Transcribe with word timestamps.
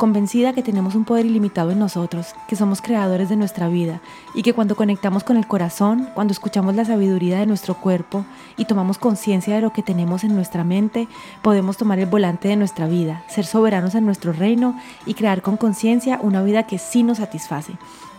convencida 0.00 0.54
que 0.54 0.62
tenemos 0.62 0.94
un 0.94 1.04
poder 1.04 1.26
ilimitado 1.26 1.72
en 1.72 1.78
nosotros, 1.78 2.34
que 2.48 2.56
somos 2.56 2.80
creadores 2.80 3.28
de 3.28 3.36
nuestra 3.36 3.68
vida 3.68 4.00
y 4.34 4.42
que 4.42 4.54
cuando 4.54 4.74
conectamos 4.74 5.24
con 5.24 5.36
el 5.36 5.46
corazón, 5.46 6.08
cuando 6.14 6.32
escuchamos 6.32 6.74
la 6.74 6.86
sabiduría 6.86 7.38
de 7.38 7.44
nuestro 7.44 7.74
cuerpo 7.74 8.24
y 8.56 8.64
tomamos 8.64 8.96
conciencia 8.96 9.54
de 9.54 9.60
lo 9.60 9.74
que 9.74 9.82
tenemos 9.82 10.24
en 10.24 10.34
nuestra 10.34 10.64
mente, 10.64 11.06
podemos 11.42 11.76
tomar 11.76 11.98
el 11.98 12.06
volante 12.06 12.48
de 12.48 12.56
nuestra 12.56 12.86
vida, 12.86 13.24
ser 13.28 13.44
soberanos 13.44 13.94
en 13.94 14.06
nuestro 14.06 14.32
reino 14.32 14.74
y 15.04 15.12
crear 15.12 15.42
con 15.42 15.58
conciencia 15.58 16.18
una 16.22 16.42
vida 16.42 16.66
que 16.66 16.78
sí 16.78 17.02
nos 17.02 17.18
satisface, 17.18 17.74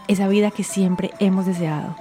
esa 0.08 0.28
vida 0.28 0.52
que 0.52 0.64
siempre 0.64 1.10
hemos 1.18 1.48
deseado. 1.48 1.96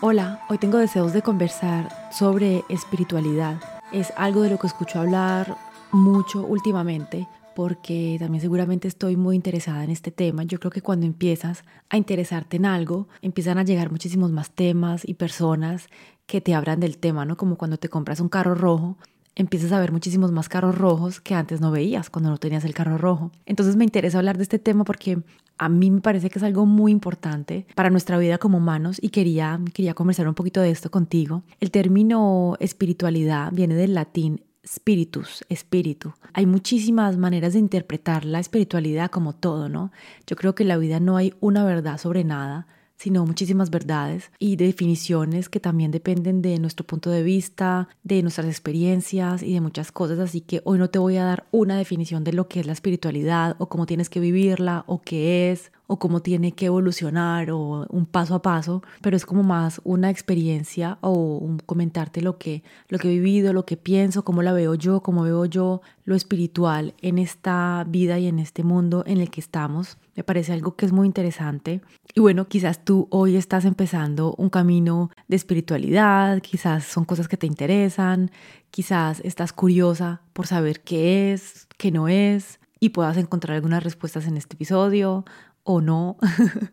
Hola, 0.00 0.40
hoy 0.48 0.58
tengo 0.58 0.78
deseos 0.78 1.12
de 1.12 1.22
conversar 1.22 2.10
sobre 2.10 2.64
espiritualidad. 2.68 3.58
Es 3.92 4.12
algo 4.16 4.42
de 4.42 4.50
lo 4.50 4.58
que 4.58 4.66
escucho 4.66 4.98
hablar 4.98 5.56
mucho 5.92 6.44
últimamente 6.44 7.28
porque 7.56 8.18
también 8.18 8.42
seguramente 8.42 8.86
estoy 8.86 9.16
muy 9.16 9.34
interesada 9.34 9.82
en 9.82 9.88
este 9.88 10.10
tema. 10.10 10.42
Yo 10.42 10.60
creo 10.60 10.70
que 10.70 10.82
cuando 10.82 11.06
empiezas 11.06 11.64
a 11.88 11.96
interesarte 11.96 12.58
en 12.58 12.66
algo, 12.66 13.08
empiezan 13.22 13.56
a 13.56 13.62
llegar 13.62 13.90
muchísimos 13.90 14.30
más 14.30 14.50
temas 14.50 15.08
y 15.08 15.14
personas 15.14 15.88
que 16.26 16.42
te 16.42 16.54
hablan 16.54 16.80
del 16.80 16.98
tema, 16.98 17.24
¿no? 17.24 17.38
Como 17.38 17.56
cuando 17.56 17.78
te 17.78 17.88
compras 17.88 18.20
un 18.20 18.28
carro 18.28 18.54
rojo, 18.54 18.98
empiezas 19.34 19.72
a 19.72 19.80
ver 19.80 19.90
muchísimos 19.90 20.32
más 20.32 20.50
carros 20.50 20.76
rojos 20.76 21.22
que 21.22 21.34
antes 21.34 21.62
no 21.62 21.70
veías 21.70 22.10
cuando 22.10 22.28
no 22.28 22.36
tenías 22.36 22.66
el 22.66 22.74
carro 22.74 22.98
rojo. 22.98 23.32
Entonces 23.46 23.74
me 23.74 23.84
interesa 23.84 24.18
hablar 24.18 24.36
de 24.36 24.42
este 24.42 24.58
tema 24.58 24.84
porque 24.84 25.22
a 25.56 25.70
mí 25.70 25.90
me 25.90 26.02
parece 26.02 26.28
que 26.28 26.38
es 26.38 26.42
algo 26.42 26.66
muy 26.66 26.92
importante 26.92 27.66
para 27.74 27.88
nuestra 27.88 28.18
vida 28.18 28.36
como 28.36 28.58
humanos 28.58 28.98
y 29.00 29.08
quería, 29.08 29.58
quería 29.72 29.94
conversar 29.94 30.28
un 30.28 30.34
poquito 30.34 30.60
de 30.60 30.70
esto 30.70 30.90
contigo. 30.90 31.42
El 31.60 31.70
término 31.70 32.56
espiritualidad 32.60 33.50
viene 33.52 33.74
del 33.76 33.94
latín 33.94 34.42
spiritus, 34.66 35.44
espíritu. 35.48 36.14
Hay 36.32 36.46
muchísimas 36.46 37.16
maneras 37.16 37.52
de 37.52 37.60
interpretar 37.60 38.24
la 38.24 38.40
espiritualidad 38.40 39.10
como 39.10 39.34
todo, 39.34 39.68
¿no? 39.68 39.92
Yo 40.26 40.36
creo 40.36 40.54
que 40.54 40.64
en 40.64 40.68
la 40.68 40.76
vida 40.76 41.00
no 41.00 41.16
hay 41.16 41.34
una 41.40 41.64
verdad 41.64 41.98
sobre 41.98 42.24
nada, 42.24 42.66
sino 42.96 43.26
muchísimas 43.26 43.70
verdades 43.70 44.30
y 44.38 44.56
definiciones 44.56 45.48
que 45.48 45.60
también 45.60 45.90
dependen 45.90 46.42
de 46.42 46.58
nuestro 46.58 46.86
punto 46.86 47.10
de 47.10 47.22
vista, 47.22 47.88
de 48.02 48.22
nuestras 48.22 48.46
experiencias 48.46 49.42
y 49.42 49.54
de 49.54 49.60
muchas 49.60 49.92
cosas. 49.92 50.18
Así 50.18 50.40
que 50.40 50.62
hoy 50.64 50.78
no 50.78 50.90
te 50.90 50.98
voy 50.98 51.16
a 51.16 51.24
dar 51.24 51.46
una 51.50 51.76
definición 51.76 52.24
de 52.24 52.32
lo 52.32 52.48
que 52.48 52.60
es 52.60 52.66
la 52.66 52.72
espiritualidad 52.72 53.56
o 53.58 53.68
cómo 53.68 53.86
tienes 53.86 54.08
que 54.08 54.20
vivirla 54.20 54.84
o 54.86 55.02
qué 55.02 55.52
es 55.52 55.72
o 55.86 55.98
cómo 55.98 56.20
tiene 56.20 56.52
que 56.52 56.66
evolucionar 56.66 57.50
o 57.50 57.86
un 57.90 58.06
paso 58.06 58.34
a 58.34 58.42
paso, 58.42 58.82
pero 59.02 59.16
es 59.16 59.24
como 59.24 59.42
más 59.42 59.80
una 59.84 60.10
experiencia 60.10 60.98
o 61.00 61.12
un 61.12 61.58
comentarte 61.58 62.22
lo 62.22 62.38
que, 62.38 62.64
lo 62.88 62.98
que 62.98 63.08
he 63.08 63.12
vivido, 63.12 63.52
lo 63.52 63.66
que 63.66 63.76
pienso, 63.76 64.24
cómo 64.24 64.42
la 64.42 64.52
veo 64.52 64.74
yo, 64.74 65.00
cómo 65.02 65.22
veo 65.22 65.44
yo 65.44 65.82
lo 66.04 66.16
espiritual 66.16 66.94
en 67.02 67.18
esta 67.18 67.84
vida 67.88 68.18
y 68.18 68.26
en 68.26 68.38
este 68.38 68.64
mundo 68.64 69.04
en 69.06 69.18
el 69.18 69.30
que 69.30 69.40
estamos. 69.40 69.96
Me 70.16 70.24
parece 70.24 70.54
algo 70.54 70.76
que 70.76 70.86
es 70.86 70.92
muy 70.92 71.06
interesante. 71.06 71.82
Y 72.14 72.20
bueno, 72.20 72.48
quizás 72.48 72.84
tú 72.84 73.06
hoy 73.10 73.36
estás 73.36 73.66
empezando 73.66 74.34
un 74.38 74.48
camino 74.48 75.10
de 75.28 75.36
espiritualidad, 75.36 76.40
quizás 76.40 76.84
son 76.84 77.04
cosas 77.04 77.28
que 77.28 77.36
te 77.36 77.46
interesan, 77.46 78.30
quizás 78.70 79.20
estás 79.20 79.52
curiosa 79.52 80.22
por 80.32 80.46
saber 80.46 80.80
qué 80.80 81.34
es, 81.34 81.68
qué 81.76 81.92
no 81.92 82.08
es, 82.08 82.58
y 82.80 82.90
puedas 82.90 83.18
encontrar 83.18 83.56
algunas 83.56 83.84
respuestas 83.84 84.26
en 84.26 84.38
este 84.38 84.54
episodio 84.54 85.26
o 85.64 85.82
no. 85.82 86.16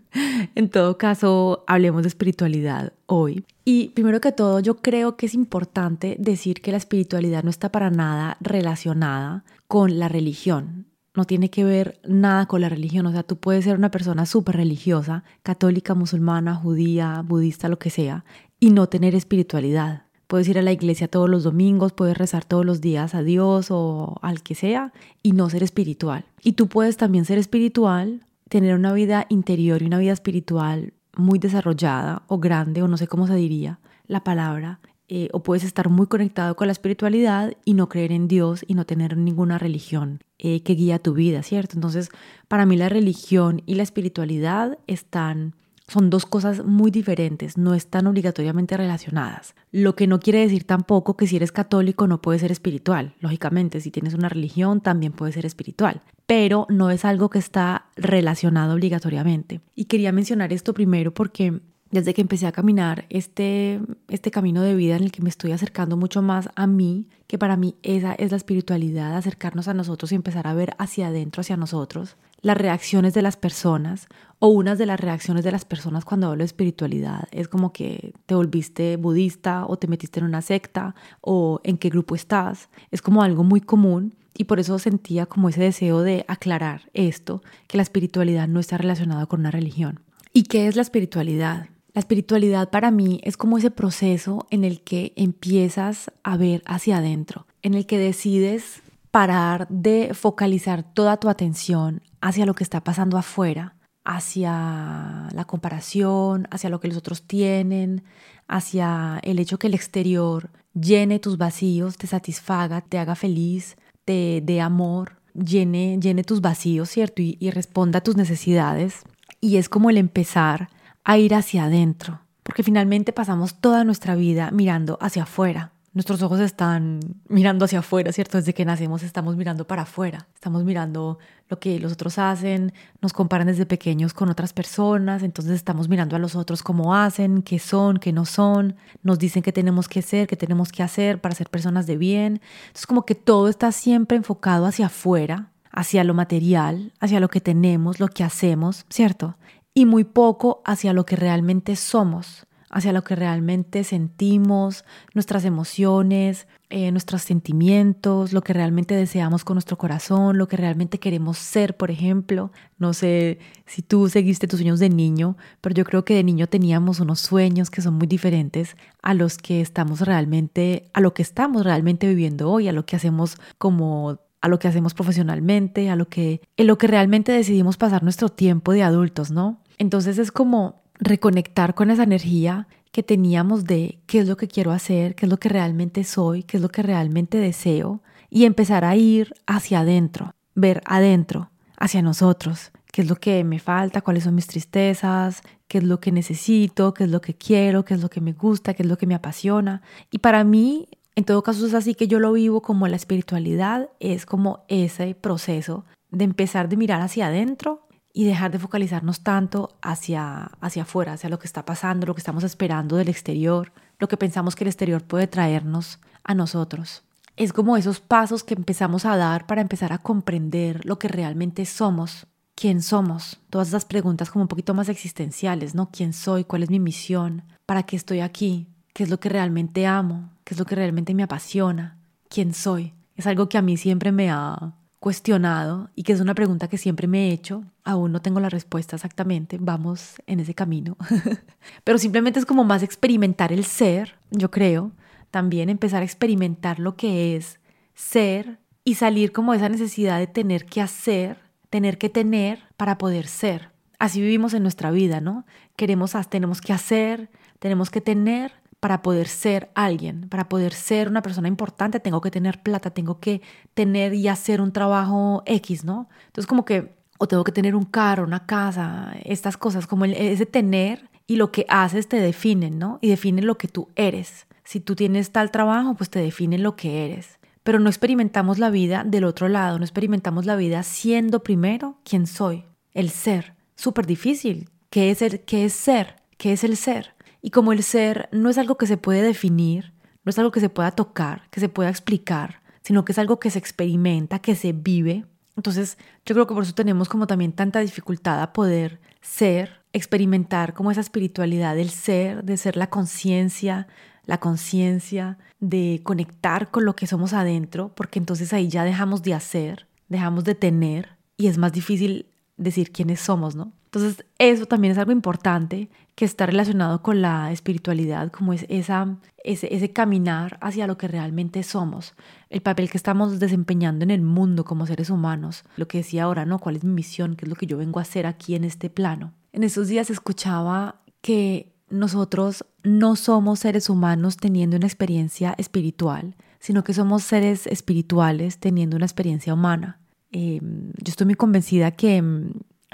en 0.55 0.69
todo 0.69 0.97
caso, 0.97 1.65
hablemos 1.67 2.03
de 2.03 2.07
espiritualidad 2.07 2.93
hoy. 3.07 3.45
Y 3.65 3.89
primero 3.89 4.21
que 4.21 4.31
todo, 4.31 4.61
yo 4.61 4.77
creo 4.77 5.17
que 5.17 5.25
es 5.25 5.33
importante 5.33 6.15
decir 6.19 6.61
que 6.61 6.71
la 6.71 6.77
espiritualidad 6.77 7.43
no 7.43 7.49
está 7.49 7.71
para 7.71 7.89
nada 7.89 8.37
relacionada 8.39 9.43
con 9.67 9.99
la 9.99 10.07
religión. 10.07 10.85
No 11.15 11.25
tiene 11.25 11.49
que 11.49 11.63
ver 11.63 11.99
nada 12.07 12.47
con 12.47 12.61
la 12.61 12.69
religión. 12.69 13.05
O 13.05 13.11
sea, 13.11 13.23
tú 13.23 13.37
puedes 13.37 13.65
ser 13.65 13.77
una 13.77 13.91
persona 13.91 14.25
súper 14.25 14.57
religiosa, 14.57 15.23
católica, 15.43 15.93
musulmana, 15.93 16.55
judía, 16.55 17.21
budista, 17.25 17.69
lo 17.69 17.79
que 17.79 17.89
sea, 17.89 18.25
y 18.59 18.71
no 18.71 18.87
tener 18.87 19.13
espiritualidad. 19.13 20.03
Puedes 20.27 20.47
ir 20.47 20.57
a 20.57 20.63
la 20.63 20.71
iglesia 20.71 21.07
todos 21.07 21.29
los 21.29 21.43
domingos, 21.43 21.93
puedes 21.93 22.17
rezar 22.17 22.43
todos 22.45 22.65
los 22.65 22.81
días 22.81 23.13
a 23.13 23.21
Dios 23.21 23.67
o 23.69 24.17
al 24.21 24.41
que 24.41 24.55
sea 24.55 24.91
y 25.21 25.33
no 25.33 25.49
ser 25.49 25.61
espiritual. 25.61 26.25
Y 26.41 26.53
tú 26.53 26.67
puedes 26.67 26.97
también 26.97 27.25
ser 27.25 27.37
espiritual 27.37 28.25
tener 28.49 28.73
una 28.75 28.93
vida 28.93 29.27
interior 29.29 29.81
y 29.81 29.85
una 29.85 29.99
vida 29.99 30.13
espiritual 30.13 30.93
muy 31.15 31.37
desarrollada 31.37 32.23
o 32.27 32.39
grande, 32.39 32.81
o 32.81 32.87
no 32.87 32.97
sé 32.97 33.07
cómo 33.07 33.27
se 33.27 33.35
diría 33.35 33.79
la 34.07 34.23
palabra, 34.23 34.79
eh, 35.15 35.29
o 35.31 35.43
puedes 35.43 35.63
estar 35.63 35.89
muy 35.89 36.07
conectado 36.07 36.55
con 36.55 36.65
la 36.65 36.71
espiritualidad 36.71 37.53
y 37.65 37.75
no 37.75 37.87
creer 37.87 38.11
en 38.11 38.27
Dios 38.27 38.65
y 38.67 38.73
no 38.73 38.83
tener 38.87 39.15
ninguna 39.15 39.59
religión 39.59 40.23
eh, 40.39 40.63
que 40.63 40.73
guía 40.73 40.97
tu 40.97 41.13
vida, 41.13 41.43
¿cierto? 41.43 41.75
Entonces, 41.75 42.09
para 42.47 42.65
mí 42.65 42.77
la 42.77 42.89
religión 42.89 43.61
y 43.67 43.75
la 43.75 43.83
espiritualidad 43.83 44.79
están 44.87 45.53
son 45.87 46.09
dos 46.09 46.25
cosas 46.25 46.65
muy 46.65 46.89
diferentes, 46.89 47.59
no 47.59 47.75
están 47.75 48.07
obligatoriamente 48.07 48.75
relacionadas. 48.75 49.53
Lo 49.71 49.95
que 49.95 50.07
no 50.07 50.19
quiere 50.19 50.39
decir 50.39 50.63
tampoco 50.63 51.15
que 51.15 51.27
si 51.27 51.35
eres 51.35 51.51
católico 51.51 52.07
no 52.07 52.19
puedes 52.19 52.41
ser 52.41 52.51
espiritual. 52.51 53.13
Lógicamente, 53.19 53.81
si 53.81 53.91
tienes 53.91 54.15
una 54.15 54.29
religión 54.29 54.81
también 54.81 55.11
puedes 55.11 55.35
ser 55.35 55.45
espiritual, 55.45 56.01
pero 56.25 56.65
no 56.69 56.89
es 56.89 57.05
algo 57.05 57.29
que 57.29 57.37
está 57.37 57.85
relacionado 57.95 58.73
obligatoriamente. 58.73 59.61
Y 59.75 59.85
quería 59.85 60.11
mencionar 60.11 60.53
esto 60.53 60.73
primero 60.73 61.13
porque 61.13 61.61
desde 61.93 62.15
que 62.15 62.21
empecé 62.21 62.47
a 62.47 62.51
caminar 62.51 63.05
este, 63.09 63.79
este 64.09 64.31
camino 64.31 64.63
de 64.63 64.73
vida 64.73 64.95
en 64.95 65.03
el 65.03 65.11
que 65.11 65.21
me 65.21 65.29
estoy 65.29 65.51
acercando 65.51 65.95
mucho 65.95 66.23
más 66.23 66.49
a 66.55 66.65
mí, 66.65 67.07
que 67.27 67.37
para 67.37 67.55
mí 67.55 67.75
esa 67.83 68.15
es 68.15 68.31
la 68.31 68.37
espiritualidad, 68.37 69.15
acercarnos 69.15 69.67
a 69.67 69.75
nosotros 69.75 70.11
y 70.11 70.15
empezar 70.15 70.47
a 70.47 70.55
ver 70.55 70.75
hacia 70.79 71.09
adentro, 71.09 71.41
hacia 71.41 71.55
nosotros, 71.55 72.17
las 72.41 72.57
reacciones 72.57 73.13
de 73.13 73.21
las 73.21 73.37
personas 73.37 74.07
o 74.39 74.47
unas 74.47 74.79
de 74.79 74.87
las 74.87 74.99
reacciones 74.99 75.43
de 75.43 75.51
las 75.51 75.65
personas 75.65 76.03
cuando 76.03 76.27
hablo 76.27 76.39
de 76.39 76.45
espiritualidad 76.45 77.27
es 77.31 77.47
como 77.47 77.71
que 77.71 78.13
te 78.25 78.33
volviste 78.33 78.97
budista 78.97 79.67
o 79.67 79.77
te 79.77 79.87
metiste 79.87 80.19
en 80.19 80.25
una 80.25 80.41
secta 80.41 80.95
o 81.21 81.61
en 81.63 81.77
qué 81.77 81.89
grupo 81.89 82.15
estás. 82.15 82.69
Es 82.89 83.03
como 83.03 83.21
algo 83.21 83.43
muy 83.43 83.61
común 83.61 84.15
y 84.35 84.45
por 84.45 84.59
eso 84.59 84.79
sentía 84.79 85.27
como 85.27 85.49
ese 85.49 85.61
deseo 85.61 86.01
de 86.01 86.25
aclarar 86.27 86.89
esto, 86.95 87.43
que 87.67 87.77
la 87.77 87.83
espiritualidad 87.83 88.47
no 88.47 88.59
está 88.59 88.79
relacionada 88.79 89.27
con 89.27 89.41
una 89.41 89.51
religión. 89.51 89.99
¿Y 90.33 90.43
qué 90.43 90.67
es 90.67 90.75
la 90.75 90.81
espiritualidad? 90.81 91.67
La 91.93 91.99
espiritualidad 91.99 92.71
para 92.71 92.89
mí 92.89 93.19
es 93.23 93.37
como 93.37 93.59
ese 93.59 93.69
proceso 93.69 94.47
en 94.49 94.63
el 94.63 94.81
que 94.81 95.13
empiezas 95.15 96.11
a 96.23 96.37
ver 96.37 96.63
hacia 96.65 96.97
adentro, 96.97 97.45
en 97.61 97.75
el 97.75 97.85
que 97.85 97.99
decides 97.99 98.81
parar 99.11 99.67
de 99.69 100.15
focalizar 100.15 100.81
toda 100.81 101.17
tu 101.17 101.29
atención 101.29 102.01
hacia 102.19 102.47
lo 102.47 102.55
que 102.55 102.63
está 102.63 102.83
pasando 102.83 103.19
afuera, 103.19 103.75
hacia 104.03 105.29
la 105.33 105.45
comparación, 105.45 106.47
hacia 106.49 106.71
lo 106.71 106.79
que 106.79 106.87
los 106.87 106.97
otros 106.97 107.27
tienen, 107.27 108.03
hacia 108.47 109.19
el 109.21 109.37
hecho 109.37 109.59
que 109.59 109.67
el 109.67 109.75
exterior 109.75 110.49
llene 110.73 111.19
tus 111.19 111.37
vacíos, 111.37 111.97
te 111.97 112.07
satisfaga, 112.07 112.81
te 112.81 112.97
haga 112.97 113.13
feliz, 113.13 113.77
te 114.03 114.41
dé 114.43 114.61
amor, 114.61 115.21
llene, 115.35 115.99
llene 116.01 116.23
tus 116.23 116.41
vacíos, 116.41 116.89
¿cierto? 116.89 117.21
Y, 117.21 117.37
y 117.39 117.51
responda 117.51 117.99
a 117.99 118.03
tus 118.03 118.17
necesidades. 118.17 119.03
Y 119.39 119.57
es 119.57 119.69
como 119.69 119.91
el 119.91 119.97
empezar 119.97 120.69
a 121.03 121.17
ir 121.17 121.35
hacia 121.35 121.65
adentro, 121.65 122.21
porque 122.43 122.63
finalmente 122.63 123.13
pasamos 123.13 123.55
toda 123.55 123.83
nuestra 123.83 124.15
vida 124.15 124.51
mirando 124.51 124.97
hacia 125.01 125.23
afuera, 125.23 125.73
nuestros 125.93 126.23
ojos 126.23 126.39
están 126.39 126.99
mirando 127.29 127.65
hacia 127.65 127.79
afuera, 127.79 128.11
¿cierto? 128.11 128.37
Desde 128.37 128.55
que 128.55 128.65
nacemos 128.65 129.03
estamos 129.03 129.35
mirando 129.35 129.67
para 129.67 129.83
afuera, 129.83 130.27
estamos 130.33 130.63
mirando 130.63 131.19
lo 131.49 131.59
que 131.59 131.79
los 131.79 131.91
otros 131.93 132.17
hacen, 132.17 132.73
nos 132.99 133.13
comparan 133.13 133.45
desde 133.45 133.67
pequeños 133.67 134.13
con 134.15 134.29
otras 134.29 134.53
personas, 134.53 135.21
entonces 135.21 135.53
estamos 135.53 135.89
mirando 135.89 136.15
a 136.15 136.19
los 136.19 136.35
otros 136.35 136.63
cómo 136.63 136.95
hacen, 136.95 137.43
qué 137.43 137.59
son, 137.59 137.97
qué 137.97 138.11
no 138.11 138.25
son, 138.25 138.75
nos 139.03 139.19
dicen 139.19 139.43
qué 139.43 139.51
tenemos 139.51 139.87
que 139.87 140.01
ser, 140.01 140.27
qué 140.27 140.35
tenemos 140.35 140.71
que 140.71 140.81
hacer 140.81 141.21
para 141.21 141.35
ser 141.35 141.49
personas 141.49 141.85
de 141.85 141.97
bien. 141.97 142.41
Entonces 142.67 142.87
como 142.87 143.05
que 143.05 143.13
todo 143.13 143.47
está 143.47 143.71
siempre 143.71 144.17
enfocado 144.17 144.65
hacia 144.65 144.87
afuera, 144.87 145.51
hacia 145.71 146.03
lo 146.03 146.15
material, 146.15 146.91
hacia 146.99 147.19
lo 147.19 147.29
que 147.29 147.41
tenemos, 147.41 147.99
lo 147.99 148.07
que 148.07 148.23
hacemos, 148.23 148.85
¿cierto? 148.89 149.35
Y 149.73 149.85
muy 149.85 150.03
poco 150.03 150.61
hacia 150.65 150.93
lo 150.93 151.05
que 151.05 151.15
realmente 151.15 151.75
somos 151.75 152.45
hacia 152.73 152.91
lo 152.91 153.03
que 153.03 153.15
realmente 153.15 153.83
sentimos, 153.83 154.83
nuestras 155.13 155.45
emociones, 155.45 156.47
eh, 156.71 156.91
nuestros 156.91 157.21
sentimientos, 157.21 158.33
lo 158.33 158.41
que 158.41 158.51
realmente 158.51 158.95
deseamos 158.95 159.45
con 159.45 159.55
nuestro 159.55 159.77
corazón, 159.77 160.39
lo 160.39 160.47
que 160.47 160.57
realmente 160.57 160.99
queremos 160.99 161.37
ser, 161.37 161.77
por 161.77 161.91
ejemplo. 161.91 162.51
No 162.79 162.93
sé 162.93 163.37
si 163.67 163.83
tú 163.83 164.09
seguiste 164.09 164.47
tus 164.47 164.59
sueños 164.59 164.79
de 164.79 164.89
niño, 164.89 165.37
pero 165.61 165.75
yo 165.75 165.85
creo 165.85 166.03
que 166.03 166.15
de 166.15 166.23
niño 166.23 166.47
teníamos 166.47 166.99
unos 166.99 167.19
sueños 167.19 167.69
que 167.69 167.83
son 167.83 167.93
muy 167.93 168.07
diferentes 168.07 168.75
a 169.03 169.13
los 169.13 169.37
que 169.37 169.61
estamos 169.61 170.01
realmente, 170.01 170.89
a 170.93 170.99
lo 170.99 171.13
que 171.13 171.21
estamos 171.21 171.63
realmente 171.63 172.07
viviendo 172.07 172.49
hoy, 172.49 172.67
a 172.67 172.73
lo 172.73 172.87
que 172.87 172.95
hacemos 172.95 173.37
como 173.59 174.17
a 174.41 174.49
lo 174.49 174.59
que 174.59 174.67
hacemos 174.67 174.93
profesionalmente, 174.93 175.89
a 175.89 175.95
lo 175.95 176.09
que 176.09 176.41
en 176.57 176.67
lo 176.67 176.77
que 176.77 176.87
realmente 176.87 177.31
decidimos 177.31 177.77
pasar 177.77 178.03
nuestro 178.03 178.27
tiempo 178.27 178.73
de 178.73 178.83
adultos, 178.83 179.31
¿no? 179.31 179.62
Entonces 179.83 180.17
es 180.17 180.31
como 180.31 180.81
reconectar 180.97 181.75
con 181.75 181.91
esa 181.91 182.03
energía 182.03 182.69
que 182.93 183.03
teníamos 183.03 183.65
de 183.65 183.99
qué 184.05 184.19
es 184.19 184.29
lo 184.29 184.37
que 184.37 184.47
quiero 184.47 184.71
hacer, 184.71 185.13
qué 185.13 185.25
es 185.25 185.29
lo 185.29 185.39
que 185.39 185.49
realmente 185.49 186.05
soy, 186.05 186.43
qué 186.43 186.55
es 186.55 186.63
lo 186.63 186.69
que 186.69 186.83
realmente 186.83 187.37
deseo 187.37 188.01
y 188.29 188.45
empezar 188.45 188.85
a 188.85 188.95
ir 188.95 189.33
hacia 189.45 189.81
adentro, 189.81 190.35
ver 190.55 190.81
adentro, 190.85 191.49
hacia 191.75 192.01
nosotros, 192.01 192.71
qué 192.93 193.01
es 193.01 193.09
lo 193.09 193.17
que 193.17 193.43
me 193.43 193.59
falta, 193.59 193.99
cuáles 193.99 194.23
son 194.23 194.35
mis 194.35 194.47
tristezas, 194.47 195.41
qué 195.67 195.79
es 195.79 195.83
lo 195.83 195.99
que 195.99 196.13
necesito, 196.13 196.93
qué 196.93 197.03
es 197.03 197.09
lo 197.09 197.19
que 197.19 197.33
quiero, 197.33 197.83
qué 197.83 197.95
es 197.95 198.01
lo 198.01 198.09
que 198.09 198.21
me 198.21 198.31
gusta, 198.31 198.75
qué 198.75 198.83
es 198.83 198.89
lo 198.89 198.97
que 198.97 199.05
me 199.05 199.15
apasiona. 199.15 199.81
Y 200.11 200.19
para 200.19 200.45
mí, 200.45 200.87
en 201.15 201.25
todo 201.25 201.43
caso, 201.43 201.67
es 201.67 201.73
así 201.73 201.93
que 201.93 202.07
yo 202.07 202.19
lo 202.19 202.31
vivo 202.31 202.61
como 202.61 202.87
la 202.87 202.95
espiritualidad, 202.95 203.89
es 203.99 204.25
como 204.25 204.63
ese 204.69 205.13
proceso 205.13 205.83
de 206.09 206.23
empezar 206.23 206.69
de 206.69 206.77
mirar 206.77 207.01
hacia 207.01 207.27
adentro 207.27 207.82
y 208.13 208.25
dejar 208.25 208.51
de 208.51 208.59
focalizarnos 208.59 209.21
tanto 209.21 209.75
hacia, 209.81 210.51
hacia 210.61 210.83
afuera, 210.83 211.13
hacia 211.13 211.29
lo 211.29 211.39
que 211.39 211.47
está 211.47 211.65
pasando, 211.65 212.05
lo 212.05 212.13
que 212.13 212.21
estamos 212.21 212.43
esperando 212.43 212.95
del 212.95 213.09
exterior, 213.09 213.73
lo 213.97 214.07
que 214.07 214.17
pensamos 214.17 214.55
que 214.55 214.63
el 214.63 214.67
exterior 214.67 215.03
puede 215.03 215.25
traernos 215.25 215.99
a 216.23 216.35
nosotros. 216.35 217.03
Es 217.35 217.51
como 217.51 217.75
esos 217.75 217.99
pasos 217.99 218.43
que 218.43 218.53
empezamos 218.53 219.05
a 219.05 219.17
dar 219.17 219.47
para 219.47 219.61
empezar 219.61 219.91
a 219.91 219.97
comprender 219.97 220.85
lo 220.85 220.99
que 220.99 221.07
realmente 221.07 221.65
somos, 221.65 222.27
quién 222.53 222.83
somos, 222.83 223.39
todas 223.49 223.69
esas 223.69 223.85
preguntas 223.85 224.29
como 224.29 224.43
un 224.43 224.47
poquito 224.47 224.75
más 224.75 224.89
existenciales, 224.89 225.73
¿no? 225.73 225.89
¿Quién 225.91 226.13
soy? 226.13 226.43
¿Cuál 226.43 226.61
es 226.61 226.69
mi 226.69 226.79
misión? 226.79 227.41
¿Para 227.65 227.83
qué 227.83 227.95
estoy 227.95 228.19
aquí? 228.19 228.67
¿Qué 228.93 229.03
es 229.03 229.09
lo 229.09 229.19
que 229.19 229.29
realmente 229.29 229.87
amo? 229.87 230.29
¿Qué 230.43 230.53
es 230.53 230.59
lo 230.59 230.65
que 230.65 230.75
realmente 230.75 231.15
me 231.15 231.23
apasiona? 231.23 231.97
¿Quién 232.29 232.53
soy? 232.53 232.93
Es 233.15 233.25
algo 233.25 233.49
que 233.49 233.57
a 233.57 233.63
mí 233.63 233.77
siempre 233.77 234.11
me 234.11 234.29
ha 234.29 234.73
cuestionado 235.03 235.89
y 235.95 236.03
que 236.03 236.13
es 236.13 236.21
una 236.21 236.33
pregunta 236.33 236.69
que 236.69 236.77
siempre 236.77 237.07
me 237.07 237.27
he 237.27 237.33
hecho. 237.33 237.65
Aún 237.83 238.13
no 238.13 238.21
tengo 238.21 238.39
la 238.39 238.47
respuesta 238.47 238.95
exactamente, 238.95 239.57
vamos 239.59 240.15
en 240.27 240.39
ese 240.39 240.55
camino. 240.55 240.95
Pero 241.83 241.97
simplemente 241.97 242.39
es 242.39 242.45
como 242.45 242.63
más 242.63 242.83
experimentar 242.83 243.51
el 243.51 243.65
ser, 243.65 244.15
yo 244.31 244.49
creo. 244.49 244.93
También 245.29 245.69
empezar 245.69 246.03
a 246.03 246.05
experimentar 246.05 246.79
lo 246.79 246.95
que 246.95 247.35
es 247.35 247.59
ser 247.93 248.59
y 248.85 248.95
salir 248.95 249.33
como 249.33 249.53
esa 249.53 249.67
necesidad 249.67 250.19
de 250.19 250.27
tener 250.27 250.65
que 250.65 250.79
hacer, 250.79 251.37
tener 251.69 251.97
que 251.97 252.07
tener 252.07 252.63
para 252.77 252.97
poder 252.97 253.27
ser. 253.27 253.71
Así 253.99 254.21
vivimos 254.21 254.53
en 254.53 254.63
nuestra 254.63 254.89
vida, 254.89 255.19
¿no? 255.19 255.45
Queremos, 255.75 256.13
tenemos 256.29 256.61
que 256.61 256.71
hacer, 256.71 257.29
tenemos 257.59 257.89
que 257.89 257.99
tener 257.99 258.53
para 258.83 259.01
poder 259.01 259.29
ser 259.29 259.71
alguien, 259.75 260.27
para 260.27 260.49
poder 260.49 260.73
ser 260.73 261.07
una 261.07 261.21
persona 261.21 261.47
importante, 261.47 262.01
tengo 262.01 262.19
que 262.19 262.29
tener 262.29 262.61
plata, 262.61 262.89
tengo 262.89 263.21
que 263.21 263.41
tener 263.73 264.13
y 264.13 264.27
hacer 264.27 264.59
un 264.59 264.73
trabajo 264.73 265.41
X, 265.45 265.85
¿no? 265.85 266.09
Entonces 266.25 266.47
como 266.47 266.65
que, 266.65 266.93
o 267.17 267.25
tengo 267.25 267.45
que 267.45 267.53
tener 267.53 267.77
un 267.77 267.85
carro, 267.85 268.25
una 268.25 268.45
casa, 268.45 269.15
estas 269.23 269.55
cosas, 269.55 269.87
como 269.87 270.03
ese 270.03 270.45
tener 270.45 271.09
y 271.27 271.37
lo 271.37 271.49
que 271.49 271.65
haces 271.69 272.09
te 272.09 272.17
definen, 272.17 272.77
¿no? 272.77 272.99
Y 272.99 273.07
definen 273.07 273.47
lo 273.47 273.57
que 273.57 273.69
tú 273.69 273.87
eres. 273.95 274.47
Si 274.65 274.81
tú 274.81 274.97
tienes 274.97 275.31
tal 275.31 275.49
trabajo, 275.49 275.93
pues 275.93 276.09
te 276.09 276.19
define 276.19 276.57
lo 276.57 276.75
que 276.75 277.05
eres. 277.05 277.39
Pero 277.63 277.79
no 277.79 277.87
experimentamos 277.87 278.59
la 278.59 278.69
vida 278.69 279.05
del 279.05 279.23
otro 279.23 279.47
lado, 279.47 279.79
no 279.79 279.85
experimentamos 279.85 280.45
la 280.45 280.57
vida 280.57 280.83
siendo 280.83 281.41
primero 281.41 281.95
quien 282.03 282.27
soy, 282.27 282.65
el 282.93 283.11
ser. 283.11 283.53
Súper 283.77 284.05
difícil. 284.05 284.69
¿Qué 284.89 285.09
es, 285.09 285.21
el, 285.21 285.39
¿Qué 285.39 285.63
es 285.63 285.71
ser? 285.71 286.17
¿Qué 286.37 286.51
es 286.51 286.65
el 286.65 286.75
ser? 286.75 287.12
Y 287.43 287.51
como 287.51 287.73
el 287.73 287.83
ser 287.83 288.29
no 288.31 288.49
es 288.49 288.57
algo 288.57 288.77
que 288.77 288.87
se 288.87 288.95
puede 288.95 289.21
definir, 289.21 289.93
no 290.23 290.29
es 290.29 290.39
algo 290.39 290.51
que 290.51 290.61
se 290.61 290.69
pueda 290.69 290.91
tocar, 290.91 291.49
que 291.51 291.59
se 291.59 291.67
pueda 291.67 291.89
explicar, 291.89 292.61
sino 292.81 293.03
que 293.03 293.11
es 293.11 293.19
algo 293.19 293.37
que 293.37 293.51
se 293.51 293.59
experimenta, 293.59 294.39
que 294.39 294.55
se 294.55 294.71
vive. 294.71 295.25
Entonces 295.57 295.97
yo 296.25 296.33
creo 296.35 296.47
que 296.47 296.53
por 296.53 296.63
eso 296.63 296.73
tenemos 296.73 297.09
como 297.09 297.27
también 297.27 297.51
tanta 297.51 297.81
dificultad 297.81 298.41
a 298.41 298.53
poder 298.53 299.01
ser, 299.21 299.81
experimentar 299.91 300.73
como 300.73 300.89
esa 300.89 301.01
espiritualidad 301.01 301.75
del 301.75 301.89
ser, 301.89 302.45
de 302.45 302.55
ser 302.55 302.77
la 302.77 302.89
conciencia, 302.89 303.87
la 304.25 304.39
conciencia, 304.39 305.37
de 305.59 305.99
conectar 306.01 306.71
con 306.71 306.85
lo 306.85 306.95
que 306.95 307.07
somos 307.07 307.33
adentro, 307.33 307.91
porque 307.93 308.19
entonces 308.19 308.53
ahí 308.53 308.69
ya 308.69 308.85
dejamos 308.85 309.21
de 309.21 309.33
hacer, 309.33 309.87
dejamos 310.07 310.45
de 310.45 310.55
tener 310.55 311.17
y 311.35 311.47
es 311.47 311.57
más 311.57 311.73
difícil 311.73 312.27
decir 312.55 312.93
quiénes 312.93 313.19
somos, 313.19 313.53
¿no? 313.53 313.73
Entonces, 313.93 314.25
eso 314.39 314.65
también 314.65 314.91
es 314.91 314.97
algo 314.97 315.11
importante 315.11 315.87
que 316.15 316.25
está 316.25 316.47
relacionado 316.47 317.03
con 317.03 317.21
la 317.21 317.51
espiritualidad, 317.51 318.31
como 318.31 318.51
es 318.51 318.65
esa, 318.67 319.17
ese, 319.43 319.93
caminar 319.93 320.57
hacia 320.61 320.87
lo 320.87 320.97
que 320.97 321.07
realmente 321.07 321.61
somos, 321.61 322.15
el 322.49 322.61
papel 322.61 322.89
que 322.89 322.97
estamos 322.97 323.39
desempeñando 323.39 324.03
en 324.03 324.09
el 324.09 324.23
mundo 324.23 324.65
como 324.65 324.87
seres 324.87 325.11
humanos, 325.11 325.63
lo 325.77 325.87
que 325.87 325.99
decía 325.99 326.23
ahora, 326.23 326.43
¿no? 326.43 326.57
¿Cuál 326.57 326.77
es 326.77 326.83
mi 326.83 326.91
misión? 326.91 327.35
¿Qué 327.35 327.45
es 327.45 327.49
lo 327.49 327.55
que 327.55 327.67
yo 327.67 327.77
vengo 327.77 327.99
a 327.99 328.01
hacer 328.01 328.25
aquí 328.25 328.55
en 328.55 328.63
este 328.63 328.89
plano? 328.89 329.31
En 329.51 329.63
esos 329.63 329.89
días 329.89 330.09
escuchaba 330.09 330.95
que 331.21 331.71
nosotros 331.91 332.65
no 332.81 333.15
somos 333.15 333.59
seres 333.59 333.91
humanos 333.91 334.37
teniendo 334.37 334.75
una 334.75 334.87
experiencia 334.87 335.53
espiritual, 335.59 336.35
sino 336.57 336.83
que 336.83 336.95
somos 336.95 337.21
seres 337.21 337.67
espirituales 337.67 338.57
teniendo 338.57 338.95
una 338.97 339.05
experiencia 339.05 339.53
humana. 339.53 339.99
Eh, 340.31 340.59
yo 340.63 341.11
estoy 341.11 341.25
muy 341.25 341.35
convencida 341.35 341.91
que 341.91 342.23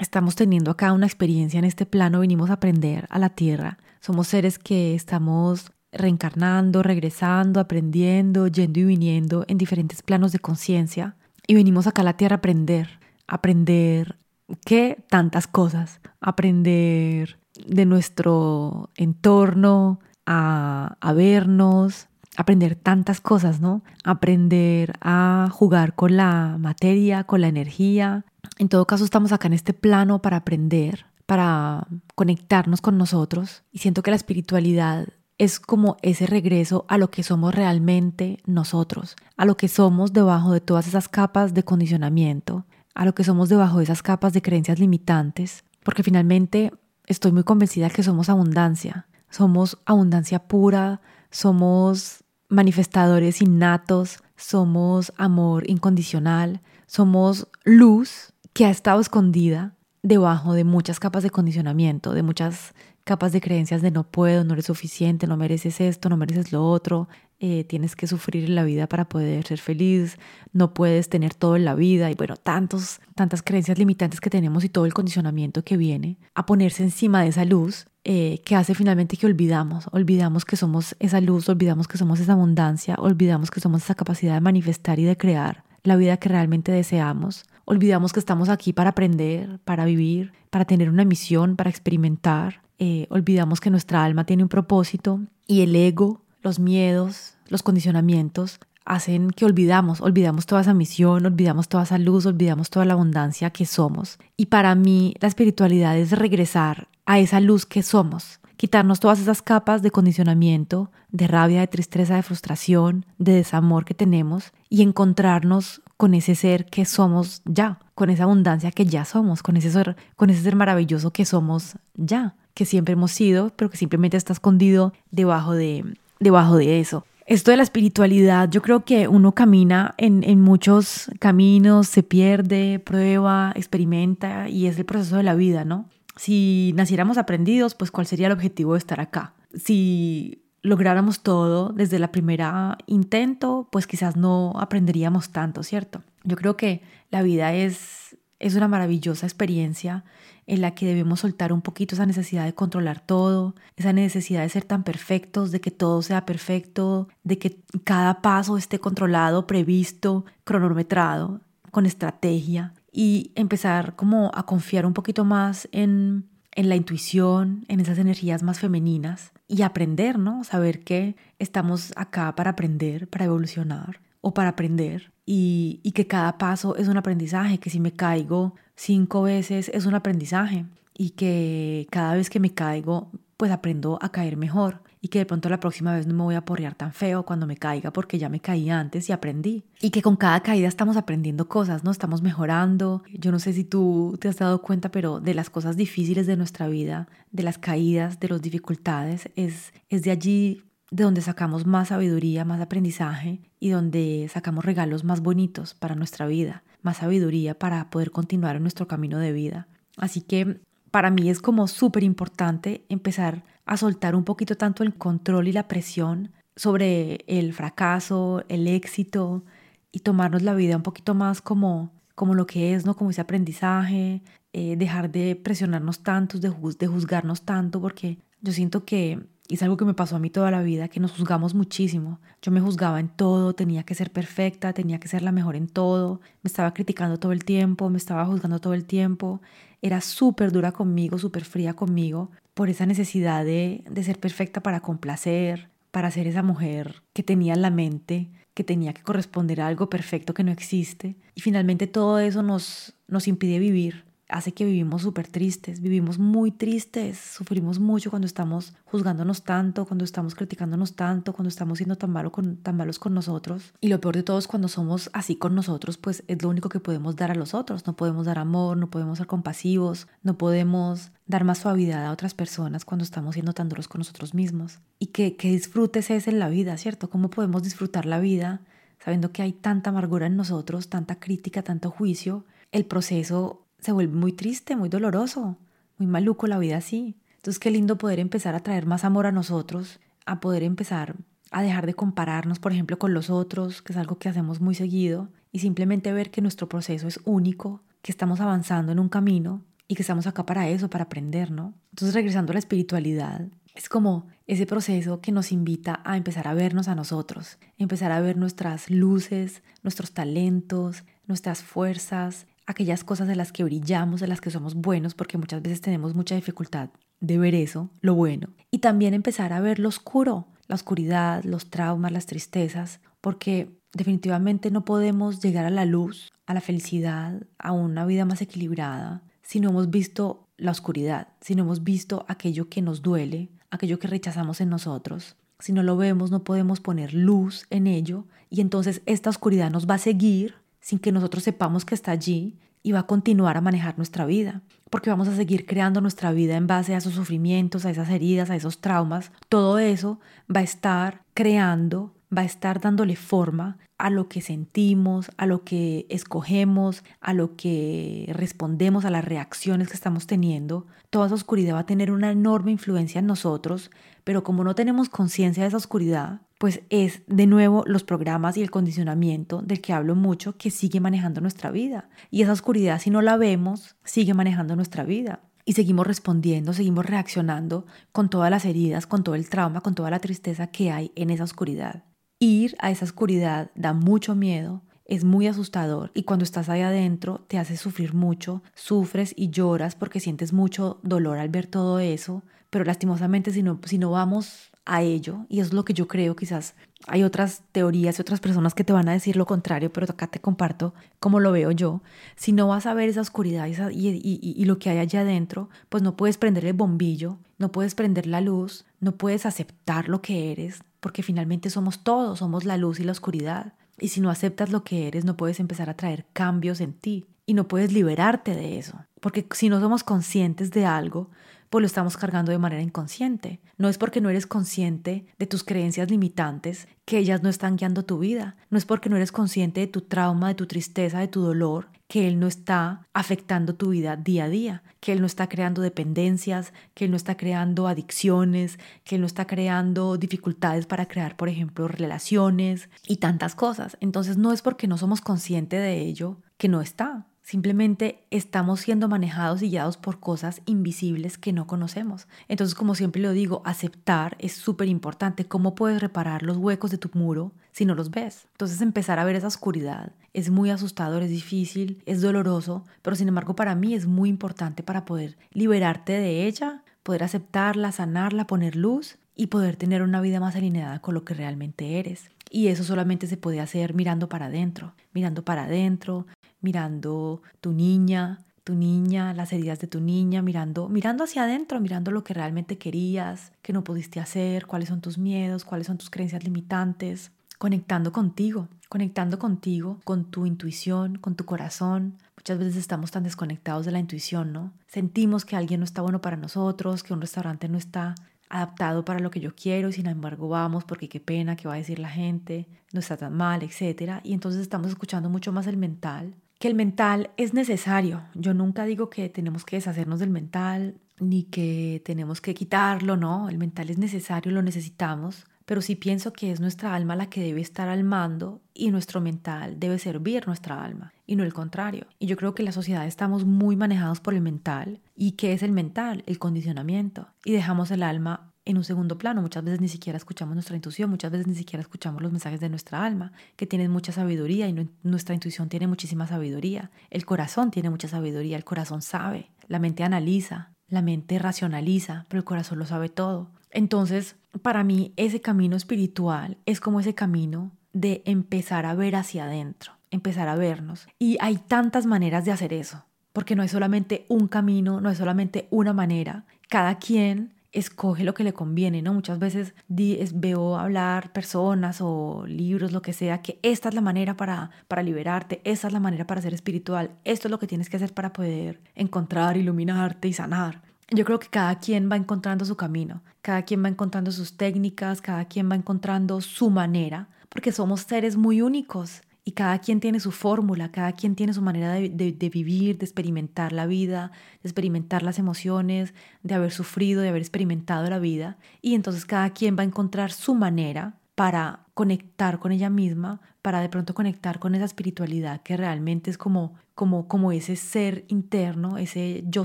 estamos 0.00 0.34
teniendo 0.34 0.70
acá 0.70 0.92
una 0.92 1.06
experiencia 1.06 1.58
en 1.58 1.64
este 1.64 1.86
plano, 1.86 2.20
vinimos 2.20 2.50
a 2.50 2.54
aprender 2.54 3.06
a 3.10 3.18
la 3.18 3.30
tierra. 3.30 3.78
Somos 4.00 4.28
seres 4.28 4.58
que 4.58 4.94
estamos 4.94 5.72
reencarnando, 5.92 6.82
regresando, 6.82 7.60
aprendiendo, 7.60 8.46
yendo 8.48 8.80
y 8.80 8.84
viniendo 8.84 9.44
en 9.46 9.58
diferentes 9.58 10.02
planos 10.02 10.32
de 10.32 10.38
conciencia. 10.38 11.16
Y 11.46 11.54
venimos 11.54 11.86
acá 11.86 12.02
a 12.02 12.04
la 12.04 12.16
tierra 12.16 12.36
a 12.36 12.38
aprender, 12.38 12.98
aprender 13.26 14.16
qué 14.64 15.04
tantas 15.08 15.46
cosas, 15.46 16.00
aprender 16.20 17.38
de 17.66 17.84
nuestro 17.84 18.90
entorno, 18.96 20.00
a, 20.26 20.96
a 21.00 21.12
vernos, 21.12 22.08
aprender 22.36 22.76
tantas 22.76 23.20
cosas, 23.20 23.60
¿no? 23.60 23.82
Aprender 24.04 24.94
a 25.00 25.48
jugar 25.50 25.94
con 25.94 26.16
la 26.16 26.56
materia, 26.58 27.24
con 27.24 27.40
la 27.40 27.48
energía, 27.48 28.24
en 28.60 28.68
todo 28.68 28.86
caso, 28.86 29.04
estamos 29.04 29.32
acá 29.32 29.46
en 29.46 29.54
este 29.54 29.72
plano 29.72 30.20
para 30.20 30.36
aprender, 30.36 31.06
para 31.24 31.88
conectarnos 32.14 32.82
con 32.82 32.98
nosotros 32.98 33.62
y 33.72 33.78
siento 33.78 34.02
que 34.02 34.10
la 34.10 34.18
espiritualidad 34.18 35.08
es 35.38 35.58
como 35.58 35.96
ese 36.02 36.26
regreso 36.26 36.84
a 36.86 36.98
lo 36.98 37.10
que 37.10 37.22
somos 37.22 37.54
realmente 37.54 38.38
nosotros, 38.44 39.16
a 39.38 39.46
lo 39.46 39.56
que 39.56 39.66
somos 39.66 40.12
debajo 40.12 40.52
de 40.52 40.60
todas 40.60 40.86
esas 40.86 41.08
capas 41.08 41.54
de 41.54 41.62
condicionamiento, 41.62 42.66
a 42.94 43.06
lo 43.06 43.14
que 43.14 43.24
somos 43.24 43.48
debajo 43.48 43.78
de 43.78 43.84
esas 43.84 44.02
capas 44.02 44.34
de 44.34 44.42
creencias 44.42 44.78
limitantes, 44.78 45.64
porque 45.82 46.02
finalmente 46.02 46.70
estoy 47.06 47.32
muy 47.32 47.44
convencida 47.44 47.88
que 47.88 48.02
somos 48.02 48.28
abundancia, 48.28 49.06
somos 49.30 49.78
abundancia 49.86 50.38
pura, 50.38 51.00
somos 51.30 52.24
manifestadores 52.50 53.40
innatos, 53.40 54.18
somos 54.36 55.14
amor 55.16 55.64
incondicional, 55.66 56.60
somos 56.86 57.48
luz 57.64 58.34
que 58.52 58.64
ha 58.64 58.70
estado 58.70 59.00
escondida 59.00 59.74
debajo 60.02 60.54
de 60.54 60.64
muchas 60.64 60.98
capas 60.98 61.22
de 61.22 61.30
condicionamiento, 61.30 62.14
de 62.14 62.22
muchas 62.22 62.74
capas 63.04 63.32
de 63.32 63.40
creencias 63.40 63.82
de 63.82 63.90
no 63.90 64.04
puedo, 64.04 64.44
no 64.44 64.52
eres 64.54 64.66
suficiente, 64.66 65.26
no 65.26 65.36
mereces 65.36 65.80
esto, 65.80 66.08
no 66.08 66.16
mereces 66.16 66.52
lo 66.52 66.66
otro, 66.66 67.08
eh, 67.38 67.64
tienes 67.64 67.96
que 67.96 68.06
sufrir 68.06 68.44
en 68.44 68.54
la 68.54 68.64
vida 68.64 68.86
para 68.86 69.08
poder 69.08 69.46
ser 69.46 69.58
feliz, 69.58 70.18
no 70.52 70.74
puedes 70.74 71.08
tener 71.08 71.34
todo 71.34 71.56
en 71.56 71.64
la 71.64 71.74
vida 71.74 72.10
y 72.10 72.14
bueno, 72.14 72.36
tantos, 72.36 73.00
tantas 73.14 73.42
creencias 73.42 73.78
limitantes 73.78 74.20
que 74.20 74.30
tenemos 74.30 74.64
y 74.64 74.68
todo 74.68 74.86
el 74.86 74.94
condicionamiento 74.94 75.64
que 75.64 75.76
viene 75.76 76.18
a 76.34 76.46
ponerse 76.46 76.82
encima 76.82 77.22
de 77.22 77.28
esa 77.28 77.44
luz 77.44 77.86
eh, 78.04 78.40
que 78.44 78.56
hace 78.56 78.74
finalmente 78.74 79.16
que 79.16 79.26
olvidamos, 79.26 79.86
olvidamos 79.92 80.44
que 80.44 80.56
somos 80.56 80.96
esa 81.00 81.20
luz, 81.20 81.48
olvidamos 81.48 81.88
que 81.88 81.98
somos 81.98 82.20
esa 82.20 82.32
abundancia, 82.32 82.94
olvidamos 82.98 83.50
que 83.50 83.60
somos 83.60 83.82
esa 83.82 83.94
capacidad 83.94 84.34
de 84.34 84.40
manifestar 84.40 84.98
y 84.98 85.04
de 85.04 85.16
crear 85.16 85.64
la 85.82 85.96
vida 85.96 86.16
que 86.18 86.28
realmente 86.28 86.72
deseamos. 86.72 87.44
Olvidamos 87.70 88.12
que 88.12 88.18
estamos 88.18 88.48
aquí 88.48 88.72
para 88.72 88.90
aprender, 88.90 89.60
para 89.60 89.84
vivir, 89.84 90.32
para 90.50 90.64
tener 90.64 90.90
una 90.90 91.04
misión, 91.04 91.54
para 91.54 91.70
experimentar. 91.70 92.62
Eh, 92.80 93.06
olvidamos 93.10 93.60
que 93.60 93.70
nuestra 93.70 94.04
alma 94.04 94.24
tiene 94.24 94.42
un 94.42 94.48
propósito 94.48 95.20
y 95.46 95.60
el 95.60 95.76
ego, 95.76 96.20
los 96.42 96.58
miedos, 96.58 97.34
los 97.46 97.62
condicionamientos 97.62 98.58
hacen 98.84 99.30
que 99.30 99.44
olvidamos, 99.44 100.00
olvidamos 100.00 100.46
toda 100.46 100.62
esa 100.62 100.74
misión, 100.74 101.24
olvidamos 101.24 101.68
toda 101.68 101.84
esa 101.84 101.98
luz, 101.98 102.26
olvidamos 102.26 102.70
toda 102.70 102.86
la 102.86 102.94
abundancia 102.94 103.50
que 103.50 103.66
somos. 103.66 104.18
Y 104.36 104.46
para 104.46 104.74
mí 104.74 105.14
la 105.20 105.28
espiritualidad 105.28 105.96
es 105.96 106.10
regresar 106.10 106.88
a 107.06 107.20
esa 107.20 107.38
luz 107.38 107.66
que 107.66 107.84
somos, 107.84 108.39
quitarnos 108.60 109.00
todas 109.00 109.18
esas 109.18 109.40
capas 109.40 109.80
de 109.80 109.90
condicionamiento, 109.90 110.90
de 111.10 111.26
rabia, 111.26 111.60
de 111.60 111.66
tristeza, 111.66 112.16
de 112.16 112.22
frustración, 112.22 113.06
de 113.16 113.32
desamor 113.32 113.86
que 113.86 113.94
tenemos 113.94 114.52
y 114.68 114.82
encontrarnos 114.82 115.80
con 115.96 116.12
ese 116.12 116.34
ser 116.34 116.66
que 116.66 116.84
somos 116.84 117.40
ya, 117.46 117.78
con 117.94 118.10
esa 118.10 118.24
abundancia 118.24 118.70
que 118.70 118.84
ya 118.84 119.06
somos, 119.06 119.42
con 119.42 119.56
ese 119.56 119.70
ser, 119.70 120.56
maravilloso 120.56 121.10
que 121.10 121.24
somos 121.24 121.78
ya, 121.94 122.34
que 122.52 122.66
siempre 122.66 122.92
hemos 122.92 123.12
sido, 123.12 123.50
pero 123.56 123.70
que 123.70 123.78
simplemente 123.78 124.18
está 124.18 124.34
escondido 124.34 124.92
debajo 125.10 125.54
de, 125.54 125.94
debajo 126.18 126.58
de 126.58 126.80
eso. 126.80 127.06
Esto 127.24 127.52
de 127.52 127.56
la 127.56 127.62
espiritualidad, 127.62 128.50
yo 128.50 128.60
creo 128.60 128.84
que 128.84 129.08
uno 129.08 129.32
camina 129.32 129.94
en, 129.96 130.22
en, 130.22 130.38
muchos 130.42 131.10
caminos, 131.18 131.86
se 131.86 132.02
pierde, 132.02 132.78
prueba, 132.78 133.52
experimenta 133.56 134.50
y 134.50 134.66
es 134.66 134.76
el 134.76 134.84
proceso 134.84 135.16
de 135.16 135.22
la 135.22 135.34
vida, 135.34 135.64
¿no? 135.64 135.88
Si 136.16 136.72
naciéramos 136.74 137.18
aprendidos, 137.18 137.74
pues 137.74 137.90
cuál 137.90 138.06
sería 138.06 138.26
el 138.26 138.32
objetivo 138.32 138.74
de 138.74 138.78
estar 138.78 139.00
acá. 139.00 139.34
Si 139.54 140.42
lográramos 140.62 141.22
todo 141.22 141.70
desde 141.70 141.98
la 141.98 142.12
primera 142.12 142.76
intento, 142.86 143.68
pues 143.72 143.86
quizás 143.86 144.16
no 144.16 144.52
aprenderíamos 144.56 145.30
tanto, 145.30 145.62
¿cierto? 145.62 146.02
Yo 146.24 146.36
creo 146.36 146.56
que 146.56 146.82
la 147.10 147.22
vida 147.22 147.54
es, 147.54 148.16
es 148.38 148.54
una 148.54 148.68
maravillosa 148.68 149.26
experiencia 149.26 150.04
en 150.46 150.60
la 150.60 150.74
que 150.74 150.86
debemos 150.86 151.20
soltar 151.20 151.52
un 151.52 151.62
poquito 151.62 151.94
esa 151.94 152.06
necesidad 152.06 152.44
de 152.44 152.54
controlar 152.54 153.00
todo, 153.00 153.54
esa 153.76 153.92
necesidad 153.92 154.42
de 154.42 154.48
ser 154.48 154.64
tan 154.64 154.82
perfectos, 154.82 155.52
de 155.52 155.60
que 155.60 155.70
todo 155.70 156.02
sea 156.02 156.26
perfecto, 156.26 157.08
de 157.22 157.38
que 157.38 157.62
cada 157.84 158.20
paso 158.20 158.56
esté 158.58 158.80
controlado, 158.80 159.46
previsto, 159.46 160.24
cronometrado, 160.44 161.40
con 161.70 161.86
estrategia 161.86 162.74
y 162.92 163.32
empezar 163.34 163.96
como 163.96 164.30
a 164.34 164.44
confiar 164.44 164.86
un 164.86 164.94
poquito 164.94 165.24
más 165.24 165.68
en, 165.72 166.28
en 166.54 166.68
la 166.68 166.76
intuición, 166.76 167.64
en 167.68 167.80
esas 167.80 167.98
energías 167.98 168.42
más 168.42 168.58
femeninas 168.58 169.32
y 169.46 169.62
aprender, 169.62 170.18
¿no? 170.18 170.44
Saber 170.44 170.82
que 170.84 171.16
estamos 171.38 171.92
acá 171.96 172.34
para 172.34 172.50
aprender, 172.50 173.08
para 173.08 173.26
evolucionar 173.26 174.00
o 174.20 174.34
para 174.34 174.50
aprender 174.50 175.12
y, 175.24 175.80
y 175.82 175.92
que 175.92 176.06
cada 176.06 176.38
paso 176.38 176.76
es 176.76 176.88
un 176.88 176.96
aprendizaje, 176.96 177.58
que 177.58 177.70
si 177.70 177.80
me 177.80 177.92
caigo 177.92 178.54
cinco 178.76 179.22
veces 179.22 179.70
es 179.72 179.86
un 179.86 179.94
aprendizaje 179.94 180.66
y 180.96 181.10
que 181.10 181.86
cada 181.90 182.14
vez 182.14 182.28
que 182.28 182.40
me 182.40 182.52
caigo 182.52 183.10
pues 183.36 183.50
aprendo 183.52 183.98
a 184.02 184.10
caer 184.12 184.36
mejor 184.36 184.82
y 185.00 185.08
que 185.08 185.18
de 185.20 185.26
pronto 185.26 185.48
la 185.48 185.60
próxima 185.60 185.94
vez 185.94 186.06
no 186.06 186.14
me 186.14 186.22
voy 186.22 186.34
a 186.34 186.44
porrear 186.44 186.74
tan 186.74 186.92
feo 186.92 187.24
cuando 187.24 187.46
me 187.46 187.56
caiga 187.56 187.92
porque 187.92 188.18
ya 188.18 188.28
me 188.28 188.40
caí 188.40 188.68
antes 188.68 189.08
y 189.08 189.12
aprendí. 189.12 189.64
Y 189.80 189.90
que 189.90 190.02
con 190.02 190.16
cada 190.16 190.40
caída 190.40 190.68
estamos 190.68 190.96
aprendiendo 190.96 191.48
cosas, 191.48 191.84
¿no? 191.84 191.90
Estamos 191.90 192.20
mejorando. 192.22 193.02
Yo 193.12 193.32
no 193.32 193.38
sé 193.38 193.52
si 193.52 193.64
tú 193.64 194.18
te 194.20 194.28
has 194.28 194.36
dado 194.36 194.60
cuenta, 194.60 194.90
pero 194.90 195.20
de 195.20 195.34
las 195.34 195.48
cosas 195.48 195.76
difíciles 195.76 196.26
de 196.26 196.36
nuestra 196.36 196.68
vida, 196.68 197.08
de 197.32 197.42
las 197.42 197.58
caídas, 197.58 198.20
de 198.20 198.28
las 198.28 198.42
dificultades, 198.42 199.30
es, 199.36 199.72
es 199.88 200.02
de 200.02 200.10
allí 200.10 200.64
de 200.90 201.04
donde 201.04 201.22
sacamos 201.22 201.66
más 201.66 201.88
sabiduría, 201.88 202.44
más 202.44 202.60
aprendizaje 202.60 203.40
y 203.58 203.70
donde 203.70 204.28
sacamos 204.30 204.64
regalos 204.64 205.04
más 205.04 205.20
bonitos 205.20 205.74
para 205.74 205.94
nuestra 205.94 206.26
vida, 206.26 206.64
más 206.82 206.98
sabiduría 206.98 207.58
para 207.58 207.90
poder 207.90 208.10
continuar 208.10 208.56
en 208.56 208.62
nuestro 208.62 208.86
camino 208.88 209.18
de 209.18 209.32
vida. 209.32 209.68
Así 209.96 210.20
que 210.20 210.60
para 210.90 211.10
mí 211.10 211.30
es 211.30 211.40
como 211.40 211.68
súper 211.68 212.02
importante 212.02 212.84
empezar 212.88 213.44
a 213.66 213.76
soltar 213.76 214.14
un 214.14 214.24
poquito 214.24 214.56
tanto 214.56 214.82
el 214.82 214.94
control 214.94 215.48
y 215.48 215.52
la 215.52 215.68
presión 215.68 216.32
sobre 216.56 217.24
el 217.26 217.52
fracaso, 217.52 218.44
el 218.48 218.66
éxito 218.66 219.44
y 219.92 220.00
tomarnos 220.00 220.42
la 220.42 220.54
vida 220.54 220.76
un 220.76 220.82
poquito 220.82 221.14
más 221.14 221.40
como, 221.40 221.92
como 222.14 222.34
lo 222.34 222.46
que 222.46 222.74
es, 222.74 222.84
¿no? 222.84 222.96
Como 222.96 223.10
ese 223.10 223.20
aprendizaje, 223.20 224.22
eh, 224.52 224.76
dejar 224.76 225.10
de 225.10 225.36
presionarnos 225.36 226.02
tanto, 226.02 226.38
de, 226.38 226.52
de 226.78 226.86
juzgarnos 226.86 227.42
tanto, 227.42 227.80
porque 227.80 228.18
yo 228.40 228.52
siento 228.52 228.84
que 228.84 229.20
y 229.50 229.54
es 229.54 229.62
algo 229.64 229.76
que 229.76 229.84
me 229.84 229.94
pasó 229.94 230.14
a 230.14 230.20
mí 230.20 230.30
toda 230.30 230.52
la 230.52 230.62
vida, 230.62 230.86
que 230.86 231.00
nos 231.00 231.10
juzgamos 231.10 231.54
muchísimo. 231.56 232.20
Yo 232.40 232.52
me 232.52 232.60
juzgaba 232.60 233.00
en 233.00 233.08
todo, 233.08 233.52
tenía 233.52 233.82
que 233.82 233.96
ser 233.96 234.12
perfecta, 234.12 234.72
tenía 234.72 235.00
que 235.00 235.08
ser 235.08 235.22
la 235.22 235.32
mejor 235.32 235.56
en 235.56 235.66
todo, 235.66 236.20
me 236.42 236.48
estaba 236.48 236.72
criticando 236.72 237.18
todo 237.18 237.32
el 237.32 237.44
tiempo, 237.44 237.90
me 237.90 237.98
estaba 237.98 238.24
juzgando 238.26 238.60
todo 238.60 238.74
el 238.74 238.84
tiempo. 238.84 239.42
Era 239.82 240.00
súper 240.02 240.52
dura 240.52 240.70
conmigo, 240.70 241.18
súper 241.18 241.44
fría 241.44 241.74
conmigo, 241.74 242.30
por 242.54 242.70
esa 242.70 242.86
necesidad 242.86 243.44
de, 243.44 243.82
de 243.90 244.04
ser 244.04 244.20
perfecta 244.20 244.62
para 244.62 244.82
complacer, 244.82 245.68
para 245.90 246.12
ser 246.12 246.28
esa 246.28 246.44
mujer 246.44 247.02
que 247.12 247.24
tenía 247.24 247.54
en 247.54 247.62
la 247.62 247.70
mente 247.70 248.30
que 248.54 248.64
tenía 248.64 248.92
que 248.92 249.02
corresponder 249.02 249.60
a 249.60 249.66
algo 249.66 249.88
perfecto 249.88 250.34
que 250.34 250.44
no 250.44 250.52
existe. 250.52 251.16
Y 251.34 251.40
finalmente 251.40 251.86
todo 251.86 252.18
eso 252.18 252.42
nos, 252.42 252.94
nos 253.08 253.26
impide 253.26 253.58
vivir, 253.58 254.04
hace 254.30 254.52
que 254.52 254.64
vivimos 254.64 255.02
súper 255.02 255.28
tristes, 255.28 255.80
vivimos 255.80 256.18
muy 256.18 256.50
tristes, 256.50 257.18
sufrimos 257.18 257.78
mucho 257.78 258.10
cuando 258.10 258.26
estamos 258.26 258.74
juzgándonos 258.84 259.42
tanto, 259.42 259.86
cuando 259.86 260.04
estamos 260.04 260.34
criticándonos 260.34 260.94
tanto, 260.94 261.32
cuando 261.32 261.48
estamos 261.48 261.78
siendo 261.78 261.96
tan, 261.96 262.10
malo 262.10 262.32
con, 262.32 262.56
tan 262.56 262.76
malos 262.76 262.98
con 262.98 263.14
nosotros. 263.14 263.72
Y 263.80 263.88
lo 263.88 264.00
peor 264.00 264.16
de 264.16 264.22
todo 264.22 264.38
es 264.38 264.46
cuando 264.46 264.68
somos 264.68 265.10
así 265.12 265.36
con 265.36 265.54
nosotros, 265.54 265.98
pues 265.98 266.24
es 266.28 266.42
lo 266.42 266.48
único 266.48 266.68
que 266.68 266.80
podemos 266.80 267.16
dar 267.16 267.30
a 267.30 267.34
los 267.34 267.54
otros. 267.54 267.86
No 267.86 267.96
podemos 267.96 268.26
dar 268.26 268.38
amor, 268.38 268.76
no 268.76 268.90
podemos 268.90 269.18
ser 269.18 269.26
compasivos, 269.26 270.08
no 270.22 270.38
podemos 270.38 271.12
dar 271.26 271.44
más 271.44 271.58
suavidad 271.58 272.06
a 272.06 272.12
otras 272.12 272.34
personas 272.34 272.84
cuando 272.84 273.04
estamos 273.04 273.34
siendo 273.34 273.52
tan 273.52 273.68
duros 273.68 273.88
con 273.88 274.00
nosotros 274.00 274.34
mismos. 274.34 274.80
Y 274.98 275.06
que, 275.08 275.36
que 275.36 275.50
disfrutes 275.50 276.10
es 276.10 276.28
en 276.28 276.38
la 276.38 276.48
vida, 276.48 276.76
¿cierto? 276.76 277.10
¿Cómo 277.10 277.30
podemos 277.30 277.62
disfrutar 277.62 278.06
la 278.06 278.20
vida 278.20 278.60
sabiendo 278.98 279.32
que 279.32 279.42
hay 279.42 279.52
tanta 279.52 279.90
amargura 279.90 280.26
en 280.26 280.36
nosotros, 280.36 280.88
tanta 280.88 281.18
crítica, 281.18 281.62
tanto 281.62 281.90
juicio? 281.90 282.44
El 282.72 282.84
proceso 282.84 283.66
se 283.80 283.92
vuelve 283.92 284.14
muy 284.14 284.32
triste, 284.32 284.76
muy 284.76 284.88
doloroso, 284.88 285.58
muy 285.98 286.06
maluco 286.06 286.46
la 286.46 286.58
vida 286.58 286.78
así. 286.78 287.16
Entonces 287.36 287.58
qué 287.58 287.70
lindo 287.70 287.96
poder 287.96 288.18
empezar 288.18 288.54
a 288.54 288.60
traer 288.60 288.86
más 288.86 289.04
amor 289.04 289.26
a 289.26 289.32
nosotros, 289.32 290.00
a 290.26 290.40
poder 290.40 290.62
empezar 290.62 291.16
a 291.50 291.62
dejar 291.62 291.86
de 291.86 291.94
compararnos, 291.94 292.58
por 292.58 292.72
ejemplo, 292.72 292.98
con 292.98 293.12
los 293.12 293.28
otros, 293.28 293.82
que 293.82 293.92
es 293.92 293.96
algo 293.96 294.18
que 294.18 294.28
hacemos 294.28 294.60
muy 294.60 294.74
seguido, 294.74 295.30
y 295.52 295.58
simplemente 295.58 296.12
ver 296.12 296.30
que 296.30 296.42
nuestro 296.42 296.68
proceso 296.68 297.08
es 297.08 297.18
único, 297.24 297.82
que 298.02 298.12
estamos 298.12 298.40
avanzando 298.40 298.92
en 298.92 298.98
un 298.98 299.08
camino 299.08 299.64
y 299.88 299.96
que 299.96 300.02
estamos 300.02 300.26
acá 300.26 300.46
para 300.46 300.68
eso, 300.68 300.88
para 300.88 301.04
aprender, 301.04 301.50
¿no? 301.50 301.74
Entonces 301.90 302.14
regresando 302.14 302.52
a 302.52 302.54
la 302.54 302.60
espiritualidad, 302.60 303.48
es 303.74 303.88
como 303.88 304.28
ese 304.46 304.66
proceso 304.66 305.20
que 305.20 305.32
nos 305.32 305.52
invita 305.52 306.00
a 306.04 306.16
empezar 306.16 306.48
a 306.48 306.54
vernos 306.54 306.88
a 306.88 306.94
nosotros, 306.94 307.58
empezar 307.78 308.12
a 308.12 308.20
ver 308.20 308.36
nuestras 308.36 308.90
luces, 308.90 309.62
nuestros 309.82 310.12
talentos, 310.12 311.04
nuestras 311.26 311.62
fuerzas, 311.62 312.46
aquellas 312.70 313.04
cosas 313.04 313.28
de 313.28 313.36
las 313.36 313.52
que 313.52 313.64
brillamos, 313.64 314.20
de 314.20 314.28
las 314.28 314.40
que 314.40 314.50
somos 314.50 314.74
buenos, 314.74 315.14
porque 315.14 315.38
muchas 315.38 315.62
veces 315.62 315.80
tenemos 315.80 316.14
mucha 316.14 316.34
dificultad 316.34 316.90
de 317.20 317.38
ver 317.38 317.54
eso, 317.54 317.90
lo 318.00 318.14
bueno. 318.14 318.48
Y 318.70 318.78
también 318.78 319.14
empezar 319.14 319.52
a 319.52 319.60
ver 319.60 319.78
lo 319.78 319.88
oscuro, 319.88 320.46
la 320.68 320.74
oscuridad, 320.74 321.44
los 321.44 321.70
traumas, 321.70 322.12
las 322.12 322.26
tristezas, 322.26 323.00
porque 323.20 323.70
definitivamente 323.92 324.70
no 324.70 324.84
podemos 324.84 325.40
llegar 325.40 325.66
a 325.66 325.70
la 325.70 325.84
luz, 325.84 326.30
a 326.46 326.54
la 326.54 326.60
felicidad, 326.60 327.42
a 327.58 327.72
una 327.72 328.06
vida 328.06 328.24
más 328.24 328.40
equilibrada, 328.40 329.22
si 329.42 329.60
no 329.60 329.70
hemos 329.70 329.90
visto 329.90 330.46
la 330.56 330.70
oscuridad, 330.70 331.28
si 331.40 331.54
no 331.54 331.64
hemos 331.64 331.82
visto 331.82 332.24
aquello 332.28 332.68
que 332.68 332.82
nos 332.82 333.02
duele, 333.02 333.50
aquello 333.70 333.98
que 333.98 334.06
rechazamos 334.06 334.60
en 334.60 334.68
nosotros. 334.68 335.36
Si 335.58 335.72
no 335.72 335.82
lo 335.82 335.96
vemos, 335.96 336.30
no 336.30 336.44
podemos 336.44 336.80
poner 336.80 337.12
luz 337.14 337.66
en 337.70 337.86
ello 337.86 338.26
y 338.48 338.60
entonces 338.60 339.02
esta 339.06 339.28
oscuridad 339.28 339.70
nos 339.70 339.88
va 339.88 339.94
a 339.94 339.98
seguir 339.98 340.54
sin 340.90 340.98
que 340.98 341.12
nosotros 341.12 341.44
sepamos 341.44 341.84
que 341.84 341.94
está 341.94 342.10
allí 342.10 342.58
y 342.82 342.90
va 342.90 343.00
a 343.00 343.06
continuar 343.06 343.56
a 343.56 343.60
manejar 343.60 343.96
nuestra 343.96 344.26
vida, 344.26 344.60
porque 344.90 345.08
vamos 345.08 345.28
a 345.28 345.36
seguir 345.36 345.64
creando 345.64 346.00
nuestra 346.00 346.32
vida 346.32 346.56
en 346.56 346.66
base 346.66 346.94
a 346.94 346.98
esos 346.98 347.14
sufrimientos, 347.14 347.84
a 347.84 347.90
esas 347.90 348.10
heridas, 348.10 348.50
a 348.50 348.56
esos 348.56 348.80
traumas. 348.80 349.30
Todo 349.48 349.78
eso 349.78 350.18
va 350.52 350.60
a 350.60 350.64
estar 350.64 351.22
creando, 351.32 352.12
va 352.36 352.42
a 352.42 352.46
estar 352.46 352.80
dándole 352.80 353.14
forma 353.14 353.78
a 353.98 354.10
lo 354.10 354.28
que 354.28 354.40
sentimos, 354.40 355.30
a 355.36 355.46
lo 355.46 355.62
que 355.62 356.06
escogemos, 356.08 357.04
a 357.20 357.34
lo 357.34 357.54
que 357.54 358.28
respondemos, 358.32 359.04
a 359.04 359.10
las 359.10 359.24
reacciones 359.24 359.86
que 359.86 359.94
estamos 359.94 360.26
teniendo. 360.26 360.86
Toda 361.10 361.26
esa 361.26 361.36
oscuridad 361.36 361.76
va 361.76 361.80
a 361.80 361.86
tener 361.86 362.10
una 362.10 362.32
enorme 362.32 362.72
influencia 362.72 363.20
en 363.20 363.26
nosotros, 363.26 363.92
pero 364.24 364.42
como 364.42 364.64
no 364.64 364.74
tenemos 364.74 365.08
conciencia 365.08 365.62
de 365.62 365.68
esa 365.68 365.76
oscuridad, 365.76 366.42
pues 366.58 366.82
es 366.90 367.22
de 367.26 367.46
nuevo 367.46 367.84
los 367.86 368.04
programas 368.04 368.56
y 368.56 368.62
el 368.62 368.70
condicionamiento 368.70 369.62
del 369.62 369.80
que 369.80 369.92
hablo 369.92 370.14
mucho 370.14 370.56
que 370.56 370.70
sigue 370.70 371.00
manejando 371.00 371.40
nuestra 371.40 371.70
vida. 371.70 372.10
Y 372.30 372.42
esa 372.42 372.52
oscuridad, 372.52 373.00
si 373.00 373.10
no 373.10 373.22
la 373.22 373.36
vemos, 373.36 373.96
sigue 374.04 374.34
manejando 374.34 374.76
nuestra 374.76 375.04
vida. 375.04 375.40
Y 375.64 375.72
seguimos 375.72 376.06
respondiendo, 376.06 376.72
seguimos 376.72 377.06
reaccionando 377.06 377.86
con 378.12 378.28
todas 378.28 378.50
las 378.50 378.64
heridas, 378.64 379.06
con 379.06 379.24
todo 379.24 379.34
el 379.34 379.48
trauma, 379.48 379.80
con 379.80 379.94
toda 379.94 380.10
la 380.10 380.18
tristeza 380.18 380.66
que 380.66 380.90
hay 380.90 381.12
en 381.14 381.30
esa 381.30 381.44
oscuridad. 381.44 382.04
Ir 382.38 382.76
a 382.78 382.90
esa 382.90 383.04
oscuridad 383.04 383.70
da 383.74 383.92
mucho 383.92 384.34
miedo, 384.34 384.82
es 385.10 385.24
muy 385.24 385.46
asustador 385.48 386.12
y 386.14 386.22
cuando 386.22 386.44
estás 386.44 386.68
ahí 386.68 386.82
adentro 386.82 387.44
te 387.48 387.58
hace 387.58 387.76
sufrir 387.76 388.14
mucho, 388.14 388.62
sufres 388.74 389.34
y 389.36 389.50
lloras 389.50 389.96
porque 389.96 390.20
sientes 390.20 390.52
mucho 390.52 391.00
dolor 391.02 391.38
al 391.38 391.48
ver 391.48 391.66
todo 391.66 391.98
eso, 391.98 392.44
pero 392.70 392.84
lastimosamente 392.84 393.50
si 393.50 393.62
no, 393.62 393.80
si 393.84 393.98
no 393.98 394.12
vamos 394.12 394.70
a 394.86 395.02
ello, 395.02 395.46
y 395.48 395.60
es 395.60 395.72
lo 395.72 395.84
que 395.84 395.92
yo 395.92 396.08
creo, 396.08 396.34
quizás 396.34 396.74
hay 397.06 397.22
otras 397.22 397.62
teorías 397.72 398.18
y 398.18 398.22
otras 398.22 398.40
personas 398.40 398.74
que 398.74 398.84
te 398.84 398.92
van 398.92 399.08
a 399.08 399.12
decir 399.12 399.36
lo 399.36 399.46
contrario, 399.46 399.92
pero 399.92 400.06
acá 400.08 400.26
te 400.26 400.40
comparto 400.40 400.94
cómo 401.18 401.40
lo 401.40 401.52
veo 401.52 401.70
yo. 401.70 402.02
Si 402.36 402.52
no 402.52 402.68
vas 402.68 402.86
a 402.86 402.94
ver 402.94 403.08
esa 403.08 403.20
oscuridad 403.20 403.68
y, 403.68 404.08
y, 404.08 404.64
lo 404.64 404.78
que 404.78 404.90
hay 404.90 404.98
allá 404.98 405.20
adentro, 405.20 405.68
pues 405.88 406.02
no 406.02 406.16
puedes 406.16 406.38
prender 406.38 406.64
el 406.64 406.72
bombillo, 406.72 407.38
no 407.58 407.72
puedes 407.72 407.94
prender 407.94 408.26
la 408.26 408.40
luz, 408.40 408.84
no 409.00 409.12
puedes 409.12 409.46
aceptar 409.46 410.08
lo 410.08 410.22
que 410.22 410.52
eres, 410.52 410.82
porque 411.00 411.22
finalmente 411.22 411.70
somos 411.70 412.02
todos, 412.02 412.38
somos 412.38 412.64
la 412.64 412.76
luz 412.76 413.00
y 413.00 413.04
la 413.04 413.12
oscuridad. 413.12 413.74
Y 413.98 414.08
si 414.08 414.20
no 414.20 414.30
aceptas 414.30 414.70
lo 414.70 414.82
que 414.82 415.06
eres, 415.06 415.24
no 415.24 415.36
puedes 415.36 415.60
empezar 415.60 415.90
a 415.90 415.94
traer 415.94 416.26
cambios 416.32 416.80
en 416.80 416.94
ti 416.94 417.26
y 417.46 417.54
no 417.54 417.68
puedes 417.68 417.92
liberarte 417.92 418.54
de 418.54 418.78
eso. 418.78 418.98
Porque 419.20 419.46
si 419.52 419.68
no 419.68 419.80
somos 419.80 420.04
conscientes 420.04 420.70
de 420.70 420.86
algo, 420.86 421.30
pues 421.70 421.82
lo 421.82 421.86
estamos 421.86 422.16
cargando 422.16 422.50
de 422.50 422.58
manera 422.58 422.82
inconsciente. 422.82 423.60
No 423.78 423.88
es 423.88 423.96
porque 423.96 424.20
no 424.20 424.28
eres 424.28 424.46
consciente 424.46 425.26
de 425.38 425.46
tus 425.46 425.62
creencias 425.62 426.10
limitantes 426.10 426.88
que 427.04 427.18
ellas 427.18 427.42
no 427.42 427.48
están 427.48 427.76
guiando 427.76 428.04
tu 428.04 428.18
vida. 428.18 428.56
No 428.70 428.76
es 428.76 428.84
porque 428.84 429.08
no 429.08 429.16
eres 429.16 429.30
consciente 429.30 429.80
de 429.80 429.86
tu 429.86 430.02
trauma, 430.02 430.48
de 430.48 430.56
tu 430.56 430.66
tristeza, 430.66 431.20
de 431.20 431.28
tu 431.28 431.40
dolor, 431.40 431.88
que 432.08 432.26
él 432.26 432.40
no 432.40 432.48
está 432.48 433.06
afectando 433.14 433.76
tu 433.76 433.90
vida 433.90 434.16
día 434.16 434.44
a 434.44 434.48
día, 434.48 434.82
que 434.98 435.12
él 435.12 435.20
no 435.20 435.26
está 435.26 435.48
creando 435.48 435.80
dependencias, 435.80 436.72
que 436.92 437.04
él 437.04 437.12
no 437.12 437.16
está 437.16 437.36
creando 437.36 437.86
adicciones, 437.86 438.80
que 439.04 439.14
él 439.14 439.20
no 439.20 439.28
está 439.28 439.46
creando 439.46 440.16
dificultades 440.16 440.86
para 440.86 441.06
crear, 441.06 441.36
por 441.36 441.48
ejemplo, 441.48 441.86
relaciones 441.86 442.90
y 443.06 443.18
tantas 443.18 443.54
cosas. 443.54 443.96
Entonces 444.00 444.38
no 444.38 444.52
es 444.52 444.60
porque 444.60 444.88
no 444.88 444.98
somos 444.98 445.20
conscientes 445.20 445.80
de 445.80 446.00
ello 446.00 446.40
que 446.58 446.68
no 446.68 446.80
está. 446.80 447.29
Simplemente 447.42 448.24
estamos 448.30 448.80
siendo 448.80 449.08
manejados 449.08 449.62
y 449.62 449.70
guiados 449.70 449.96
por 449.96 450.20
cosas 450.20 450.62
invisibles 450.66 451.38
que 451.38 451.52
no 451.52 451.66
conocemos. 451.66 452.28
Entonces, 452.48 452.74
como 452.74 452.94
siempre 452.94 453.22
lo 453.22 453.32
digo, 453.32 453.62
aceptar 453.64 454.36
es 454.38 454.52
súper 454.52 454.88
importante. 454.88 455.46
¿Cómo 455.46 455.74
puedes 455.74 456.00
reparar 456.00 456.42
los 456.42 456.58
huecos 456.58 456.90
de 456.90 456.98
tu 456.98 457.10
muro 457.14 457.52
si 457.72 457.84
no 457.84 457.94
los 457.94 458.10
ves? 458.10 458.46
Entonces, 458.52 458.80
empezar 458.80 459.18
a 459.18 459.24
ver 459.24 459.36
esa 459.36 459.48
oscuridad 459.48 460.12
es 460.32 460.50
muy 460.50 460.70
asustador, 460.70 461.22
es 461.22 461.30
difícil, 461.30 462.02
es 462.06 462.20
doloroso, 462.20 462.84
pero 463.02 463.16
sin 463.16 463.28
embargo 463.28 463.56
para 463.56 463.74
mí 463.74 463.94
es 463.94 464.06
muy 464.06 464.28
importante 464.28 464.82
para 464.82 465.04
poder 465.04 465.36
liberarte 465.52 466.12
de 466.12 466.46
ella, 466.46 466.82
poder 467.02 467.24
aceptarla, 467.24 467.92
sanarla, 467.92 468.46
poner 468.46 468.76
luz 468.76 469.18
y 469.34 469.48
poder 469.48 469.76
tener 469.76 470.02
una 470.02 470.20
vida 470.20 470.38
más 470.38 470.54
alineada 470.54 471.00
con 471.00 471.14
lo 471.14 471.24
que 471.24 471.34
realmente 471.34 471.98
eres. 471.98 472.30
Y 472.50 472.68
eso 472.68 472.84
solamente 472.84 473.26
se 473.26 473.36
puede 473.36 473.60
hacer 473.60 473.94
mirando 473.94 474.28
para 474.28 474.46
adentro, 474.46 474.94
mirando 475.12 475.44
para 475.44 475.64
adentro, 475.64 476.26
mirando 476.60 477.42
tu 477.60 477.72
niña, 477.72 478.40
tu 478.64 478.74
niña, 478.74 479.34
las 479.34 479.52
heridas 479.52 479.80
de 479.80 479.86
tu 479.86 480.00
niña, 480.00 480.42
mirando, 480.42 480.88
mirando 480.88 481.24
hacia 481.24 481.44
adentro, 481.44 481.80
mirando 481.80 482.10
lo 482.10 482.24
que 482.24 482.34
realmente 482.34 482.78
querías, 482.78 483.52
que 483.62 483.72
no 483.72 483.84
pudiste 483.84 484.20
hacer, 484.20 484.66
cuáles 484.66 484.88
son 484.88 485.00
tus 485.00 485.18
miedos, 485.18 485.64
cuáles 485.64 485.86
son 485.86 485.98
tus 485.98 486.10
creencias 486.10 486.44
limitantes, 486.44 487.32
conectando 487.58 488.12
contigo, 488.12 488.68
conectando 488.88 489.38
contigo, 489.38 489.98
con 490.04 490.30
tu 490.30 490.46
intuición, 490.46 491.16
con 491.16 491.34
tu 491.36 491.44
corazón. 491.44 492.18
Muchas 492.36 492.58
veces 492.58 492.76
estamos 492.76 493.10
tan 493.10 493.22
desconectados 493.22 493.86
de 493.86 493.92
la 493.92 493.98
intuición, 493.98 494.52
¿no? 494.52 494.72
Sentimos 494.86 495.44
que 495.44 495.56
alguien 495.56 495.80
no 495.80 495.84
está 495.84 496.02
bueno 496.02 496.20
para 496.20 496.36
nosotros, 496.36 497.02
que 497.02 497.12
un 497.12 497.20
restaurante 497.20 497.68
no 497.68 497.78
está 497.78 498.14
adaptado 498.48 499.04
para 499.04 499.20
lo 499.20 499.30
que 499.30 499.40
yo 499.40 499.54
quiero 499.54 499.88
y 499.88 499.92
sin 499.92 500.06
embargo 500.06 500.48
vamos 500.48 500.84
porque 500.84 501.08
qué 501.08 501.20
pena, 501.20 501.54
qué 501.54 501.68
va 501.68 501.74
a 501.74 501.78
decir 501.78 502.00
la 502.00 502.08
gente, 502.08 502.66
no 502.92 503.00
está 503.00 503.16
tan 503.16 503.34
mal, 503.34 503.62
etc. 503.62 504.20
Y 504.24 504.32
entonces 504.32 504.60
estamos 504.60 504.88
escuchando 504.88 505.30
mucho 505.30 505.52
más 505.52 505.66
el 505.66 505.76
mental 505.76 506.34
que 506.60 506.68
el 506.68 506.74
mental 506.74 507.30
es 507.38 507.54
necesario. 507.54 508.22
Yo 508.34 508.52
nunca 508.52 508.84
digo 508.84 509.08
que 509.08 509.30
tenemos 509.30 509.64
que 509.64 509.76
deshacernos 509.76 510.20
del 510.20 510.28
mental 510.28 511.00
ni 511.18 511.44
que 511.44 512.02
tenemos 512.04 512.42
que 512.42 512.52
quitarlo, 512.52 513.16
no, 513.16 513.48
el 513.48 513.56
mental 513.56 513.88
es 513.88 513.96
necesario, 513.96 514.52
lo 514.52 514.62
necesitamos, 514.62 515.46
pero 515.64 515.80
sí 515.80 515.96
pienso 515.96 516.34
que 516.34 516.52
es 516.52 516.60
nuestra 516.60 516.94
alma 516.94 517.16
la 517.16 517.30
que 517.30 517.40
debe 517.40 517.62
estar 517.62 517.88
al 517.88 518.04
mando 518.04 518.60
y 518.74 518.90
nuestro 518.90 519.22
mental 519.22 519.80
debe 519.80 519.98
servir 519.98 520.46
nuestra 520.46 520.84
alma 520.84 521.14
y 521.26 521.36
no 521.36 521.44
el 521.44 521.54
contrario. 521.54 522.06
Y 522.18 522.26
yo 522.26 522.36
creo 522.36 522.54
que 522.54 522.60
en 522.62 522.66
la 522.66 522.72
sociedad 522.72 523.06
estamos 523.06 523.46
muy 523.46 523.74
manejados 523.76 524.20
por 524.20 524.34
el 524.34 524.42
mental. 524.42 525.00
¿Y 525.16 525.32
qué 525.32 525.54
es 525.54 525.62
el 525.62 525.72
mental? 525.72 526.24
El 526.26 526.38
condicionamiento. 526.38 527.28
Y 527.42 527.52
dejamos 527.52 527.90
el 527.90 528.02
alma 528.02 528.49
en 528.70 528.78
un 528.78 528.84
segundo 528.84 529.18
plano. 529.18 529.42
Muchas 529.42 529.64
veces 529.64 529.80
ni 529.80 529.88
siquiera 529.88 530.16
escuchamos 530.16 530.54
nuestra 530.54 530.76
intuición, 530.76 531.10
muchas 531.10 531.30
veces 531.30 531.46
ni 531.46 531.54
siquiera 531.54 531.82
escuchamos 531.82 532.22
los 532.22 532.32
mensajes 532.32 532.60
de 532.60 532.68
nuestra 532.68 533.04
alma, 533.04 533.32
que 533.56 533.66
tienen 533.66 533.90
mucha 533.90 534.12
sabiduría 534.12 534.68
y 534.68 534.88
nuestra 535.02 535.34
intuición 535.34 535.68
tiene 535.68 535.86
muchísima 535.86 536.26
sabiduría. 536.26 536.90
El 537.10 537.26
corazón 537.26 537.70
tiene 537.70 537.90
mucha 537.90 538.08
sabiduría, 538.08 538.56
el 538.56 538.64
corazón 538.64 539.02
sabe, 539.02 539.50
la 539.68 539.78
mente 539.78 540.04
analiza, 540.04 540.72
la 540.88 541.02
mente 541.02 541.38
racionaliza, 541.38 542.26
pero 542.28 542.38
el 542.38 542.44
corazón 542.44 542.78
lo 542.78 542.86
sabe 542.86 543.08
todo. 543.08 543.50
Entonces, 543.70 544.36
para 544.62 544.82
mí, 544.82 545.12
ese 545.16 545.40
camino 545.40 545.76
espiritual 545.76 546.58
es 546.66 546.80
como 546.80 547.00
ese 547.00 547.14
camino 547.14 547.70
de 547.92 548.22
empezar 548.24 548.86
a 548.86 548.94
ver 548.94 549.16
hacia 549.16 549.44
adentro, 549.44 549.92
empezar 550.10 550.48
a 550.48 550.56
vernos. 550.56 551.06
Y 551.18 551.36
hay 551.40 551.56
tantas 551.58 552.06
maneras 552.06 552.44
de 552.44 552.52
hacer 552.52 552.72
eso, 552.72 553.04
porque 553.32 553.54
no 553.54 553.62
hay 553.62 553.68
solamente 553.68 554.26
un 554.28 554.48
camino, 554.48 555.00
no 555.00 555.08
hay 555.08 555.16
solamente 555.16 555.68
una 555.70 555.92
manera. 555.92 556.44
Cada 556.68 556.98
quien 556.98 557.54
escoge 557.72 558.24
lo 558.24 558.34
que 558.34 558.44
le 558.44 558.52
conviene, 558.52 559.02
¿no? 559.02 559.14
Muchas 559.14 559.38
veces 559.38 559.74
veo 559.88 560.76
hablar 560.76 561.32
personas 561.32 562.00
o 562.00 562.44
libros, 562.46 562.92
lo 562.92 563.02
que 563.02 563.12
sea, 563.12 563.42
que 563.42 563.58
esta 563.62 563.88
es 563.88 563.94
la 563.94 564.00
manera 564.00 564.36
para, 564.36 564.70
para 564.88 565.02
liberarte, 565.02 565.60
esta 565.64 565.86
es 565.86 565.92
la 565.92 566.00
manera 566.00 566.26
para 566.26 566.42
ser 566.42 566.54
espiritual, 566.54 567.12
esto 567.24 567.48
es 567.48 567.50
lo 567.50 567.58
que 567.58 567.66
tienes 567.66 567.88
que 567.88 567.96
hacer 567.96 568.12
para 568.12 568.32
poder 568.32 568.80
encontrar, 568.94 569.56
iluminarte 569.56 570.28
y 570.28 570.32
sanar. 570.32 570.82
Yo 571.12 571.24
creo 571.24 571.38
que 571.38 571.48
cada 571.48 571.78
quien 571.78 572.10
va 572.10 572.16
encontrando 572.16 572.64
su 572.64 572.76
camino, 572.76 573.22
cada 573.42 573.62
quien 573.62 573.84
va 573.84 573.88
encontrando 573.88 574.30
sus 574.30 574.56
técnicas, 574.56 575.20
cada 575.20 575.44
quien 575.46 575.70
va 575.70 575.74
encontrando 575.74 576.40
su 576.40 576.70
manera, 576.70 577.28
porque 577.48 577.72
somos 577.72 578.02
seres 578.02 578.36
muy 578.36 578.62
únicos 578.62 579.22
y 579.44 579.52
cada 579.52 579.78
quien 579.78 580.00
tiene 580.00 580.20
su 580.20 580.32
fórmula, 580.32 580.90
cada 580.90 581.12
quien 581.12 581.34
tiene 581.34 581.52
su 581.52 581.62
manera 581.62 581.94
de, 581.94 582.50
vivir, 582.52 582.98
de 582.98 583.04
experimentar 583.04 583.72
la 583.72 583.86
vida, 583.86 584.32
de 584.62 584.68
experimentar 584.68 585.22
las 585.22 585.38
emociones, 585.38 586.14
de 586.42 586.54
haber 586.54 586.72
sufrido, 586.72 587.22
de 587.22 587.28
haber 587.30 587.42
experimentado 587.42 588.08
la 588.10 588.18
vida. 588.18 588.58
Y 588.82 588.94
entonces 588.94 589.24
cada 589.24 589.50
quien 589.50 589.76
va 589.76 589.82
a 589.82 589.86
encontrar 589.86 590.30
su 590.32 590.54
manera 590.54 591.18
para 591.34 591.86
conectar 591.94 592.58
con 592.58 592.72
ella 592.72 592.90
misma, 592.90 593.40
para 593.62 593.80
de 593.80 593.88
pronto 593.88 594.14
conectar 594.14 594.58
con 594.58 594.74
esa 594.74 594.84
espiritualidad 594.84 595.62
que 595.62 595.76
realmente 595.76 596.30
es 596.30 596.36
como, 596.36 596.74
como, 596.94 597.28
como 597.28 597.52
ese 597.52 597.76
ser 597.76 598.24
interno, 598.28 598.98
ese 598.98 599.44
yo 599.46 599.64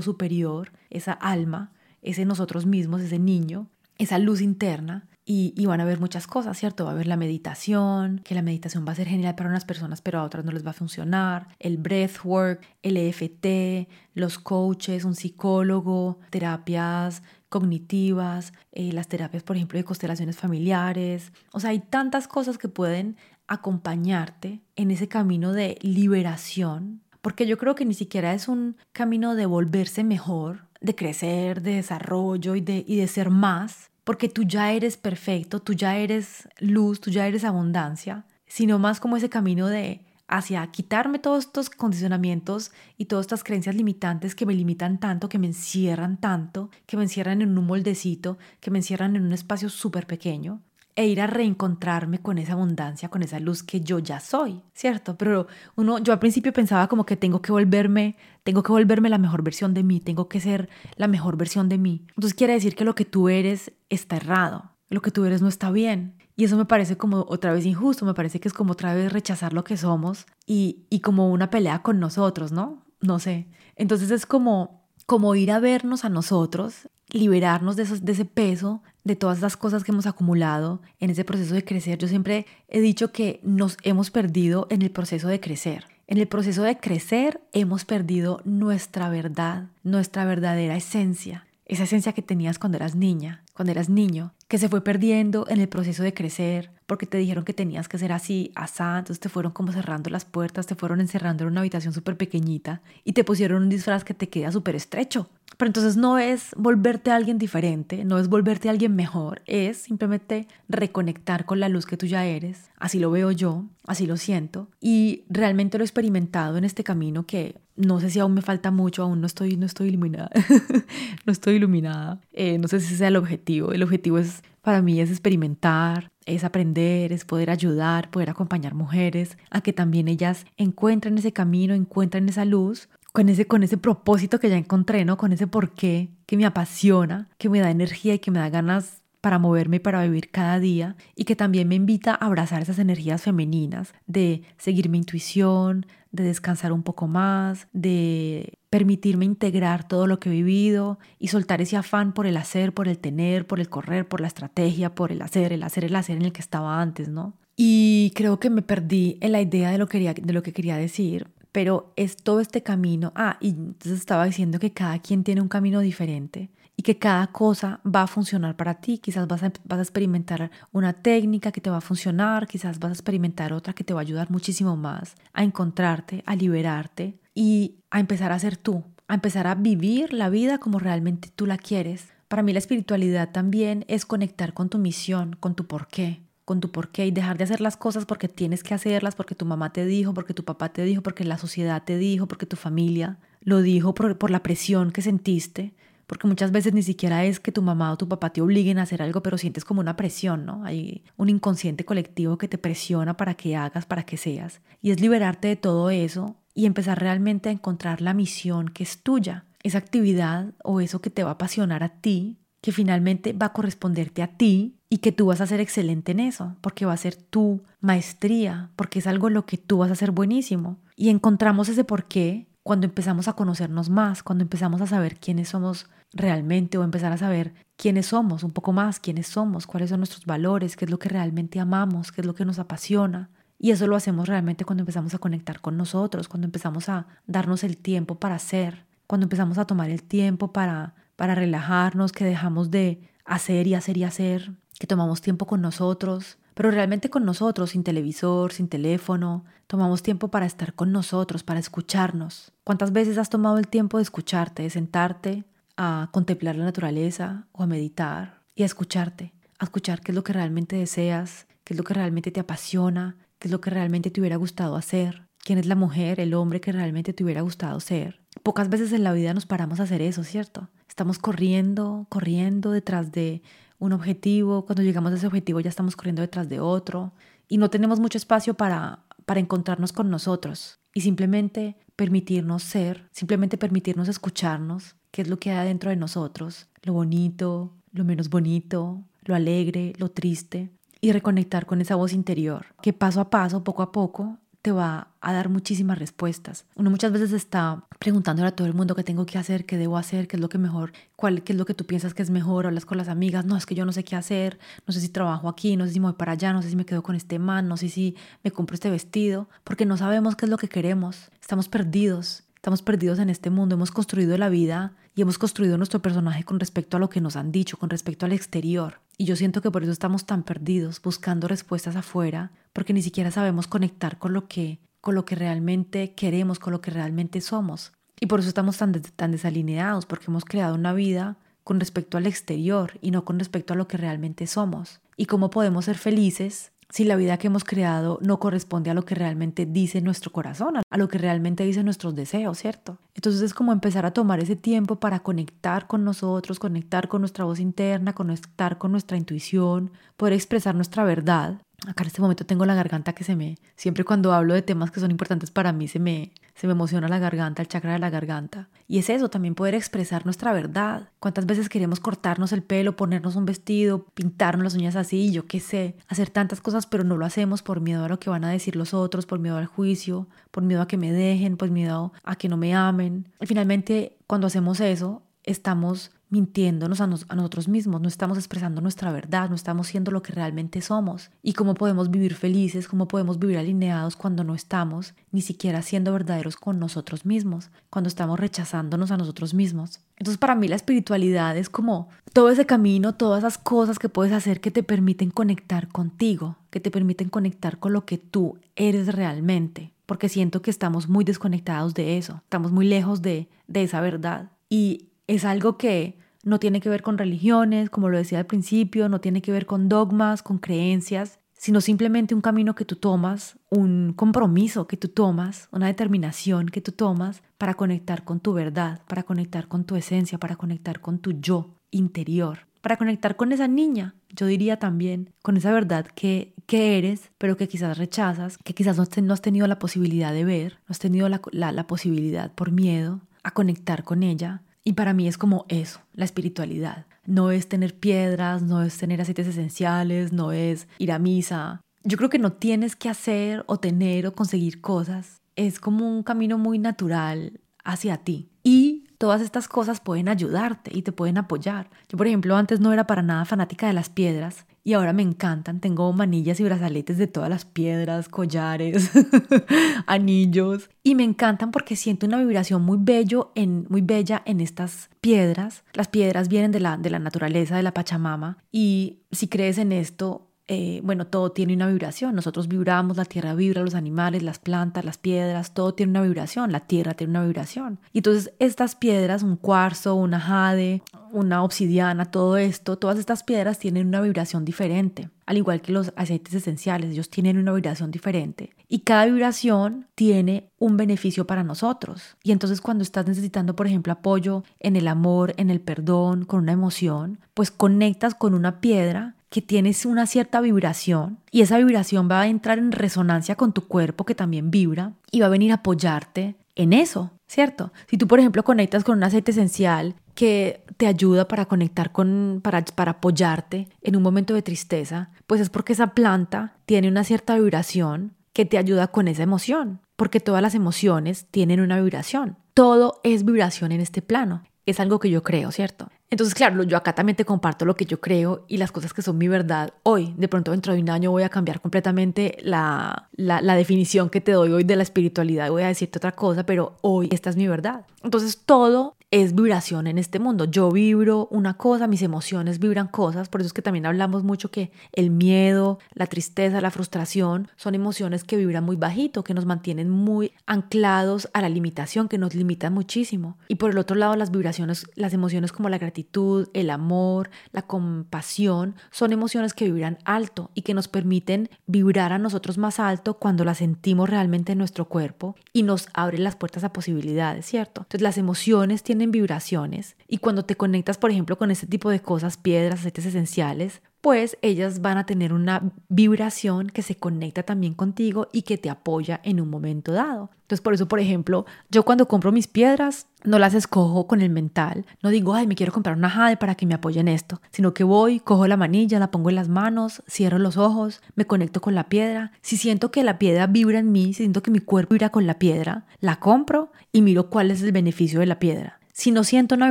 superior, 0.00 0.72
esa 0.88 1.12
alma, 1.12 1.72
ese 2.00 2.24
nosotros 2.24 2.64
mismos, 2.64 3.02
ese 3.02 3.18
niño, 3.18 3.68
esa 3.98 4.18
luz 4.18 4.40
interna 4.40 5.06
y, 5.28 5.66
van 5.66 5.80
a 5.80 5.84
ver 5.84 5.98
muchas 5.98 6.28
cosas, 6.28 6.56
¿cierto? 6.56 6.84
Va 6.84 6.90
a 6.90 6.94
haber 6.94 7.08
la 7.08 7.16
meditación, 7.16 8.20
que 8.20 8.36
la 8.36 8.42
meditación 8.42 8.86
va 8.86 8.92
a 8.92 8.94
ser 8.94 9.08
genial 9.08 9.34
para 9.34 9.50
unas 9.50 9.64
personas, 9.64 10.00
pero 10.00 10.20
a 10.20 10.22
otras 10.22 10.44
no 10.44 10.52
les 10.52 10.64
va 10.64 10.70
a 10.70 10.74
funcionar. 10.74 11.48
El 11.58 11.78
breathwork, 11.78 12.64
el 12.82 12.96
EFT, 12.96 13.88
los 14.14 14.38
coaches, 14.38 15.04
un 15.04 15.16
psicólogo, 15.16 16.20
terapias 16.30 17.24
cognitivas, 17.48 18.52
eh, 18.70 18.92
las 18.92 19.08
terapias, 19.08 19.42
por 19.42 19.56
ejemplo, 19.56 19.78
de 19.78 19.84
constelaciones 19.84 20.36
familiares. 20.36 21.32
O 21.52 21.58
sea, 21.58 21.70
hay 21.70 21.80
tantas 21.80 22.28
cosas 22.28 22.56
que 22.56 22.68
pueden 22.68 23.16
acompañarte 23.48 24.62
en 24.76 24.92
ese 24.92 25.08
camino 25.08 25.52
de 25.52 25.76
liberación, 25.82 27.02
porque 27.20 27.48
yo 27.48 27.58
creo 27.58 27.74
que 27.74 27.84
ni 27.84 27.94
siquiera 27.94 28.32
es 28.32 28.46
un 28.46 28.76
camino 28.92 29.34
de 29.34 29.46
volverse 29.46 30.04
mejor, 30.04 30.66
de 30.80 30.94
crecer, 30.94 31.62
de 31.62 31.74
desarrollo 31.74 32.54
y 32.54 32.60
de, 32.60 32.84
y 32.86 32.96
de 32.96 33.08
ser 33.08 33.30
más, 33.30 33.90
porque 34.06 34.28
tú 34.28 34.44
ya 34.44 34.72
eres 34.72 34.96
perfecto, 34.96 35.60
tú 35.60 35.72
ya 35.72 35.96
eres 35.96 36.48
luz, 36.60 37.00
tú 37.00 37.10
ya 37.10 37.26
eres 37.26 37.42
abundancia, 37.42 38.24
sino 38.46 38.78
más 38.78 39.00
como 39.00 39.16
ese 39.16 39.28
camino 39.28 39.66
de 39.66 40.00
hacia 40.28 40.64
quitarme 40.68 41.18
todos 41.18 41.46
estos 41.46 41.70
condicionamientos 41.70 42.70
y 42.96 43.06
todas 43.06 43.24
estas 43.24 43.42
creencias 43.42 43.74
limitantes 43.74 44.36
que 44.36 44.46
me 44.46 44.54
limitan 44.54 44.98
tanto, 44.98 45.28
que 45.28 45.40
me 45.40 45.48
encierran 45.48 46.18
tanto, 46.18 46.70
que 46.86 46.96
me 46.96 47.02
encierran 47.02 47.42
en 47.42 47.58
un 47.58 47.66
moldecito, 47.66 48.38
que 48.60 48.70
me 48.70 48.78
encierran 48.78 49.16
en 49.16 49.24
un 49.24 49.32
espacio 49.32 49.68
súper 49.68 50.06
pequeño, 50.06 50.60
e 50.96 51.06
ir 51.06 51.20
a 51.20 51.26
reencontrarme 51.26 52.20
con 52.20 52.38
esa 52.38 52.54
abundancia, 52.54 53.10
con 53.10 53.22
esa 53.22 53.38
luz 53.38 53.62
que 53.62 53.82
yo 53.82 53.98
ya 53.98 54.18
soy, 54.18 54.62
¿cierto? 54.72 55.16
Pero 55.18 55.46
uno, 55.76 55.98
yo 55.98 56.14
al 56.14 56.18
principio 56.18 56.54
pensaba 56.54 56.88
como 56.88 57.04
que 57.04 57.18
tengo 57.18 57.42
que 57.42 57.52
volverme, 57.52 58.16
tengo 58.44 58.62
que 58.62 58.72
volverme 58.72 59.10
la 59.10 59.18
mejor 59.18 59.42
versión 59.42 59.74
de 59.74 59.82
mí, 59.82 60.00
tengo 60.00 60.28
que 60.28 60.40
ser 60.40 60.70
la 60.96 61.06
mejor 61.06 61.36
versión 61.36 61.68
de 61.68 61.76
mí. 61.76 62.06
Entonces 62.08 62.32
quiere 62.32 62.54
decir 62.54 62.74
que 62.74 62.86
lo 62.86 62.94
que 62.94 63.04
tú 63.04 63.28
eres 63.28 63.72
está 63.90 64.16
errado, 64.16 64.72
lo 64.88 65.02
que 65.02 65.10
tú 65.10 65.26
eres 65.26 65.42
no 65.42 65.48
está 65.48 65.70
bien. 65.70 66.14
Y 66.34 66.44
eso 66.44 66.56
me 66.56 66.64
parece 66.64 66.96
como 66.96 67.26
otra 67.28 67.52
vez 67.52 67.66
injusto, 67.66 68.06
me 68.06 68.14
parece 68.14 68.40
que 68.40 68.48
es 68.48 68.54
como 68.54 68.72
otra 68.72 68.94
vez 68.94 69.12
rechazar 69.12 69.52
lo 69.52 69.64
que 69.64 69.76
somos 69.76 70.26
y, 70.46 70.86
y 70.88 71.00
como 71.00 71.30
una 71.30 71.50
pelea 71.50 71.82
con 71.82 72.00
nosotros, 72.00 72.52
¿no? 72.52 72.86
No 73.02 73.18
sé. 73.18 73.48
Entonces 73.74 74.10
es 74.10 74.24
como, 74.24 74.88
como 75.04 75.34
ir 75.34 75.50
a 75.50 75.60
vernos 75.60 76.06
a 76.06 76.08
nosotros 76.08 76.88
liberarnos 77.08 77.76
de, 77.76 77.84
de 77.84 78.12
ese 78.12 78.24
peso, 78.24 78.82
de 79.06 79.14
todas 79.14 79.40
las 79.40 79.56
cosas 79.56 79.84
que 79.84 79.92
hemos 79.92 80.06
acumulado 80.06 80.82
en 80.98 81.10
ese 81.10 81.24
proceso 81.24 81.54
de 81.54 81.64
crecer. 81.64 81.96
Yo 81.96 82.08
siempre 82.08 82.44
he 82.68 82.80
dicho 82.80 83.12
que 83.12 83.38
nos 83.44 83.76
hemos 83.84 84.10
perdido 84.10 84.66
en 84.68 84.82
el 84.82 84.90
proceso 84.90 85.28
de 85.28 85.38
crecer. 85.38 85.84
En 86.08 86.18
el 86.18 86.26
proceso 86.26 86.64
de 86.64 86.76
crecer 86.76 87.40
hemos 87.52 87.84
perdido 87.84 88.40
nuestra 88.44 89.08
verdad, 89.08 89.68
nuestra 89.84 90.24
verdadera 90.24 90.76
esencia, 90.76 91.46
esa 91.66 91.84
esencia 91.84 92.14
que 92.14 92.22
tenías 92.22 92.58
cuando 92.58 92.78
eras 92.78 92.96
niña, 92.96 93.44
cuando 93.54 93.70
eras 93.70 93.88
niño, 93.88 94.32
que 94.48 94.58
se 94.58 94.68
fue 94.68 94.82
perdiendo 94.82 95.46
en 95.48 95.60
el 95.60 95.68
proceso 95.68 96.02
de 96.02 96.12
crecer, 96.12 96.70
porque 96.86 97.06
te 97.06 97.18
dijeron 97.18 97.44
que 97.44 97.52
tenías 97.52 97.88
que 97.88 97.98
ser 97.98 98.12
así, 98.12 98.52
asá, 98.54 98.98
entonces 98.98 99.20
te 99.20 99.28
fueron 99.28 99.52
como 99.52 99.72
cerrando 99.72 100.08
las 100.10 100.24
puertas, 100.24 100.66
te 100.66 100.74
fueron 100.74 101.00
encerrando 101.00 101.44
en 101.44 101.50
una 101.50 101.60
habitación 101.60 101.92
súper 101.92 102.16
pequeñita 102.16 102.80
y 103.04 103.12
te 103.12 103.24
pusieron 103.24 103.64
un 103.64 103.68
disfraz 103.68 104.04
que 104.04 104.14
te 104.14 104.28
queda 104.28 104.52
súper 104.52 104.76
estrecho. 104.76 105.28
Pero 105.56 105.68
entonces 105.68 105.96
no 105.96 106.18
es 106.18 106.50
volverte 106.56 107.10
a 107.10 107.16
alguien 107.16 107.38
diferente, 107.38 108.04
no 108.04 108.18
es 108.18 108.28
volverte 108.28 108.68
a 108.68 108.72
alguien 108.72 108.94
mejor, 108.94 109.42
es 109.46 109.78
simplemente 109.78 110.48
reconectar 110.68 111.46
con 111.46 111.60
la 111.60 111.68
luz 111.68 111.86
que 111.86 111.96
tú 111.96 112.06
ya 112.06 112.26
eres. 112.26 112.70
Así 112.78 112.98
lo 112.98 113.10
veo 113.10 113.30
yo, 113.30 113.64
así 113.86 114.06
lo 114.06 114.16
siento 114.16 114.68
y 114.80 115.24
realmente 115.30 115.78
lo 115.78 115.84
he 115.84 115.86
experimentado 115.86 116.58
en 116.58 116.64
este 116.64 116.84
camino 116.84 117.26
que 117.26 117.56
no 117.76 118.00
sé 118.00 118.10
si 118.10 118.18
aún 118.18 118.34
me 118.34 118.42
falta 118.42 118.70
mucho, 118.70 119.02
aún 119.02 119.20
no 119.20 119.26
estoy, 119.26 119.56
no 119.56 119.66
estoy 119.66 119.88
iluminada, 119.88 120.30
no 121.26 121.32
estoy 121.32 121.54
iluminada, 121.56 122.20
eh, 122.32 122.58
no 122.58 122.68
sé 122.68 122.80
si 122.80 122.96
sea 122.96 123.08
el 123.08 123.16
objetivo, 123.16 123.72
el 123.72 123.82
objetivo 123.82 124.18
es 124.18 124.42
para 124.66 124.82
mí 124.82 125.00
es 125.00 125.10
experimentar, 125.10 126.10
es 126.24 126.42
aprender, 126.42 127.12
es 127.12 127.24
poder 127.24 127.50
ayudar, 127.50 128.10
poder 128.10 128.30
acompañar 128.30 128.74
mujeres 128.74 129.38
a 129.48 129.60
que 129.60 129.72
también 129.72 130.08
ellas 130.08 130.44
encuentren 130.56 131.16
ese 131.16 131.32
camino, 131.32 131.72
encuentren 131.72 132.28
esa 132.28 132.44
luz 132.44 132.88
con 133.12 133.28
ese, 133.28 133.46
con 133.46 133.62
ese 133.62 133.76
propósito 133.76 134.40
que 134.40 134.50
ya 134.50 134.56
encontré, 134.56 135.04
¿no? 135.04 135.18
Con 135.18 135.32
ese 135.32 135.46
porqué 135.46 136.10
que 136.26 136.36
me 136.36 136.46
apasiona, 136.46 137.28
que 137.38 137.48
me 137.48 137.60
da 137.60 137.70
energía 137.70 138.14
y 138.14 138.18
que 138.18 138.32
me 138.32 138.40
da 138.40 138.48
ganas 138.48 139.02
para 139.26 139.40
moverme 139.40 139.80
para 139.80 140.04
vivir 140.04 140.30
cada 140.30 140.60
día 140.60 140.94
y 141.16 141.24
que 141.24 141.34
también 141.34 141.66
me 141.66 141.74
invita 141.74 142.12
a 142.12 142.26
abrazar 142.26 142.62
esas 142.62 142.78
energías 142.78 143.22
femeninas 143.22 143.92
de 144.06 144.42
seguir 144.56 144.88
mi 144.88 144.98
intuición, 144.98 145.84
de 146.12 146.22
descansar 146.22 146.70
un 146.70 146.84
poco 146.84 147.08
más, 147.08 147.66
de 147.72 148.52
permitirme 148.70 149.24
integrar 149.24 149.88
todo 149.88 150.06
lo 150.06 150.20
que 150.20 150.28
he 150.28 150.32
vivido 150.32 151.00
y 151.18 151.26
soltar 151.26 151.60
ese 151.60 151.76
afán 151.76 152.12
por 152.12 152.28
el 152.28 152.36
hacer, 152.36 152.72
por 152.72 152.86
el 152.86 152.98
tener, 153.00 153.48
por 153.48 153.58
el 153.58 153.68
correr, 153.68 154.06
por 154.06 154.20
la 154.20 154.28
estrategia, 154.28 154.94
por 154.94 155.10
el 155.10 155.20
hacer, 155.20 155.52
el 155.52 155.64
hacer, 155.64 155.82
el 155.82 155.96
hacer 155.96 156.18
en 156.18 156.22
el 156.26 156.32
que 156.32 156.40
estaba 156.40 156.80
antes, 156.80 157.08
¿no? 157.08 157.34
Y 157.56 158.12
creo 158.14 158.38
que 158.38 158.48
me 158.48 158.62
perdí 158.62 159.18
en 159.20 159.32
la 159.32 159.40
idea 159.40 159.72
de 159.72 159.78
lo, 159.78 159.88
quería, 159.88 160.14
de 160.14 160.32
lo 160.32 160.44
que 160.44 160.52
quería 160.52 160.76
decir, 160.76 161.26
pero 161.50 161.92
es 161.96 162.14
todo 162.14 162.38
este 162.38 162.62
camino. 162.62 163.12
Ah, 163.16 163.38
y 163.40 163.48
entonces 163.48 163.98
estaba 163.98 164.24
diciendo 164.24 164.60
que 164.60 164.70
cada 164.70 165.00
quien 165.00 165.24
tiene 165.24 165.40
un 165.40 165.48
camino 165.48 165.80
diferente 165.80 166.48
y 166.76 166.82
que 166.82 166.98
cada 166.98 167.26
cosa 167.28 167.80
va 167.84 168.02
a 168.02 168.06
funcionar 168.06 168.56
para 168.56 168.74
ti. 168.74 168.98
Quizás 168.98 169.26
vas 169.26 169.42
a, 169.42 169.52
experimentar 169.80 170.50
una 170.72 170.92
técnica 170.92 171.50
que 171.50 171.60
te 171.60 171.70
va 171.70 171.78
a 171.78 171.80
funcionar, 171.80 172.46
quizás 172.46 172.78
vas 172.78 172.90
a 172.90 172.94
experimentar 172.94 173.52
otra 173.52 173.72
que 173.72 173.84
te 173.84 173.94
va 173.94 174.00
a 174.00 174.02
ayudar 174.02 174.30
muchísimo 174.30 174.76
más 174.76 175.14
a 175.32 175.42
encontrarte, 175.42 176.22
a 176.26 176.36
liberarte 176.36 177.18
y 177.34 177.76
a 177.90 178.00
empezar 178.00 178.32
a 178.32 178.38
ser 178.38 178.56
tú, 178.56 178.84
a 179.08 179.14
empezar 179.14 179.46
a 179.46 179.54
vivir 179.54 180.12
la 180.12 180.28
vida 180.28 180.58
como 180.58 180.78
realmente 180.78 181.30
tú 181.34 181.46
la 181.46 181.56
quieres. 181.56 182.08
Para 182.28 182.42
mí 182.42 182.52
la 182.52 182.58
espiritualidad 182.58 183.30
también 183.30 183.84
es 183.88 184.04
conectar 184.04 184.52
con 184.52 184.68
tu 184.68 184.78
misión, 184.78 185.36
con 185.38 185.54
tu 185.54 185.66
porqué, 185.66 186.22
con 186.44 186.60
tu 186.60 186.70
porqué 186.70 187.06
y 187.06 187.10
dejar 187.10 187.38
de 187.38 187.44
hacer 187.44 187.60
las 187.60 187.76
cosas 187.76 188.04
porque 188.04 188.28
tienes 188.28 188.62
que 188.62 188.74
hacerlas, 188.74 189.14
porque 189.14 189.34
tu 189.34 189.46
mamá 189.46 189.72
te 189.72 189.86
dijo, 189.86 190.12
porque 190.12 190.34
tu 190.34 190.44
papá 190.44 190.72
te 190.72 190.84
dijo, 190.84 191.02
porque 191.02 191.24
la 191.24 191.38
sociedad 191.38 191.82
te 191.84 191.96
dijo, 191.98 192.26
porque 192.26 192.46
tu 192.46 192.56
familia 192.56 193.18
lo 193.46 193.62
dijo 193.62 193.94
por, 193.94 194.30
la 194.30 194.42
presión 194.42 194.90
que 194.90 195.02
sentiste, 195.02 195.72
porque 196.06 196.26
muchas 196.26 196.52
veces 196.52 196.72
ni 196.72 196.82
siquiera 196.82 197.24
es 197.24 197.40
que 197.40 197.52
tu 197.52 197.62
mamá 197.62 197.92
o 197.92 197.96
tu 197.96 198.08
papá 198.08 198.30
te 198.30 198.40
obliguen 198.40 198.78
a 198.78 198.82
hacer 198.82 199.02
algo, 199.02 199.22
pero 199.22 199.38
sientes 199.38 199.64
como 199.64 199.80
una 199.80 199.96
presión, 199.96 200.46
¿no? 200.46 200.64
Hay 200.64 201.04
un 201.16 201.28
inconsciente 201.28 201.84
colectivo 201.84 202.38
que 202.38 202.48
te 202.48 202.58
presiona 202.58 203.16
para 203.16 203.34
que 203.34 203.56
hagas, 203.56 203.86
para 203.86 204.04
que 204.04 204.16
seas. 204.16 204.60
Y 204.80 204.90
es 204.90 205.00
liberarte 205.00 205.48
de 205.48 205.56
todo 205.56 205.90
eso 205.90 206.36
y 206.54 206.66
empezar 206.66 207.00
realmente 207.00 207.48
a 207.48 207.52
encontrar 207.52 208.00
la 208.00 208.14
misión 208.14 208.68
que 208.68 208.84
es 208.84 209.02
tuya, 209.02 209.44
esa 209.62 209.78
actividad 209.78 210.54
o 210.62 210.80
eso 210.80 211.00
que 211.00 211.10
te 211.10 211.24
va 211.24 211.30
a 211.30 211.34
apasionar 211.34 211.82
a 211.82 212.00
ti, 212.00 212.38
que 212.60 212.72
finalmente 212.72 213.32
va 213.32 213.46
a 213.46 213.52
corresponderte 213.52 214.22
a 214.22 214.36
ti 214.36 214.76
y 214.88 214.98
que 214.98 215.12
tú 215.12 215.26
vas 215.26 215.40
a 215.40 215.46
ser 215.46 215.60
excelente 215.60 216.12
en 216.12 216.20
eso, 216.20 216.56
porque 216.60 216.86
va 216.86 216.92
a 216.92 216.96
ser 216.96 217.16
tu 217.16 217.62
maestría, 217.80 218.70
porque 218.76 219.00
es 219.00 219.06
algo 219.06 219.28
lo 219.28 219.44
que 219.44 219.58
tú 219.58 219.78
vas 219.78 219.90
a 219.90 219.96
ser 219.96 220.12
buenísimo. 220.12 220.78
Y 220.96 221.10
encontramos 221.10 221.68
ese 221.68 221.84
porqué 221.84 222.46
cuando 222.66 222.86
empezamos 222.86 223.28
a 223.28 223.34
conocernos 223.34 223.90
más, 223.90 224.24
cuando 224.24 224.42
empezamos 224.42 224.80
a 224.80 224.88
saber 224.88 225.20
quiénes 225.20 225.50
somos 225.50 225.86
realmente 226.12 226.76
o 226.76 226.82
empezar 226.82 227.12
a 227.12 227.16
saber 227.16 227.54
quiénes 227.76 228.06
somos, 228.06 228.42
un 228.42 228.50
poco 228.50 228.72
más 228.72 228.98
quiénes 228.98 229.28
somos, 229.28 229.68
cuáles 229.68 229.90
son 229.90 230.00
nuestros 230.00 230.26
valores, 230.26 230.74
qué 230.74 230.84
es 230.84 230.90
lo 230.90 230.98
que 230.98 231.08
realmente 231.08 231.60
amamos, 231.60 232.10
qué 232.10 232.22
es 232.22 232.26
lo 232.26 232.34
que 232.34 232.44
nos 232.44 232.58
apasiona. 232.58 233.30
Y 233.56 233.70
eso 233.70 233.86
lo 233.86 233.94
hacemos 233.94 234.26
realmente 234.26 234.64
cuando 234.64 234.82
empezamos 234.82 235.14
a 235.14 235.18
conectar 235.18 235.60
con 235.60 235.76
nosotros, 235.76 236.26
cuando 236.26 236.46
empezamos 236.46 236.88
a 236.88 237.06
darnos 237.28 237.62
el 237.62 237.76
tiempo 237.76 238.18
para 238.18 238.36
ser, 238.40 238.84
cuando 239.06 239.26
empezamos 239.26 239.58
a 239.58 239.66
tomar 239.66 239.88
el 239.88 240.02
tiempo 240.02 240.52
para, 240.52 240.96
para 241.14 241.36
relajarnos, 241.36 242.10
que 242.10 242.24
dejamos 242.24 242.72
de 242.72 243.08
hacer 243.24 243.68
y 243.68 243.74
hacer 243.74 243.96
y 243.96 244.02
hacer, 244.02 244.50
que 244.80 244.88
tomamos 244.88 245.20
tiempo 245.20 245.46
con 245.46 245.60
nosotros, 245.62 246.38
pero 246.56 246.70
realmente 246.70 247.10
con 247.10 247.26
nosotros, 247.26 247.72
sin 247.72 247.84
televisor, 247.84 248.50
sin 248.50 248.68
teléfono, 248.68 249.44
tomamos 249.66 250.02
tiempo 250.02 250.28
para 250.28 250.46
estar 250.46 250.72
con 250.72 250.90
nosotros, 250.90 251.42
para 251.42 251.60
escucharnos. 251.60 252.50
¿Cuántas 252.64 252.94
veces 252.94 253.18
has 253.18 253.28
tomado 253.28 253.58
el 253.58 253.68
tiempo 253.68 253.98
de 253.98 254.04
escucharte, 254.04 254.62
de 254.62 254.70
sentarte 254.70 255.44
a 255.76 256.08
contemplar 256.12 256.56
la 256.56 256.64
naturaleza 256.64 257.46
o 257.52 257.62
a 257.62 257.66
meditar 257.66 258.40
y 258.54 258.62
a 258.62 258.66
escucharte, 258.66 259.34
a 259.58 259.64
escuchar 259.66 260.00
qué 260.00 260.12
es 260.12 260.16
lo 260.16 260.24
que 260.24 260.32
realmente 260.32 260.76
deseas, 260.76 261.46
qué 261.62 261.74
es 261.74 261.78
lo 261.78 261.84
que 261.84 261.92
realmente 261.92 262.30
te 262.30 262.40
apasiona, 262.40 263.18
qué 263.38 263.48
es 263.48 263.52
lo 263.52 263.60
que 263.60 263.68
realmente 263.68 264.10
te 264.10 264.20
hubiera 264.20 264.36
gustado 264.36 264.76
hacer, 264.76 265.28
quién 265.44 265.58
es 265.58 265.66
la 265.66 265.74
mujer, 265.74 266.20
el 266.20 266.32
hombre 266.32 266.62
que 266.62 266.72
realmente 266.72 267.12
te 267.12 267.22
hubiera 267.22 267.42
gustado 267.42 267.80
ser? 267.80 268.22
Pocas 268.42 268.70
veces 268.70 268.94
en 268.94 269.04
la 269.04 269.12
vida 269.12 269.34
nos 269.34 269.44
paramos 269.44 269.78
a 269.78 269.82
hacer 269.82 270.00
eso, 270.00 270.24
¿cierto? 270.24 270.70
Estamos 270.88 271.18
corriendo, 271.18 272.06
corriendo 272.08 272.70
detrás 272.70 273.12
de 273.12 273.42
un 273.78 273.92
objetivo, 273.92 274.64
cuando 274.64 274.82
llegamos 274.82 275.12
a 275.12 275.16
ese 275.16 275.26
objetivo 275.26 275.60
ya 275.60 275.68
estamos 275.68 275.96
corriendo 275.96 276.22
detrás 276.22 276.48
de 276.48 276.60
otro 276.60 277.12
y 277.48 277.58
no 277.58 277.70
tenemos 277.70 278.00
mucho 278.00 278.18
espacio 278.18 278.54
para, 278.54 279.00
para 279.24 279.40
encontrarnos 279.40 279.92
con 279.92 280.10
nosotros 280.10 280.78
y 280.94 281.02
simplemente 281.02 281.76
permitirnos 281.94 282.62
ser, 282.62 283.08
simplemente 283.12 283.58
permitirnos 283.58 284.08
escucharnos, 284.08 284.96
qué 285.10 285.22
es 285.22 285.28
lo 285.28 285.38
que 285.38 285.50
hay 285.50 285.68
dentro 285.68 285.90
de 285.90 285.96
nosotros, 285.96 286.68
lo 286.82 286.92
bonito, 286.92 287.74
lo 287.92 288.04
menos 288.04 288.30
bonito, 288.30 289.04
lo 289.22 289.34
alegre, 289.34 289.92
lo 289.98 290.10
triste 290.10 290.70
y 291.00 291.12
reconectar 291.12 291.66
con 291.66 291.80
esa 291.80 291.96
voz 291.96 292.12
interior 292.12 292.66
que 292.82 292.92
paso 292.92 293.20
a 293.20 293.30
paso, 293.30 293.64
poco 293.64 293.82
a 293.82 293.92
poco, 293.92 294.38
te 294.66 294.72
va 294.72 295.12
a 295.20 295.32
dar 295.32 295.48
muchísimas 295.48 295.96
respuestas. 295.96 296.64
Uno 296.74 296.90
muchas 296.90 297.12
veces 297.12 297.30
está 297.30 297.84
preguntándole 298.00 298.48
a 298.48 298.56
todo 298.56 298.66
el 298.66 298.74
mundo 298.74 298.96
qué 298.96 299.04
tengo 299.04 299.24
que 299.24 299.38
hacer, 299.38 299.64
qué 299.64 299.76
debo 299.78 299.96
hacer, 299.96 300.26
qué 300.26 300.34
es 300.34 300.40
lo 300.40 300.48
que 300.48 300.58
mejor, 300.58 300.92
cuál, 301.14 301.44
qué 301.44 301.52
es 301.52 301.56
lo 301.56 301.64
que 301.64 301.72
tú 301.72 301.86
piensas 301.86 302.14
que 302.14 302.22
es 302.22 302.30
mejor, 302.30 302.66
hablas 302.66 302.84
con 302.84 302.98
las 302.98 303.06
amigas, 303.06 303.44
no, 303.44 303.56
es 303.56 303.64
que 303.64 303.76
yo 303.76 303.84
no 303.84 303.92
sé 303.92 304.02
qué 304.02 304.16
hacer, 304.16 304.58
no 304.84 304.92
sé 304.92 305.00
si 305.00 305.08
trabajo 305.08 305.48
aquí, 305.48 305.76
no 305.76 305.86
sé 305.86 305.92
si 305.92 306.00
me 306.00 306.06
voy 306.06 306.14
para 306.14 306.32
allá, 306.32 306.52
no 306.52 306.62
sé 306.62 306.70
si 306.70 306.74
me 306.74 306.84
quedo 306.84 307.04
con 307.04 307.14
este 307.14 307.38
man, 307.38 307.68
no 307.68 307.76
sé 307.76 307.90
si 307.90 308.16
me 308.42 308.50
compro 308.50 308.74
este 308.74 308.90
vestido, 308.90 309.48
porque 309.62 309.86
no 309.86 309.96
sabemos 309.96 310.34
qué 310.34 310.46
es 310.46 310.50
lo 310.50 310.58
que 310.58 310.68
queremos, 310.68 311.30
estamos 311.40 311.68
perdidos, 311.68 312.42
estamos 312.56 312.82
perdidos 312.82 313.20
en 313.20 313.30
este 313.30 313.50
mundo, 313.50 313.76
hemos 313.76 313.92
construido 313.92 314.36
la 314.36 314.48
vida 314.48 314.96
y 315.14 315.22
hemos 315.22 315.38
construido 315.38 315.76
nuestro 315.78 316.02
personaje 316.02 316.42
con 316.42 316.58
respecto 316.58 316.96
a 316.96 317.00
lo 317.00 317.08
que 317.08 317.20
nos 317.20 317.36
han 317.36 317.52
dicho, 317.52 317.78
con 317.78 317.90
respecto 317.90 318.26
al 318.26 318.32
exterior. 318.32 319.00
Y 319.16 319.24
yo 319.24 319.36
siento 319.36 319.62
que 319.62 319.70
por 319.70 319.82
eso 319.82 319.92
estamos 319.92 320.26
tan 320.26 320.42
perdidos, 320.42 321.00
buscando 321.00 321.48
respuestas 321.48 321.96
afuera, 321.96 322.50
porque 322.72 322.92
ni 322.92 323.02
siquiera 323.02 323.30
sabemos 323.30 323.66
conectar 323.66 324.18
con 324.18 324.32
lo 324.32 324.48
que, 324.48 324.80
con 325.00 325.14
lo 325.14 325.24
que 325.24 325.36
realmente 325.36 326.14
queremos, 326.14 326.58
con 326.58 326.72
lo 326.72 326.80
que 326.80 326.90
realmente 326.90 327.40
somos. 327.40 327.92
Y 328.20 328.26
por 328.26 328.40
eso 328.40 328.48
estamos 328.48 328.76
tan, 328.76 328.92
tan 328.92 329.30
desalineados, 329.30 330.06
porque 330.06 330.26
hemos 330.28 330.44
creado 330.44 330.74
una 330.74 330.92
vida 330.92 331.36
con 331.64 331.80
respecto 331.80 332.18
al 332.18 332.26
exterior 332.26 332.98
y 333.00 333.10
no 333.10 333.24
con 333.24 333.38
respecto 333.38 333.74
a 333.74 333.76
lo 333.76 333.88
que 333.88 333.96
realmente 333.96 334.46
somos. 334.46 335.00
Y 335.16 335.26
cómo 335.26 335.50
podemos 335.50 335.86
ser 335.86 335.96
felices 335.96 336.72
si 336.88 337.04
la 337.04 337.16
vida 337.16 337.36
que 337.36 337.48
hemos 337.48 337.64
creado 337.64 338.18
no 338.22 338.38
corresponde 338.38 338.90
a 338.90 338.94
lo 338.94 339.04
que 339.04 339.14
realmente 339.14 339.66
dice 339.66 340.00
nuestro 340.00 340.32
corazón, 340.32 340.76
a 340.76 340.98
lo 340.98 341.08
que 341.08 341.18
realmente 341.18 341.64
dicen 341.64 341.84
nuestros 341.84 342.14
deseos, 342.14 342.58
¿cierto? 342.58 342.98
Entonces 343.14 343.42
es 343.42 343.54
como 343.54 343.72
empezar 343.72 344.06
a 344.06 344.12
tomar 344.12 344.40
ese 344.40 344.56
tiempo 344.56 344.96
para 344.96 345.20
conectar 345.20 345.86
con 345.86 346.04
nosotros, 346.04 346.58
conectar 346.58 347.08
con 347.08 347.22
nuestra 347.22 347.44
voz 347.44 347.60
interna, 347.60 348.14
conectar 348.14 348.78
con 348.78 348.92
nuestra 348.92 349.16
intuición, 349.16 349.90
poder 350.16 350.34
expresar 350.34 350.74
nuestra 350.74 351.04
verdad 351.04 351.60
Acá 351.86 352.02
en 352.02 352.08
este 352.08 352.22
momento 352.22 352.46
tengo 352.46 352.64
la 352.64 352.74
garganta 352.74 353.12
que 353.12 353.22
se 353.22 353.36
me, 353.36 353.58
siempre 353.76 354.02
cuando 354.04 354.32
hablo 354.32 354.54
de 354.54 354.62
temas 354.62 354.90
que 354.90 355.00
son 355.00 355.10
importantes 355.10 355.50
para 355.50 355.72
mí, 355.72 355.88
se 355.88 355.98
me, 355.98 356.32
se 356.54 356.66
me 356.66 356.72
emociona 356.72 357.06
la 357.06 357.18
garganta, 357.18 357.62
el 357.62 357.68
chakra 357.68 357.92
de 357.92 357.98
la 357.98 358.10
garganta. 358.10 358.68
Y 358.88 358.98
es 358.98 359.10
eso, 359.10 359.28
también 359.28 359.54
poder 359.54 359.74
expresar 359.74 360.24
nuestra 360.24 360.52
verdad. 360.52 361.10
¿Cuántas 361.20 361.44
veces 361.46 361.68
queremos 361.68 362.00
cortarnos 362.00 362.52
el 362.52 362.62
pelo, 362.62 362.96
ponernos 362.96 363.36
un 363.36 363.44
vestido, 363.44 364.06
pintarnos 364.14 364.64
las 364.64 364.74
uñas 364.74 364.96
así, 364.96 365.30
yo 365.32 365.46
qué 365.46 365.60
sé, 365.60 365.96
hacer 366.08 366.30
tantas 366.30 366.60
cosas, 366.60 366.86
pero 366.86 367.04
no 367.04 367.16
lo 367.16 367.26
hacemos 367.26 367.62
por 367.62 367.80
miedo 367.80 368.04
a 368.04 368.08
lo 368.08 368.18
que 368.18 368.30
van 368.30 368.44
a 368.44 368.50
decir 368.50 368.74
los 368.74 368.94
otros, 368.94 369.26
por 369.26 369.38
miedo 369.38 369.58
al 369.58 369.66
juicio, 369.66 370.28
por 370.50 370.62
miedo 370.62 370.82
a 370.82 370.88
que 370.88 370.96
me 370.96 371.12
dejen, 371.12 371.56
por 371.56 371.70
miedo 371.70 372.12
a 372.24 372.36
que 372.36 372.48
no 372.48 372.56
me 372.56 372.74
amen. 372.74 373.28
Y 373.40 373.46
finalmente, 373.46 374.16
cuando 374.26 374.46
hacemos 374.46 374.80
eso, 374.80 375.22
estamos 375.44 376.10
mintiéndonos 376.28 377.00
a, 377.00 377.06
nosotros 377.06 377.68
mismos, 377.68 378.00
no 378.00 378.08
estamos 378.08 378.36
expresando 378.36 378.80
nuestra 378.80 379.12
verdad, 379.12 379.48
no 379.48 379.54
estamos 379.54 379.86
siendo 379.86 380.10
lo 380.10 380.22
que 380.22 380.32
realmente 380.32 380.80
somos. 380.80 381.30
¿Y 381.42 381.52
cómo 381.52 381.74
podemos 381.74 382.10
vivir 382.10 382.34
felices, 382.34 382.88
cómo 382.88 383.06
podemos 383.06 383.38
vivir 383.38 383.58
alineados 383.58 384.16
cuando 384.16 384.42
no 384.42 384.54
estamos 384.54 385.14
ni 385.30 385.40
siquiera 385.40 385.82
siendo 385.82 386.12
verdaderos 386.12 386.56
con 386.56 386.78
nosotros 386.78 387.24
mismos, 387.24 387.70
cuando 387.90 388.08
estamos 388.08 388.40
rechazándonos 388.40 389.10
a 389.10 389.16
nosotros 389.16 389.54
mismos? 389.54 390.00
Entonces 390.16 390.38
para 390.38 390.54
mí 390.54 390.66
la 390.66 390.76
espiritualidad 390.76 391.56
es 391.56 391.70
como 391.70 392.08
todo 392.32 392.50
ese 392.50 392.66
camino, 392.66 393.14
todas 393.14 393.38
esas 393.44 393.58
cosas 393.58 393.98
que 393.98 394.08
puedes 394.08 394.32
hacer 394.32 394.60
que 394.60 394.70
te 394.70 394.82
permiten 394.82 395.30
conectar 395.30 395.88
contigo, 395.88 396.56
que 396.70 396.80
te 396.80 396.90
permiten 396.90 397.28
conectar 397.28 397.78
con 397.78 397.92
lo 397.92 398.04
que 398.04 398.18
tú 398.18 398.58
eres 398.74 399.14
realmente, 399.14 399.92
porque 400.06 400.28
siento 400.28 400.60
que 400.60 400.70
estamos 400.70 401.08
muy 401.08 401.24
desconectados 401.24 401.94
de 401.94 402.18
eso, 402.18 402.40
estamos 402.44 402.72
muy 402.72 402.86
lejos 402.86 403.22
de, 403.22 403.48
de 403.68 403.82
esa 403.84 404.00
verdad. 404.00 404.50
Y 404.68 405.06
es 405.26 405.44
algo 405.44 405.76
que 405.76 406.18
no 406.42 406.60
tiene 406.60 406.80
que 406.80 406.88
ver 406.88 407.02
con 407.02 407.18
religiones, 407.18 407.90
como 407.90 408.08
lo 408.08 408.18
decía 408.18 408.38
al 408.38 408.46
principio, 408.46 409.08
no 409.08 409.20
tiene 409.20 409.42
que 409.42 409.52
ver 409.52 409.66
con 409.66 409.88
dogmas, 409.88 410.42
con 410.42 410.58
creencias, 410.58 411.40
sino 411.58 411.80
simplemente 411.80 412.34
un 412.34 412.40
camino 412.40 412.74
que 412.74 412.84
tú 412.84 412.96
tomas, 412.96 413.58
un 413.70 414.12
compromiso 414.14 414.86
que 414.86 414.96
tú 414.96 415.08
tomas, 415.08 415.68
una 415.72 415.86
determinación 415.86 416.66
que 416.66 416.80
tú 416.80 416.92
tomas 416.92 417.42
para 417.58 417.74
conectar 417.74 418.24
con 418.24 418.40
tu 418.40 418.52
verdad, 418.52 419.02
para 419.08 419.22
conectar 419.24 419.66
con 419.66 419.84
tu 419.84 419.96
esencia, 419.96 420.38
para 420.38 420.56
conectar 420.56 421.00
con 421.00 421.18
tu 421.18 421.32
yo 421.32 421.74
interior, 421.90 422.66
para 422.80 422.96
conectar 422.96 423.36
con 423.36 423.50
esa 423.50 423.66
niña, 423.66 424.14
yo 424.28 424.46
diría 424.46 424.78
también, 424.78 425.32
con 425.42 425.56
esa 425.56 425.72
verdad 425.72 426.06
que, 426.06 426.54
que 426.66 426.98
eres, 426.98 427.32
pero 427.38 427.56
que 427.56 427.66
quizás 427.68 427.98
rechazas, 427.98 428.58
que 428.58 428.74
quizás 428.74 428.96
no, 428.96 429.32
has 429.32 429.40
tenido 429.40 429.66
la 429.66 429.78
posibilidad 429.80 430.32
de 430.32 430.44
ver, 430.44 430.78
no 430.86 430.92
has 430.92 430.98
tenido 430.98 431.28
la, 431.28 431.40
la 431.50 431.86
posibilidad 431.86 432.54
por 432.54 432.70
miedo 432.70 433.22
a 433.42 433.50
conectar 433.52 434.04
con 434.04 434.22
ella, 434.22 434.62
y 434.86 434.92
para 434.92 435.12
mí 435.12 435.26
es 435.26 435.36
como 435.36 435.66
eso, 435.68 435.98
la 436.12 436.24
espiritualidad. 436.24 437.06
No 437.26 437.50
es 437.50 437.68
tener 437.68 437.98
piedras, 437.98 438.62
no 438.62 438.84
es 438.84 438.96
tener 438.96 439.20
aceites 439.20 439.48
esenciales, 439.48 440.32
no 440.32 440.52
es 440.52 440.86
ir 440.98 441.10
a 441.10 441.18
misa. 441.18 441.80
Yo 442.04 442.16
creo 442.16 442.30
que 442.30 442.38
no 442.38 442.52
tienes 442.52 442.94
que 442.94 443.08
hacer 443.08 443.64
o 443.66 443.78
tener 443.78 444.28
o 444.28 444.34
conseguir 444.36 444.80
cosas. 444.80 445.42
Es 445.56 445.80
como 445.80 446.08
un 446.08 446.22
camino 446.22 446.56
muy 446.56 446.78
natural 446.78 447.58
hacia 447.82 448.18
ti. 448.18 448.48
Y 448.62 449.08
todas 449.18 449.40
estas 449.42 449.66
cosas 449.66 450.00
pueden 450.00 450.28
ayudarte 450.28 450.96
y 450.96 451.02
te 451.02 451.10
pueden 451.10 451.38
apoyar. 451.38 451.90
Yo, 452.08 452.16
por 452.16 452.28
ejemplo, 452.28 452.54
antes 452.54 452.78
no 452.78 452.92
era 452.92 453.08
para 453.08 453.22
nada 453.22 453.44
fanática 453.44 453.88
de 453.88 453.92
las 453.92 454.08
piedras 454.08 454.66
y 454.86 454.92
ahora 454.92 455.12
me 455.12 455.22
encantan. 455.22 455.80
Tengo 455.80 456.12
manillas 456.12 456.60
y 456.60 456.62
brazaletes 456.62 457.18
de 457.18 457.26
todas 457.26 457.50
las 457.50 457.64
piedras, 457.64 458.28
collares, 458.28 459.10
anillos 460.06 460.88
y 461.02 461.16
me 461.16 461.24
encantan 461.24 461.72
porque 461.72 461.96
siento 461.96 462.24
una 462.24 462.38
vibración 462.38 462.82
muy 462.82 462.98
bello 463.00 463.50
en 463.56 463.86
muy 463.88 464.00
bella 464.00 464.42
en 464.46 464.60
estas 464.60 465.10
piedras. 465.20 465.82
Las 465.92 466.06
piedras 466.06 466.46
vienen 466.46 466.70
de 466.70 466.78
la 466.78 466.98
de 466.98 467.10
la 467.10 467.18
naturaleza, 467.18 467.76
de 467.76 467.82
la 467.82 467.94
Pachamama 467.94 468.58
y 468.70 469.24
si 469.32 469.48
crees 469.48 469.78
en 469.78 469.90
esto, 469.90 470.52
eh, 470.68 471.00
bueno, 471.04 471.28
todo 471.28 471.52
tiene 471.52 471.74
una 471.74 471.86
vibración. 471.86 472.34
Nosotros 472.34 472.66
vibramos, 472.66 473.16
la 473.16 473.24
tierra 473.24 473.54
vibra, 473.54 473.82
los 473.82 473.94
animales, 473.94 474.42
las 474.42 474.58
plantas, 474.58 475.04
las 475.04 475.16
piedras, 475.16 475.74
todo 475.74 475.94
tiene 475.94 476.10
una 476.10 476.22
vibración. 476.22 476.72
La 476.72 476.80
tierra 476.80 477.14
tiene 477.14 477.30
una 477.30 477.44
vibración. 477.44 478.00
Y 478.12 478.18
entonces 478.18 478.52
estas 478.58 478.96
piedras, 478.96 479.44
un 479.44 479.56
cuarzo, 479.56 480.16
una 480.16 480.40
jade, 480.40 481.02
una 481.30 481.62
obsidiana, 481.62 482.24
todo 482.30 482.56
esto, 482.56 482.98
todas 482.98 483.18
estas 483.18 483.44
piedras 483.44 483.78
tienen 483.78 484.08
una 484.08 484.20
vibración 484.20 484.64
diferente. 484.64 485.30
Al 485.46 485.56
igual 485.56 485.80
que 485.80 485.92
los 485.92 486.12
aceites 486.16 486.54
esenciales, 486.54 487.10
ellos 487.10 487.30
tienen 487.30 487.58
una 487.58 487.72
vibración 487.72 488.10
diferente. 488.10 488.70
Y 488.88 489.00
cada 489.00 489.26
vibración 489.26 490.08
tiene 490.16 490.70
un 490.78 490.96
beneficio 490.96 491.46
para 491.46 491.62
nosotros. 491.62 492.36
Y 492.42 492.50
entonces 492.50 492.80
cuando 492.80 493.02
estás 493.02 493.26
necesitando, 493.28 493.76
por 493.76 493.86
ejemplo, 493.86 494.12
apoyo 494.12 494.64
en 494.80 494.96
el 494.96 495.06
amor, 495.06 495.54
en 495.58 495.70
el 495.70 495.80
perdón, 495.80 496.44
con 496.44 496.60
una 496.60 496.72
emoción, 496.72 497.38
pues 497.54 497.70
conectas 497.70 498.34
con 498.34 498.54
una 498.54 498.80
piedra 498.80 499.35
que 499.56 499.62
tienes 499.62 500.04
una 500.04 500.26
cierta 500.26 500.60
vibración 500.60 501.38
y 501.50 501.62
esa 501.62 501.78
vibración 501.78 502.28
va 502.30 502.42
a 502.42 502.46
entrar 502.46 502.76
en 502.76 502.92
resonancia 502.92 503.54
con 503.54 503.72
tu 503.72 503.86
cuerpo 503.86 504.26
que 504.26 504.34
también 504.34 504.70
vibra 504.70 505.14
y 505.30 505.40
va 505.40 505.46
a 505.46 505.48
venir 505.48 505.70
a 505.72 505.76
apoyarte 505.76 506.56
en 506.74 506.92
eso, 506.92 507.30
¿cierto? 507.46 507.90
Si 508.06 508.18
tú, 508.18 508.26
por 508.26 508.38
ejemplo, 508.38 508.64
conectas 508.64 509.02
con 509.02 509.16
un 509.16 509.24
aceite 509.24 509.52
esencial 509.52 510.14
que 510.34 510.84
te 510.98 511.06
ayuda 511.06 511.48
para 511.48 511.64
conectar 511.64 512.12
con, 512.12 512.60
para, 512.62 512.84
para 512.84 513.12
apoyarte 513.12 513.88
en 514.02 514.16
un 514.16 514.22
momento 514.22 514.52
de 514.52 514.60
tristeza, 514.60 515.30
pues 515.46 515.62
es 515.62 515.70
porque 515.70 515.94
esa 515.94 516.08
planta 516.08 516.74
tiene 516.84 517.08
una 517.08 517.24
cierta 517.24 517.56
vibración 517.56 518.34
que 518.52 518.66
te 518.66 518.76
ayuda 518.76 519.06
con 519.06 519.26
esa 519.26 519.44
emoción, 519.44 520.00
porque 520.16 520.38
todas 520.38 520.60
las 520.60 520.74
emociones 520.74 521.46
tienen 521.50 521.80
una 521.80 521.98
vibración. 521.98 522.58
Todo 522.74 523.22
es 523.24 523.46
vibración 523.46 523.90
en 523.92 524.02
este 524.02 524.20
plano. 524.20 524.64
Es 524.84 525.00
algo 525.00 525.18
que 525.18 525.30
yo 525.30 525.42
creo, 525.42 525.72
¿cierto? 525.72 526.10
Entonces, 526.30 526.54
claro, 526.54 526.82
yo 526.82 526.96
acá 526.96 527.14
también 527.14 527.36
te 527.36 527.44
comparto 527.44 527.84
lo 527.84 527.94
que 527.94 528.04
yo 528.04 528.20
creo 528.20 528.64
y 528.66 528.78
las 528.78 528.90
cosas 528.90 529.14
que 529.14 529.22
son 529.22 529.38
mi 529.38 529.48
verdad 529.48 529.94
hoy. 530.02 530.34
De 530.36 530.48
pronto, 530.48 530.72
dentro 530.72 530.92
de 530.92 531.00
un 531.00 531.10
año 531.10 531.30
voy 531.30 531.44
a 531.44 531.48
cambiar 531.48 531.80
completamente 531.80 532.58
la, 532.62 533.28
la, 533.36 533.74
definición 533.76 534.28
que 534.28 534.40
te 534.40 534.52
doy 534.52 534.72
hoy 534.72 534.84
de 534.84 534.96
la 534.96 535.02
espiritualidad. 535.02 535.70
Voy 535.70 535.82
a 535.82 535.88
decirte 535.88 536.18
otra 536.18 536.32
cosa, 536.32 536.66
pero 536.66 536.96
hoy 537.02 537.28
esta 537.30 537.50
es 537.50 537.56
mi 537.56 537.68
verdad. 537.68 538.06
Entonces, 538.24 538.62
todo 538.64 539.15
es 539.32 539.54
vibración 539.54 540.06
en 540.06 540.18
este 540.18 540.38
mundo. 540.38 540.66
Yo 540.66 540.90
vibro 540.90 541.48
una 541.50 541.74
cosa, 541.74 542.06
mis 542.06 542.22
emociones 542.22 542.78
vibran 542.78 543.08
cosas. 543.08 543.48
Por 543.48 543.60
eso 543.60 543.66
es 543.66 543.72
que 543.72 543.82
también 543.82 544.06
hablamos 544.06 544.44
mucho 544.44 544.70
que 544.70 544.92
el 545.12 545.30
miedo, 545.30 545.98
la 546.14 546.26
tristeza, 546.26 546.80
la 546.80 546.92
frustración 546.92 547.68
son 547.76 547.96
emociones 547.96 548.44
que 548.44 548.56
vibran 548.56 548.84
muy 548.84 548.94
bajito, 548.94 549.42
que 549.42 549.54
nos 549.54 549.66
mantienen 549.66 550.10
muy 550.10 550.52
anclados 550.64 551.48
a 551.54 551.60
la 551.60 551.68
limitación, 551.68 552.28
que 552.28 552.38
nos 552.38 552.54
limitan 552.54 552.94
muchísimo. 552.94 553.58
Y 553.66 553.76
por 553.76 553.90
el 553.90 553.98
otro 553.98 554.14
lado, 554.14 554.36
las 554.36 554.52
vibraciones, 554.52 555.06
las 555.16 555.32
emociones 555.32 555.72
como 555.72 555.88
la 555.88 555.98
gratitud, 555.98 556.68
el 556.72 556.90
amor, 556.90 557.50
la 557.72 557.82
compasión, 557.82 558.94
son 559.10 559.32
emociones 559.32 559.74
que 559.74 559.90
vibran 559.90 560.18
alto 560.24 560.70
y 560.74 560.82
que 560.82 560.94
nos 560.94 561.08
permiten 561.08 561.68
vibrar 561.86 562.32
a 562.32 562.38
nosotros 562.38 562.78
más 562.78 563.00
alto 563.00 563.38
cuando 563.38 563.64
las 563.64 563.78
sentimos 563.78 564.30
realmente 564.30 564.72
en 564.72 564.78
nuestro 564.78 565.08
cuerpo 565.08 565.56
y 565.72 565.82
nos 565.82 566.08
abren 566.14 566.44
las 566.44 566.54
puertas 566.54 566.84
a 566.84 566.92
posibilidades, 566.92 567.66
¿cierto? 567.66 568.02
Entonces 568.02 568.22
las 568.22 568.38
emociones 568.38 569.02
tienen 569.02 569.15
vibraciones 569.18 570.16
y 570.28 570.38
cuando 570.38 570.64
te 570.64 570.76
conectas, 570.76 571.18
por 571.18 571.30
ejemplo, 571.30 571.56
con 571.56 571.70
este 571.70 571.86
tipo 571.86 572.10
de 572.10 572.20
cosas, 572.20 572.56
piedras, 572.56 573.00
aceites 573.00 573.26
esenciales, 573.26 574.02
pues 574.26 574.58
ellas 574.60 575.02
van 575.02 575.18
a 575.18 575.24
tener 575.24 575.52
una 575.52 575.92
vibración 576.08 576.88
que 576.88 577.02
se 577.02 577.14
conecta 577.14 577.62
también 577.62 577.94
contigo 577.94 578.48
y 578.52 578.62
que 578.62 578.76
te 578.76 578.90
apoya 578.90 579.40
en 579.44 579.60
un 579.60 579.70
momento 579.70 580.10
dado. 580.12 580.50
Entonces, 580.62 580.80
por 580.80 580.94
eso, 580.94 581.06
por 581.06 581.20
ejemplo, 581.20 581.64
yo 581.92 582.02
cuando 582.02 582.26
compro 582.26 582.50
mis 582.50 582.66
piedras, 582.66 583.28
no 583.44 583.60
las 583.60 583.72
escojo 583.74 584.26
con 584.26 584.40
el 584.40 584.50
mental. 584.50 585.06
No 585.22 585.30
digo, 585.30 585.54
ay, 585.54 585.68
me 585.68 585.76
quiero 585.76 585.92
comprar 585.92 586.16
una 586.16 586.28
jade 586.28 586.56
para 586.56 586.74
que 586.74 586.86
me 586.86 586.94
apoye 586.94 587.20
en 587.20 587.28
esto, 587.28 587.60
sino 587.70 587.94
que 587.94 588.02
voy, 588.02 588.40
cojo 588.40 588.66
la 588.66 588.76
manilla, 588.76 589.20
la 589.20 589.30
pongo 589.30 589.50
en 589.50 589.54
las 589.54 589.68
manos, 589.68 590.24
cierro 590.28 590.58
los 590.58 590.76
ojos, 590.76 591.22
me 591.36 591.44
conecto 591.44 591.80
con 591.80 591.94
la 591.94 592.08
piedra. 592.08 592.50
Si 592.62 592.76
siento 592.76 593.12
que 593.12 593.22
la 593.22 593.38
piedra 593.38 593.68
vibra 593.68 594.00
en 594.00 594.10
mí, 594.10 594.34
si 594.34 594.42
siento 594.42 594.60
que 594.60 594.72
mi 594.72 594.80
cuerpo 594.80 595.12
vibra 595.14 595.30
con 595.30 595.46
la 595.46 595.60
piedra, 595.60 596.06
la 596.18 596.40
compro 596.40 596.90
y 597.12 597.22
miro 597.22 597.48
cuál 597.48 597.70
es 597.70 597.80
el 597.82 597.92
beneficio 597.92 598.40
de 598.40 598.46
la 598.46 598.58
piedra. 598.58 598.98
Si 599.18 599.30
no 599.30 599.44
siento 599.44 599.74
una 599.74 599.90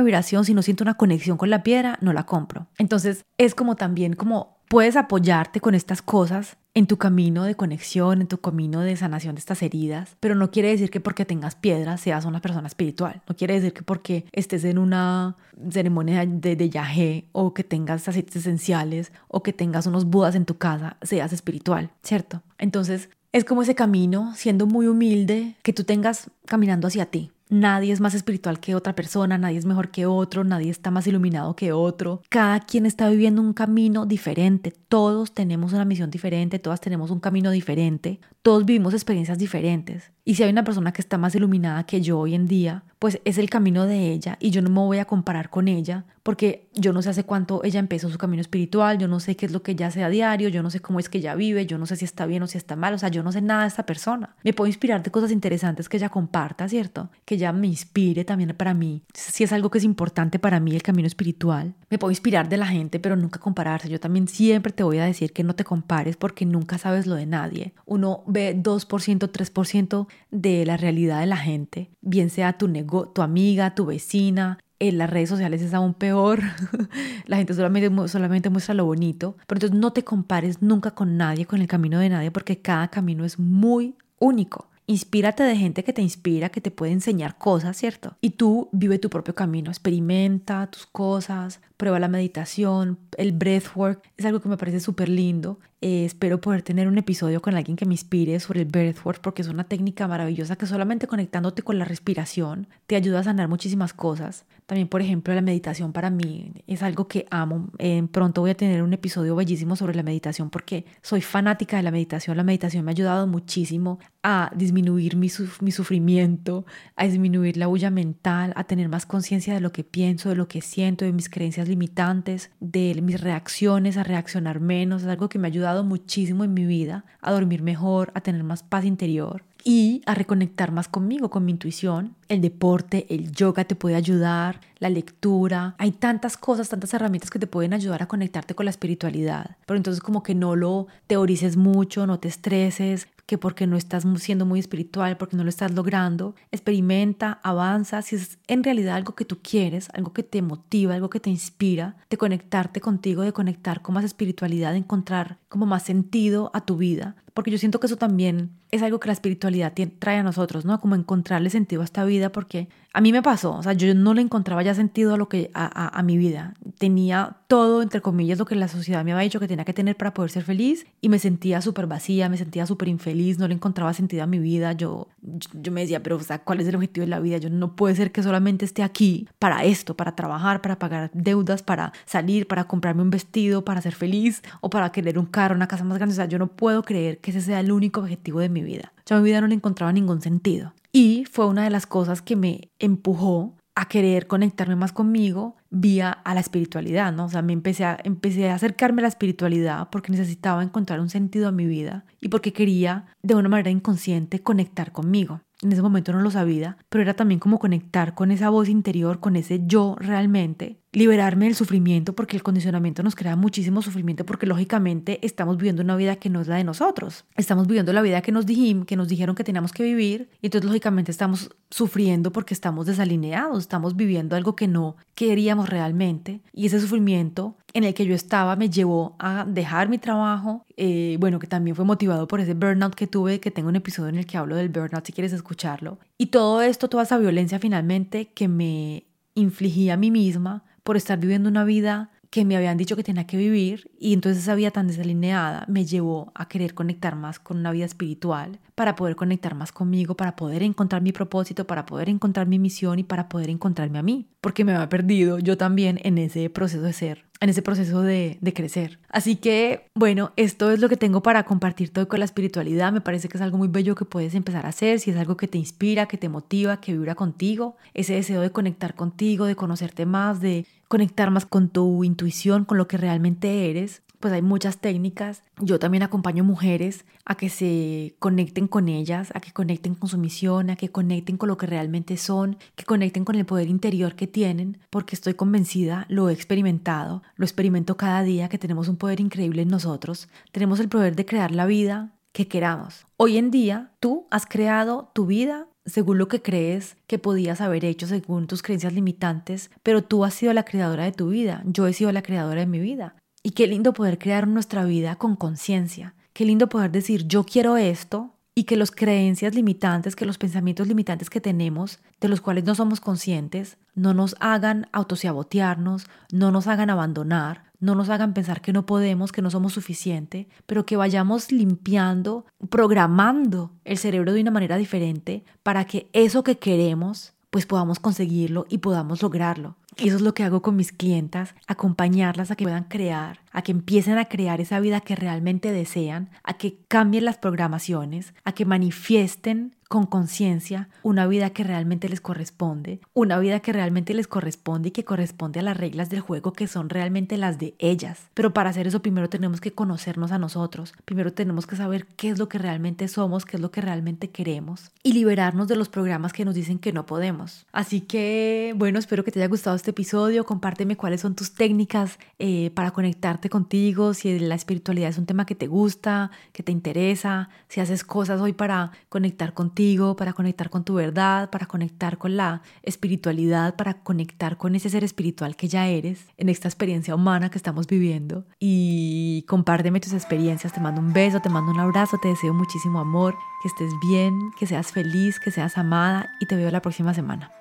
vibración, 0.00 0.44
si 0.44 0.54
no 0.54 0.62
siento 0.62 0.84
una 0.84 0.94
conexión 0.94 1.36
con 1.36 1.50
la 1.50 1.64
piedra, 1.64 1.98
no 2.00 2.12
la 2.12 2.26
compro. 2.26 2.68
Entonces 2.78 3.24
es 3.38 3.56
como 3.56 3.74
también 3.74 4.12
como 4.12 4.58
puedes 4.68 4.94
apoyarte 4.94 5.60
con 5.60 5.74
estas 5.74 6.00
cosas 6.00 6.58
en 6.74 6.86
tu 6.86 6.96
camino 6.96 7.42
de 7.42 7.56
conexión, 7.56 8.20
en 8.20 8.28
tu 8.28 8.38
camino 8.38 8.82
de 8.82 8.96
sanación 8.96 9.34
de 9.34 9.40
estas 9.40 9.64
heridas, 9.64 10.16
pero 10.20 10.36
no 10.36 10.52
quiere 10.52 10.68
decir 10.68 10.90
que 10.90 11.00
porque 11.00 11.24
tengas 11.24 11.56
piedras 11.56 12.02
seas 12.02 12.24
una 12.24 12.40
persona 12.40 12.68
espiritual. 12.68 13.22
No 13.28 13.34
quiere 13.34 13.54
decir 13.54 13.72
que 13.72 13.82
porque 13.82 14.26
estés 14.30 14.62
en 14.62 14.78
una 14.78 15.34
ceremonia 15.70 16.24
de, 16.24 16.54
de 16.54 16.70
yagé 16.70 17.28
o 17.32 17.52
que 17.52 17.64
tengas 17.64 18.06
aceites 18.06 18.36
esenciales 18.36 19.10
o 19.26 19.42
que 19.42 19.52
tengas 19.52 19.88
unos 19.88 20.04
budas 20.04 20.36
en 20.36 20.44
tu 20.44 20.56
casa 20.56 20.98
seas 21.02 21.32
espiritual, 21.32 21.90
¿cierto? 22.04 22.42
Entonces 22.58 23.10
es 23.32 23.44
como 23.44 23.62
ese 23.62 23.74
camino, 23.74 24.34
siendo 24.36 24.66
muy 24.66 24.86
humilde, 24.86 25.56
que 25.64 25.72
tú 25.72 25.82
tengas 25.82 26.30
caminando 26.46 26.86
hacia 26.86 27.06
ti. 27.06 27.32
Nadie 27.48 27.92
es 27.92 28.00
más 28.00 28.14
espiritual 28.14 28.58
que 28.58 28.74
otra 28.74 28.96
persona, 28.96 29.38
nadie 29.38 29.58
es 29.58 29.66
mejor 29.66 29.92
que 29.92 30.04
otro, 30.04 30.42
nadie 30.42 30.70
está 30.70 30.90
más 30.90 31.06
iluminado 31.06 31.54
que 31.54 31.72
otro. 31.72 32.22
Cada 32.28 32.58
quien 32.58 32.86
está 32.86 33.08
viviendo 33.08 33.40
un 33.40 33.52
camino 33.52 34.04
diferente, 34.04 34.72
todos 34.72 35.32
tenemos 35.32 35.72
una 35.72 35.84
misión 35.84 36.10
diferente, 36.10 36.58
todas 36.58 36.80
tenemos 36.80 37.12
un 37.12 37.20
camino 37.20 37.52
diferente, 37.52 38.20
todos 38.42 38.64
vivimos 38.64 38.94
experiencias 38.94 39.38
diferentes. 39.38 40.10
Y 40.28 40.34
si 40.34 40.42
hay 40.42 40.50
una 40.50 40.64
persona 40.64 40.92
que 40.92 41.00
está 41.00 41.18
más 41.18 41.36
iluminada 41.36 41.86
que 41.86 42.00
yo 42.00 42.18
hoy 42.18 42.34
en 42.34 42.48
día, 42.48 42.82
pues 42.98 43.20
es 43.24 43.38
el 43.38 43.48
camino 43.48 43.86
de 43.86 44.10
ella 44.10 44.36
y 44.40 44.50
yo 44.50 44.60
no 44.60 44.70
me 44.70 44.80
voy 44.80 44.98
a 44.98 45.04
comparar 45.04 45.50
con 45.50 45.68
ella 45.68 46.04
porque 46.26 46.68
yo 46.74 46.92
no 46.92 47.02
sé 47.02 47.10
hace 47.10 47.22
cuánto 47.22 47.62
ella 47.62 47.78
empezó 47.78 48.10
su 48.10 48.18
camino 48.18 48.40
espiritual, 48.40 48.98
yo 48.98 49.06
no 49.06 49.20
sé 49.20 49.36
qué 49.36 49.46
es 49.46 49.52
lo 49.52 49.62
que 49.62 49.72
ella 49.72 49.86
hace 49.86 50.02
a 50.02 50.08
diario, 50.08 50.48
yo 50.48 50.60
no 50.60 50.70
sé 50.70 50.80
cómo 50.80 50.98
es 50.98 51.08
que 51.08 51.18
ella 51.18 51.36
vive, 51.36 51.66
yo 51.66 51.78
no 51.78 51.86
sé 51.86 51.94
si 51.94 52.04
está 52.04 52.26
bien 52.26 52.42
o 52.42 52.48
si 52.48 52.58
está 52.58 52.74
mal, 52.74 52.94
o 52.94 52.98
sea, 52.98 53.10
yo 53.10 53.22
no 53.22 53.30
sé 53.30 53.40
nada 53.42 53.62
de 53.62 53.68
esta 53.68 53.86
persona. 53.86 54.34
Me 54.42 54.52
puedo 54.52 54.66
inspirar 54.66 55.04
de 55.04 55.12
cosas 55.12 55.30
interesantes 55.30 55.88
que 55.88 55.98
ella 55.98 56.08
comparta, 56.08 56.68
¿cierto? 56.68 57.10
Que 57.24 57.36
ella 57.36 57.52
me 57.52 57.68
inspire 57.68 58.24
también 58.24 58.56
para 58.56 58.74
mí, 58.74 59.04
si 59.14 59.44
es 59.44 59.52
algo 59.52 59.70
que 59.70 59.78
es 59.78 59.84
importante 59.84 60.40
para 60.40 60.58
mí 60.58 60.74
el 60.74 60.82
camino 60.82 61.06
espiritual. 61.06 61.74
Me 61.90 61.98
puedo 61.98 62.10
inspirar 62.10 62.48
de 62.48 62.56
la 62.56 62.66
gente, 62.66 62.98
pero 62.98 63.14
nunca 63.14 63.38
compararse. 63.38 63.88
Yo 63.88 64.00
también 64.00 64.26
siempre 64.26 64.72
te 64.72 64.82
voy 64.82 64.98
a 64.98 65.04
decir 65.04 65.32
que 65.32 65.44
no 65.44 65.54
te 65.54 65.62
compares 65.62 66.16
porque 66.16 66.44
nunca 66.44 66.76
sabes 66.76 67.06
lo 67.06 67.14
de 67.14 67.26
nadie. 67.26 67.72
Uno 67.84 68.24
ve 68.26 68.60
2%, 68.60 69.30
3% 69.30 70.06
de 70.30 70.64
la 70.66 70.76
realidad 70.76 71.20
de 71.20 71.26
la 71.26 71.36
gente, 71.36 71.90
bien 72.00 72.30
sea 72.30 72.58
tu, 72.58 72.68
tu 73.14 73.22
amiga, 73.22 73.74
tu 73.74 73.86
vecina, 73.86 74.58
En 74.78 74.98
las 74.98 75.08
redes 75.08 75.30
sociales 75.30 75.62
es 75.62 75.72
aún 75.72 75.94
peor. 75.94 76.40
la 77.26 77.38
gente 77.38 77.54
solamente, 77.54 77.90
solamente 78.08 78.50
muestra 78.50 78.74
lo 78.74 78.84
bonito. 78.84 79.36
Pero 79.46 79.56
entonces 79.56 79.78
no 79.78 79.92
te 79.92 80.04
compares 80.04 80.60
nunca 80.60 80.90
con 80.90 81.16
nadie, 81.16 81.46
con 81.46 81.60
el 81.62 81.66
camino 81.66 81.98
de 81.98 82.10
nadie, 82.10 82.30
porque 82.30 82.60
cada 82.60 82.88
camino 82.88 83.24
es 83.24 83.38
muy 83.38 83.94
único. 84.18 84.68
Inspírate 84.88 85.42
de 85.42 85.56
gente 85.56 85.82
que 85.82 85.92
te 85.92 86.02
inspira, 86.02 86.50
que 86.50 86.60
te 86.60 86.70
puede 86.70 86.92
enseñar 86.92 87.38
cosas, 87.38 87.76
¿cierto? 87.76 88.16
Y 88.20 88.30
tú 88.30 88.68
vive 88.70 89.00
tu 89.00 89.10
propio 89.10 89.34
camino, 89.34 89.70
experimenta 89.70 90.68
tus 90.68 90.86
cosas, 90.86 91.60
prueba 91.76 91.98
la 91.98 92.06
meditación, 92.06 92.98
el 93.18 93.32
breathwork, 93.32 94.00
es 94.16 94.24
algo 94.24 94.40
que 94.40 94.48
me 94.48 94.56
parece 94.56 94.78
súper 94.78 95.08
lindo. 95.08 95.58
Eh, 95.82 96.06
espero 96.06 96.40
poder 96.40 96.62
tener 96.62 96.88
un 96.88 96.96
episodio 96.96 97.42
con 97.42 97.54
alguien 97.54 97.76
que 97.76 97.84
me 97.84 97.92
inspire 97.92 98.40
sobre 98.40 98.62
el 98.62 98.66
breathwork 98.66 99.20
porque 99.20 99.42
es 99.42 99.48
una 99.48 99.64
técnica 99.64 100.08
maravillosa 100.08 100.56
que 100.56 100.64
solamente 100.66 101.06
conectándote 101.06 101.60
con 101.60 101.78
la 101.78 101.84
respiración 101.84 102.66
te 102.86 102.96
ayuda 102.96 103.20
a 103.20 103.24
sanar 103.24 103.48
muchísimas 103.48 103.92
cosas. 103.92 104.46
También, 104.64 104.88
por 104.88 105.00
ejemplo, 105.00 105.32
la 105.34 105.42
meditación 105.42 105.92
para 105.92 106.10
mí 106.10 106.52
es 106.66 106.82
algo 106.82 107.06
que 107.06 107.26
amo. 107.30 107.68
Eh, 107.78 108.02
pronto 108.10 108.40
voy 108.40 108.50
a 108.50 108.56
tener 108.56 108.82
un 108.82 108.92
episodio 108.94 109.36
bellísimo 109.36 109.76
sobre 109.76 109.94
la 109.94 110.02
meditación 110.02 110.50
porque 110.50 110.86
soy 111.02 111.20
fanática 111.20 111.76
de 111.76 111.84
la 111.84 111.92
meditación. 111.92 112.36
La 112.36 112.42
meditación 112.42 112.84
me 112.84 112.90
ha 112.90 112.94
ayudado 112.94 113.26
muchísimo 113.26 114.00
a 114.24 114.50
disminuir 114.56 115.14
mi, 115.14 115.30
mi 115.60 115.70
sufrimiento, 115.70 116.66
a 116.96 117.04
disminuir 117.04 117.56
la 117.56 117.68
bulla 117.68 117.90
mental, 117.90 118.52
a 118.56 118.64
tener 118.64 118.88
más 118.88 119.06
conciencia 119.06 119.54
de 119.54 119.60
lo 119.60 119.70
que 119.70 119.84
pienso, 119.84 120.30
de 120.30 120.34
lo 120.34 120.48
que 120.48 120.62
siento, 120.62 121.04
de 121.04 121.12
mis 121.12 121.28
creencias 121.28 121.68
limitantes, 121.68 122.50
de 122.58 123.00
mis 123.02 123.20
reacciones, 123.20 123.96
a 123.96 124.02
reaccionar 124.02 124.58
menos. 124.58 125.02
Es 125.02 125.08
algo 125.08 125.28
que 125.28 125.38
me 125.38 125.46
ha 125.46 125.50
ayudado 125.50 125.75
muchísimo 125.84 126.44
en 126.44 126.54
mi 126.54 126.66
vida 126.66 127.04
a 127.20 127.32
dormir 127.32 127.62
mejor, 127.62 128.12
a 128.14 128.20
tener 128.20 128.42
más 128.44 128.62
paz 128.62 128.84
interior 128.84 129.42
y 129.64 130.02
a 130.06 130.14
reconectar 130.14 130.70
más 130.70 130.86
conmigo, 130.86 131.28
con 131.28 131.44
mi 131.44 131.50
intuición. 131.50 132.14
El 132.28 132.40
deporte, 132.40 133.04
el 133.12 133.32
yoga 133.32 133.64
te 133.64 133.74
puede 133.74 133.96
ayudar, 133.96 134.60
la 134.78 134.88
lectura. 134.88 135.74
Hay 135.78 135.90
tantas 135.90 136.36
cosas, 136.36 136.68
tantas 136.68 136.94
herramientas 136.94 137.30
que 137.30 137.40
te 137.40 137.48
pueden 137.48 137.74
ayudar 137.74 138.00
a 138.00 138.06
conectarte 138.06 138.54
con 138.54 138.66
la 138.66 138.70
espiritualidad. 138.70 139.56
Pero 139.66 139.76
entonces 139.76 140.00
como 140.00 140.22
que 140.22 140.36
no 140.36 140.54
lo 140.54 140.86
teorices 141.08 141.56
mucho, 141.56 142.06
no 142.06 142.20
te 142.20 142.28
estreses, 142.28 143.08
que 143.26 143.38
porque 143.38 143.66
no 143.66 143.76
estás 143.76 144.04
siendo 144.18 144.46
muy 144.46 144.60
espiritual, 144.60 145.16
porque 145.16 145.36
no 145.36 145.42
lo 145.42 145.50
estás 145.50 145.72
logrando, 145.72 146.34
experimenta, 146.52 147.40
avanza, 147.42 148.00
si 148.02 148.16
es 148.16 148.38
en 148.46 148.62
realidad 148.62 148.94
algo 148.94 149.14
que 149.14 149.24
tú 149.24 149.38
quieres, 149.42 149.88
algo 149.92 150.12
que 150.12 150.22
te 150.22 150.42
motiva, 150.42 150.94
algo 150.94 151.10
que 151.10 151.20
te 151.20 151.30
inspira, 151.30 151.96
de 152.08 152.16
conectarte 152.16 152.80
contigo, 152.80 153.22
de 153.22 153.32
conectar 153.32 153.82
con 153.82 153.94
más 153.94 154.04
espiritualidad, 154.04 154.72
de 154.72 154.78
encontrar 154.78 155.38
como 155.48 155.66
más 155.66 155.82
sentido 155.82 156.50
a 156.54 156.64
tu 156.64 156.76
vida, 156.76 157.16
porque 157.36 157.50
yo 157.50 157.58
siento 157.58 157.78
que 157.78 157.86
eso 157.86 157.96
también 157.96 158.50
es 158.70 158.82
algo 158.82 158.98
que 158.98 159.08
la 159.08 159.12
espiritualidad 159.12 159.74
trae 159.98 160.16
a 160.16 160.22
nosotros, 160.22 160.64
¿no? 160.64 160.80
Como 160.80 160.94
encontrarle 160.94 161.50
sentido 161.50 161.82
a 161.82 161.84
esta 161.84 162.02
vida, 162.06 162.32
porque 162.32 162.70
a 162.96 163.02
mí 163.02 163.12
me 163.12 163.20
pasó, 163.20 163.52
o 163.56 163.62
sea, 163.62 163.74
yo 163.74 163.94
no 163.94 164.14
le 164.14 164.22
encontraba 164.22 164.62
ya 164.62 164.74
sentido 164.74 165.12
a 165.12 165.18
lo 165.18 165.28
que 165.28 165.50
a, 165.52 166.02
mi 166.02 166.16
vida. 166.16 166.54
Tenía 166.78 167.36
todo, 167.46 167.82
entre 167.82 168.00
comillas, 168.00 168.38
lo 168.38 168.46
que 168.46 168.54
la 168.54 168.68
sociedad 168.68 169.04
me 169.04 169.12
había 169.12 169.24
dicho 169.24 169.38
que 169.38 169.48
tenía 169.48 169.66
que 169.66 169.74
tener 169.74 169.98
para 169.98 170.14
poder 170.14 170.30
ser 170.30 170.44
feliz 170.44 170.86
y 171.02 171.10
me 171.10 171.18
sentía 171.18 171.60
súper 171.60 171.86
vacía, 171.86 172.30
me 172.30 172.38
sentía 172.38 172.64
súper 172.64 172.88
infeliz, 172.88 173.38
no 173.38 173.48
le 173.48 173.54
encontraba 173.54 173.92
sentido 173.92 174.22
a 174.22 174.26
mi 174.26 174.38
vida. 174.38 174.72
Yo, 174.72 175.08
yo, 175.20 175.72
me 175.72 175.82
decía, 175.82 176.02
pero, 176.02 176.16
o 176.16 176.20
sea, 176.20 176.38
¿cuál 176.38 176.60
es 176.60 176.68
el 176.68 176.74
objetivo 176.74 177.04
de 177.04 177.10
la 177.10 177.20
vida? 177.20 177.36
Yo 177.36 177.50
no 177.50 177.76
puede 177.76 177.94
ser 177.94 178.12
que 178.12 178.22
solamente 178.22 178.64
esté 178.64 178.82
aquí 178.82 179.28
para 179.38 179.62
esto, 179.64 179.94
para 179.94 180.16
trabajar, 180.16 180.62
para 180.62 180.78
pagar 180.78 181.10
deudas, 181.12 181.62
para 181.62 181.92
salir, 182.06 182.46
para 182.46 182.64
comprarme 182.64 183.02
un 183.02 183.10
vestido, 183.10 183.62
para 183.62 183.82
ser 183.82 183.94
feliz 183.94 184.42
o 184.62 184.70
para 184.70 184.90
querer 184.90 185.18
un 185.18 185.26
carro, 185.26 185.54
una 185.54 185.68
casa 185.68 185.84
más 185.84 185.98
grande. 185.98 186.14
O 186.14 186.16
sea, 186.16 186.24
yo 186.24 186.38
no 186.38 186.46
puedo 186.46 186.82
creer 186.82 187.18
que 187.26 187.32
ese 187.32 187.40
sea 187.40 187.58
el 187.58 187.72
único 187.72 188.02
objetivo 188.02 188.38
de 188.38 188.48
mi 188.48 188.62
vida. 188.62 188.92
Yo 189.04 189.16
a 189.16 189.18
mi 189.18 189.24
vida 189.24 189.40
no 189.40 189.48
le 189.48 189.56
encontraba 189.56 189.92
ningún 189.92 190.22
sentido. 190.22 190.74
Y 190.92 191.24
fue 191.24 191.46
una 191.46 191.64
de 191.64 191.70
las 191.70 191.84
cosas 191.84 192.22
que 192.22 192.36
me 192.36 192.70
empujó 192.78 193.56
a 193.74 193.88
querer 193.88 194.28
conectarme 194.28 194.76
más 194.76 194.92
conmigo 194.92 195.56
vía 195.68 196.12
a 196.12 196.34
la 196.34 196.40
espiritualidad, 196.40 197.12
¿no? 197.12 197.24
O 197.24 197.28
sea, 197.28 197.42
me 197.42 197.52
empecé 197.52 197.84
a, 197.84 197.98
empecé 198.04 198.48
a 198.48 198.54
acercarme 198.54 199.00
a 199.00 199.02
la 199.02 199.08
espiritualidad 199.08 199.88
porque 199.90 200.12
necesitaba 200.12 200.62
encontrar 200.62 201.00
un 201.00 201.10
sentido 201.10 201.48
a 201.48 201.52
mi 201.52 201.66
vida 201.66 202.04
y 202.20 202.28
porque 202.28 202.52
quería, 202.52 203.06
de 203.24 203.34
una 203.34 203.48
manera 203.48 203.70
inconsciente, 203.70 204.38
conectar 204.38 204.92
conmigo. 204.92 205.40
En 205.62 205.72
ese 205.72 205.82
momento 205.82 206.12
no 206.12 206.20
lo 206.20 206.30
sabía, 206.30 206.76
pero 206.88 207.02
era 207.02 207.14
también 207.14 207.40
como 207.40 207.58
conectar 207.58 208.14
con 208.14 208.30
esa 208.30 208.50
voz 208.50 208.68
interior, 208.68 209.18
con 209.18 209.34
ese 209.34 209.62
yo 209.66 209.96
realmente, 209.98 210.78
liberarme 210.96 211.44
del 211.44 211.54
sufrimiento 211.54 212.14
porque 212.14 212.38
el 212.38 212.42
condicionamiento 212.42 213.02
nos 213.02 213.14
crea 213.14 213.36
muchísimo 213.36 213.82
sufrimiento 213.82 214.24
porque 214.24 214.46
lógicamente 214.46 215.18
estamos 215.20 215.58
viviendo 215.58 215.82
una 215.82 215.94
vida 215.94 216.16
que 216.16 216.30
no 216.30 216.40
es 216.40 216.48
la 216.48 216.56
de 216.56 216.64
nosotros. 216.64 217.26
Estamos 217.36 217.66
viviendo 217.66 217.92
la 217.92 218.00
vida 218.00 218.22
que 218.22 218.32
nos 218.32 218.46
dijimos, 218.46 218.86
que 218.86 218.96
nos 218.96 219.06
dijeron 219.06 219.36
que 219.36 219.44
teníamos 219.44 219.72
que 219.72 219.82
vivir 219.82 220.30
y 220.40 220.46
entonces 220.46 220.66
lógicamente 220.66 221.10
estamos 221.10 221.50
sufriendo 221.70 222.32
porque 222.32 222.54
estamos 222.54 222.86
desalineados, 222.86 223.58
estamos 223.58 223.94
viviendo 223.94 224.36
algo 224.36 224.56
que 224.56 224.68
no 224.68 224.96
queríamos 225.14 225.68
realmente 225.68 226.40
y 226.54 226.64
ese 226.64 226.80
sufrimiento 226.80 227.58
en 227.74 227.84
el 227.84 227.92
que 227.92 228.06
yo 228.06 228.14
estaba 228.14 228.56
me 228.56 228.70
llevó 228.70 229.16
a 229.18 229.44
dejar 229.46 229.90
mi 229.90 229.98
trabajo, 229.98 230.64
eh, 230.78 231.18
bueno, 231.20 231.38
que 231.38 231.46
también 231.46 231.76
fue 231.76 231.84
motivado 231.84 232.26
por 232.26 232.40
ese 232.40 232.54
burnout 232.54 232.94
que 232.94 233.06
tuve, 233.06 233.38
que 233.38 233.50
tengo 233.50 233.68
un 233.68 233.76
episodio 233.76 234.08
en 234.08 234.16
el 234.16 234.24
que 234.24 234.38
hablo 234.38 234.56
del 234.56 234.70
burnout 234.70 235.04
si 235.04 235.12
quieres 235.12 235.34
escucharlo. 235.34 235.98
Y 236.16 236.28
todo 236.28 236.62
esto, 236.62 236.88
toda 236.88 237.02
esa 237.02 237.18
violencia 237.18 237.58
finalmente 237.58 238.28
que 238.32 238.48
me 238.48 239.04
infligí 239.34 239.90
a 239.90 239.98
mí 239.98 240.10
misma 240.10 240.64
por 240.86 240.96
estar 240.96 241.18
viviendo 241.18 241.48
una 241.48 241.64
vida 241.64 242.10
que 242.30 242.44
me 242.44 242.56
habían 242.56 242.76
dicho 242.76 242.94
que 242.94 243.02
tenía 243.02 243.26
que 243.26 243.36
vivir 243.36 243.90
y 243.98 244.12
entonces 244.12 244.44
esa 244.44 244.54
vida 244.54 244.70
tan 244.70 244.86
desalineada 244.86 245.64
me 245.68 245.84
llevó 245.84 246.30
a 246.36 246.48
querer 246.48 246.74
conectar 246.74 247.16
más 247.16 247.40
con 247.40 247.58
una 247.58 247.72
vida 247.72 247.84
espiritual, 247.84 248.60
para 248.76 248.94
poder 248.94 249.16
conectar 249.16 249.54
más 249.54 249.72
conmigo, 249.72 250.16
para 250.16 250.36
poder 250.36 250.62
encontrar 250.62 251.02
mi 251.02 251.10
propósito, 251.10 251.66
para 251.66 251.86
poder 251.86 252.08
encontrar 252.08 252.46
mi 252.46 252.58
misión 252.58 252.98
y 252.98 253.04
para 253.04 253.28
poder 253.28 253.50
encontrarme 253.50 253.98
a 253.98 254.02
mí, 254.02 254.28
porque 254.40 254.64
me 254.64 254.74
había 254.74 254.88
perdido 254.88 255.38
yo 255.40 255.56
también 255.56 255.98
en 256.04 256.18
ese 256.18 256.48
proceso 256.50 256.82
de 256.82 256.92
ser, 256.92 257.25
en 257.46 257.50
ese 257.50 257.62
proceso 257.62 258.02
de, 258.02 258.38
crecer. 258.54 258.98
Así 259.08 259.36
que, 259.36 259.88
bueno, 259.94 260.32
esto 260.36 260.72
es 260.72 260.80
lo 260.80 260.88
que 260.88 260.96
tengo 260.96 261.22
para 261.22 261.44
compartir 261.44 261.92
todo 261.92 262.08
con 262.08 262.18
la 262.18 262.24
espiritualidad. 262.24 262.92
Me 262.92 263.00
parece 263.00 263.28
que 263.28 263.36
es 263.36 263.42
algo 263.42 263.56
muy 263.56 263.68
bello 263.68 263.94
que 263.94 264.04
puedes 264.04 264.34
empezar 264.34 264.66
a 264.66 264.70
hacer, 264.70 264.98
si 264.98 265.12
es 265.12 265.16
algo 265.16 265.36
que 265.36 265.46
te 265.46 265.58
inspira, 265.58 266.06
que 266.06 266.18
te 266.18 266.28
motiva, 266.28 266.80
que 266.80 266.92
vibra 266.92 267.14
contigo, 267.14 267.76
ese 267.94 268.14
deseo 268.14 268.40
de 268.40 268.50
conectar 268.50 268.96
contigo, 268.96 269.44
de 269.44 269.54
conocerte 269.54 270.06
más, 270.06 270.40
de 270.40 270.66
conectar 270.88 271.30
más 271.30 271.46
con 271.46 271.68
tu 271.68 272.02
intuición, 272.02 272.64
con 272.64 272.78
lo 272.78 272.88
que 272.88 272.96
realmente 272.96 273.70
eres, 273.70 274.02
pues 274.20 274.32
hay 274.32 274.42
muchas 274.42 274.78
técnicas. 274.78 275.42
Yo 275.60 275.78
también 275.78 276.02
acompaño 276.02 276.44
mujeres 276.44 277.04
a 277.24 277.36
que 277.36 277.48
se 277.48 278.16
conecten 278.18 278.68
con 278.68 278.88
ellas, 278.88 279.30
a 279.34 279.40
que 279.40 279.52
conecten 279.52 279.94
con 279.94 280.08
su 280.08 280.18
misión, 280.18 280.70
a 280.70 280.76
que 280.76 280.90
conecten 280.90 281.36
con 281.36 281.48
lo 281.48 281.56
que 281.56 281.66
realmente 281.66 282.16
son, 282.16 282.56
que 282.74 282.84
conecten 282.84 283.24
con 283.24 283.36
el 283.36 283.46
poder 283.46 283.68
interior 283.68 284.14
que 284.14 284.26
tienen, 284.26 284.78
porque 284.90 285.16
estoy 285.16 285.34
convencida, 285.34 286.06
lo 286.08 286.28
he 286.28 286.32
experimentado, 286.32 287.22
lo 287.36 287.44
experimento 287.44 287.96
cada 287.96 288.22
día, 288.22 288.48
que 288.48 288.58
tenemos 288.58 288.88
un 288.88 288.96
poder 288.96 289.20
increíble 289.20 289.62
en 289.62 289.68
nosotros. 289.68 290.28
Tenemos 290.52 290.80
el 290.80 290.88
poder 290.88 291.16
de 291.16 291.26
crear 291.26 291.50
la 291.50 291.66
vida 291.66 292.12
que 292.32 292.48
queramos. 292.48 293.06
Hoy 293.16 293.38
en 293.38 293.50
día, 293.50 293.92
tú 293.98 294.26
has 294.30 294.44
creado 294.44 295.10
tu 295.14 295.26
vida 295.26 295.68
según 295.86 296.18
lo 296.18 296.28
que 296.28 296.42
crees 296.42 296.96
que 297.06 297.18
podías 297.18 297.60
haber 297.60 297.84
hecho 297.84 298.06
según 298.06 298.46
tus 298.46 298.62
creencias 298.62 298.92
limitantes, 298.92 299.70
pero 299.82 300.02
tú 300.02 300.24
has 300.24 300.34
sido 300.34 300.52
la 300.52 300.64
creadora 300.64 301.04
de 301.04 301.12
tu 301.12 301.28
vida, 301.28 301.62
yo 301.64 301.86
he 301.86 301.92
sido 301.92 302.12
la 302.12 302.22
creadora 302.22 302.60
de 302.60 302.66
mi 302.66 302.80
vida. 302.80 303.16
Y 303.46 303.50
qué 303.50 303.68
lindo 303.68 303.92
poder 303.92 304.18
crear 304.18 304.48
nuestra 304.48 304.84
vida 304.84 305.14
con 305.14 305.36
conciencia, 305.36 306.16
qué 306.32 306.44
lindo 306.44 306.68
poder 306.68 306.90
decir 306.90 307.28
yo 307.28 307.44
quiero 307.44 307.76
esto 307.76 308.34
y 308.56 308.64
que 308.64 308.74
las 308.74 308.90
creencias 308.90 309.54
limitantes, 309.54 310.16
que 310.16 310.26
los 310.26 310.36
pensamientos 310.36 310.88
limitantes 310.88 311.30
que 311.30 311.40
tenemos, 311.40 312.00
de 312.20 312.26
los 312.26 312.40
cuales 312.40 312.64
no 312.64 312.74
somos 312.74 312.98
conscientes, 312.98 313.78
no 313.94 314.14
nos 314.14 314.34
hagan 314.40 314.88
autosabotearnos, 314.90 316.08
no 316.32 316.50
nos 316.50 316.66
hagan 316.66 316.90
abandonar, 316.90 317.70
no 317.78 317.94
nos 317.94 318.08
hagan 318.08 318.34
pensar 318.34 318.60
que 318.62 318.72
no 318.72 318.84
podemos, 318.84 319.30
que 319.30 319.42
no 319.42 319.50
somos 319.52 319.74
suficiente, 319.74 320.48
pero 320.66 320.84
que 320.84 320.96
vayamos 320.96 321.52
limpiando, 321.52 322.46
programando 322.68 323.70
el 323.84 323.96
cerebro 323.96 324.32
de 324.32 324.40
una 324.40 324.50
manera 324.50 324.76
diferente 324.76 325.44
para 325.62 325.84
que 325.84 326.10
eso 326.12 326.42
que 326.42 326.58
queremos, 326.58 327.34
pues 327.50 327.64
podamos 327.64 328.00
conseguirlo 328.00 328.66
y 328.68 328.78
podamos 328.78 329.22
lograrlo. 329.22 329.76
Y 329.98 330.08
eso 330.08 330.16
es 330.16 330.22
lo 330.22 330.34
que 330.34 330.44
hago 330.44 330.60
con 330.60 330.76
mis 330.76 330.92
clientas, 330.92 331.54
acompañarlas 331.66 332.50
a 332.50 332.56
que 332.56 332.64
puedan 332.64 332.84
crear, 332.84 333.40
a 333.52 333.62
que 333.62 333.72
empiecen 333.72 334.18
a 334.18 334.26
crear 334.26 334.60
esa 334.60 334.78
vida 334.78 335.00
que 335.00 335.16
realmente 335.16 335.72
desean, 335.72 336.28
a 336.42 336.54
que 336.54 336.76
cambien 336.88 337.24
las 337.24 337.38
programaciones, 337.38 338.34
a 338.44 338.52
que 338.52 338.66
manifiesten 338.66 339.72
con 339.88 340.06
conciencia 340.06 340.88
una 341.02 341.26
vida 341.26 341.50
que 341.50 341.64
realmente 341.64 342.08
les 342.08 342.20
corresponde, 342.20 343.00
una 343.14 343.38
vida 343.38 343.60
que 343.60 343.72
realmente 343.72 344.14
les 344.14 344.26
corresponde 344.26 344.88
y 344.88 344.92
que 344.92 345.04
corresponde 345.04 345.60
a 345.60 345.62
las 345.62 345.76
reglas 345.76 346.10
del 346.10 346.20
juego 346.20 346.52
que 346.52 346.66
son 346.66 346.88
realmente 346.88 347.36
las 347.36 347.58
de 347.58 347.74
ellas. 347.78 348.28
Pero 348.34 348.52
para 348.52 348.70
hacer 348.70 348.86
eso 348.86 349.00
primero 349.00 349.28
tenemos 349.28 349.60
que 349.60 349.72
conocernos 349.72 350.32
a 350.32 350.38
nosotros, 350.38 350.92
primero 351.04 351.32
tenemos 351.32 351.66
que 351.66 351.76
saber 351.76 352.06
qué 352.16 352.30
es 352.30 352.38
lo 352.38 352.48
que 352.48 352.58
realmente 352.58 353.08
somos, 353.08 353.44
qué 353.44 353.56
es 353.56 353.60
lo 353.60 353.70
que 353.70 353.80
realmente 353.80 354.30
queremos 354.30 354.90
y 355.02 355.12
liberarnos 355.12 355.68
de 355.68 355.76
los 355.76 355.88
programas 355.88 356.32
que 356.32 356.44
nos 356.44 356.54
dicen 356.54 356.78
que 356.78 356.92
no 356.92 357.06
podemos. 357.06 357.66
Así 357.72 358.00
que, 358.00 358.74
bueno, 358.76 358.98
espero 358.98 359.24
que 359.24 359.30
te 359.30 359.38
haya 359.38 359.48
gustado 359.48 359.76
este 359.76 359.85
este 359.86 359.92
episodio, 359.92 360.44
compárteme 360.44 360.96
cuáles 360.96 361.20
son 361.20 361.36
tus 361.36 361.54
técnicas 361.54 362.18
eh, 362.40 362.72
para 362.74 362.90
conectarte 362.90 363.48
contigo, 363.48 364.14
si 364.14 364.36
la 364.40 364.56
espiritualidad 364.56 365.10
es 365.10 365.16
un 365.16 365.26
tema 365.26 365.46
que 365.46 365.54
te 365.54 365.68
gusta, 365.68 366.32
que 366.52 366.64
te 366.64 366.72
interesa, 366.72 367.50
si 367.68 367.78
haces 367.78 368.02
cosas 368.02 368.40
hoy 368.40 368.52
para 368.52 368.90
conectar 369.08 369.54
contigo, 369.54 370.16
para 370.16 370.32
conectar 370.32 370.70
con 370.70 370.82
tu 370.82 370.94
verdad, 370.94 371.50
para 371.50 371.66
conectar 371.66 372.18
con 372.18 372.36
la 372.36 372.62
espiritualidad, 372.82 373.76
para 373.76 374.02
conectar 374.02 374.56
con 374.56 374.74
ese 374.74 374.90
ser 374.90 375.04
espiritual 375.04 375.54
que 375.54 375.68
ya 375.68 375.86
eres 375.86 376.26
en 376.36 376.48
esta 376.48 376.66
experiencia 376.66 377.14
humana 377.14 377.48
que 377.48 377.58
estamos 377.58 377.86
viviendo. 377.86 378.44
Y 378.58 379.44
compárteme 379.46 380.00
tus 380.00 380.14
experiencias, 380.14 380.72
te 380.72 380.80
mando 380.80 381.00
un 381.00 381.12
beso, 381.12 381.38
te 381.38 381.48
mando 381.48 381.70
un 381.70 381.78
abrazo, 381.78 382.18
te 382.20 382.26
deseo 382.26 382.52
muchísimo 382.52 382.98
amor, 382.98 383.36
que 383.62 383.68
estés 383.68 383.92
bien, 384.08 384.36
que 384.58 384.66
seas 384.66 384.90
feliz, 384.90 385.38
que 385.38 385.52
seas 385.52 385.78
amada 385.78 386.28
y 386.40 386.46
te 386.46 386.56
veo 386.56 386.72
la 386.72 386.82
próxima 386.82 387.14
semana. 387.14 387.52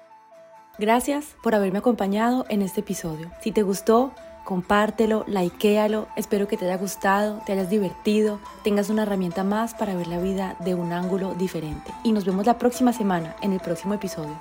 Gracias 0.77 1.35
por 1.41 1.55
haberme 1.55 1.79
acompañado 1.79 2.45
en 2.49 2.61
este 2.61 2.81
episodio. 2.81 3.31
Si 3.41 3.53
te 3.53 3.63
gustó, 3.63 4.11
compártelo, 4.43 5.23
likealo. 5.25 6.07
Espero 6.17 6.49
que 6.49 6.57
te 6.57 6.65
haya 6.65 6.77
gustado, 6.77 7.41
te 7.45 7.53
hayas 7.53 7.69
divertido, 7.69 8.39
tengas 8.63 8.89
una 8.89 9.03
herramienta 9.03 9.45
más 9.45 9.73
para 9.73 9.95
ver 9.95 10.07
la 10.07 10.19
vida 10.19 10.57
de 10.59 10.75
un 10.75 10.91
ángulo 10.91 11.33
diferente. 11.33 11.93
Y 12.03 12.11
nos 12.11 12.25
vemos 12.25 12.45
la 12.45 12.57
próxima 12.57 12.91
semana 12.91 13.37
en 13.41 13.53
el 13.53 13.61
próximo 13.61 13.93
episodio. 13.93 14.37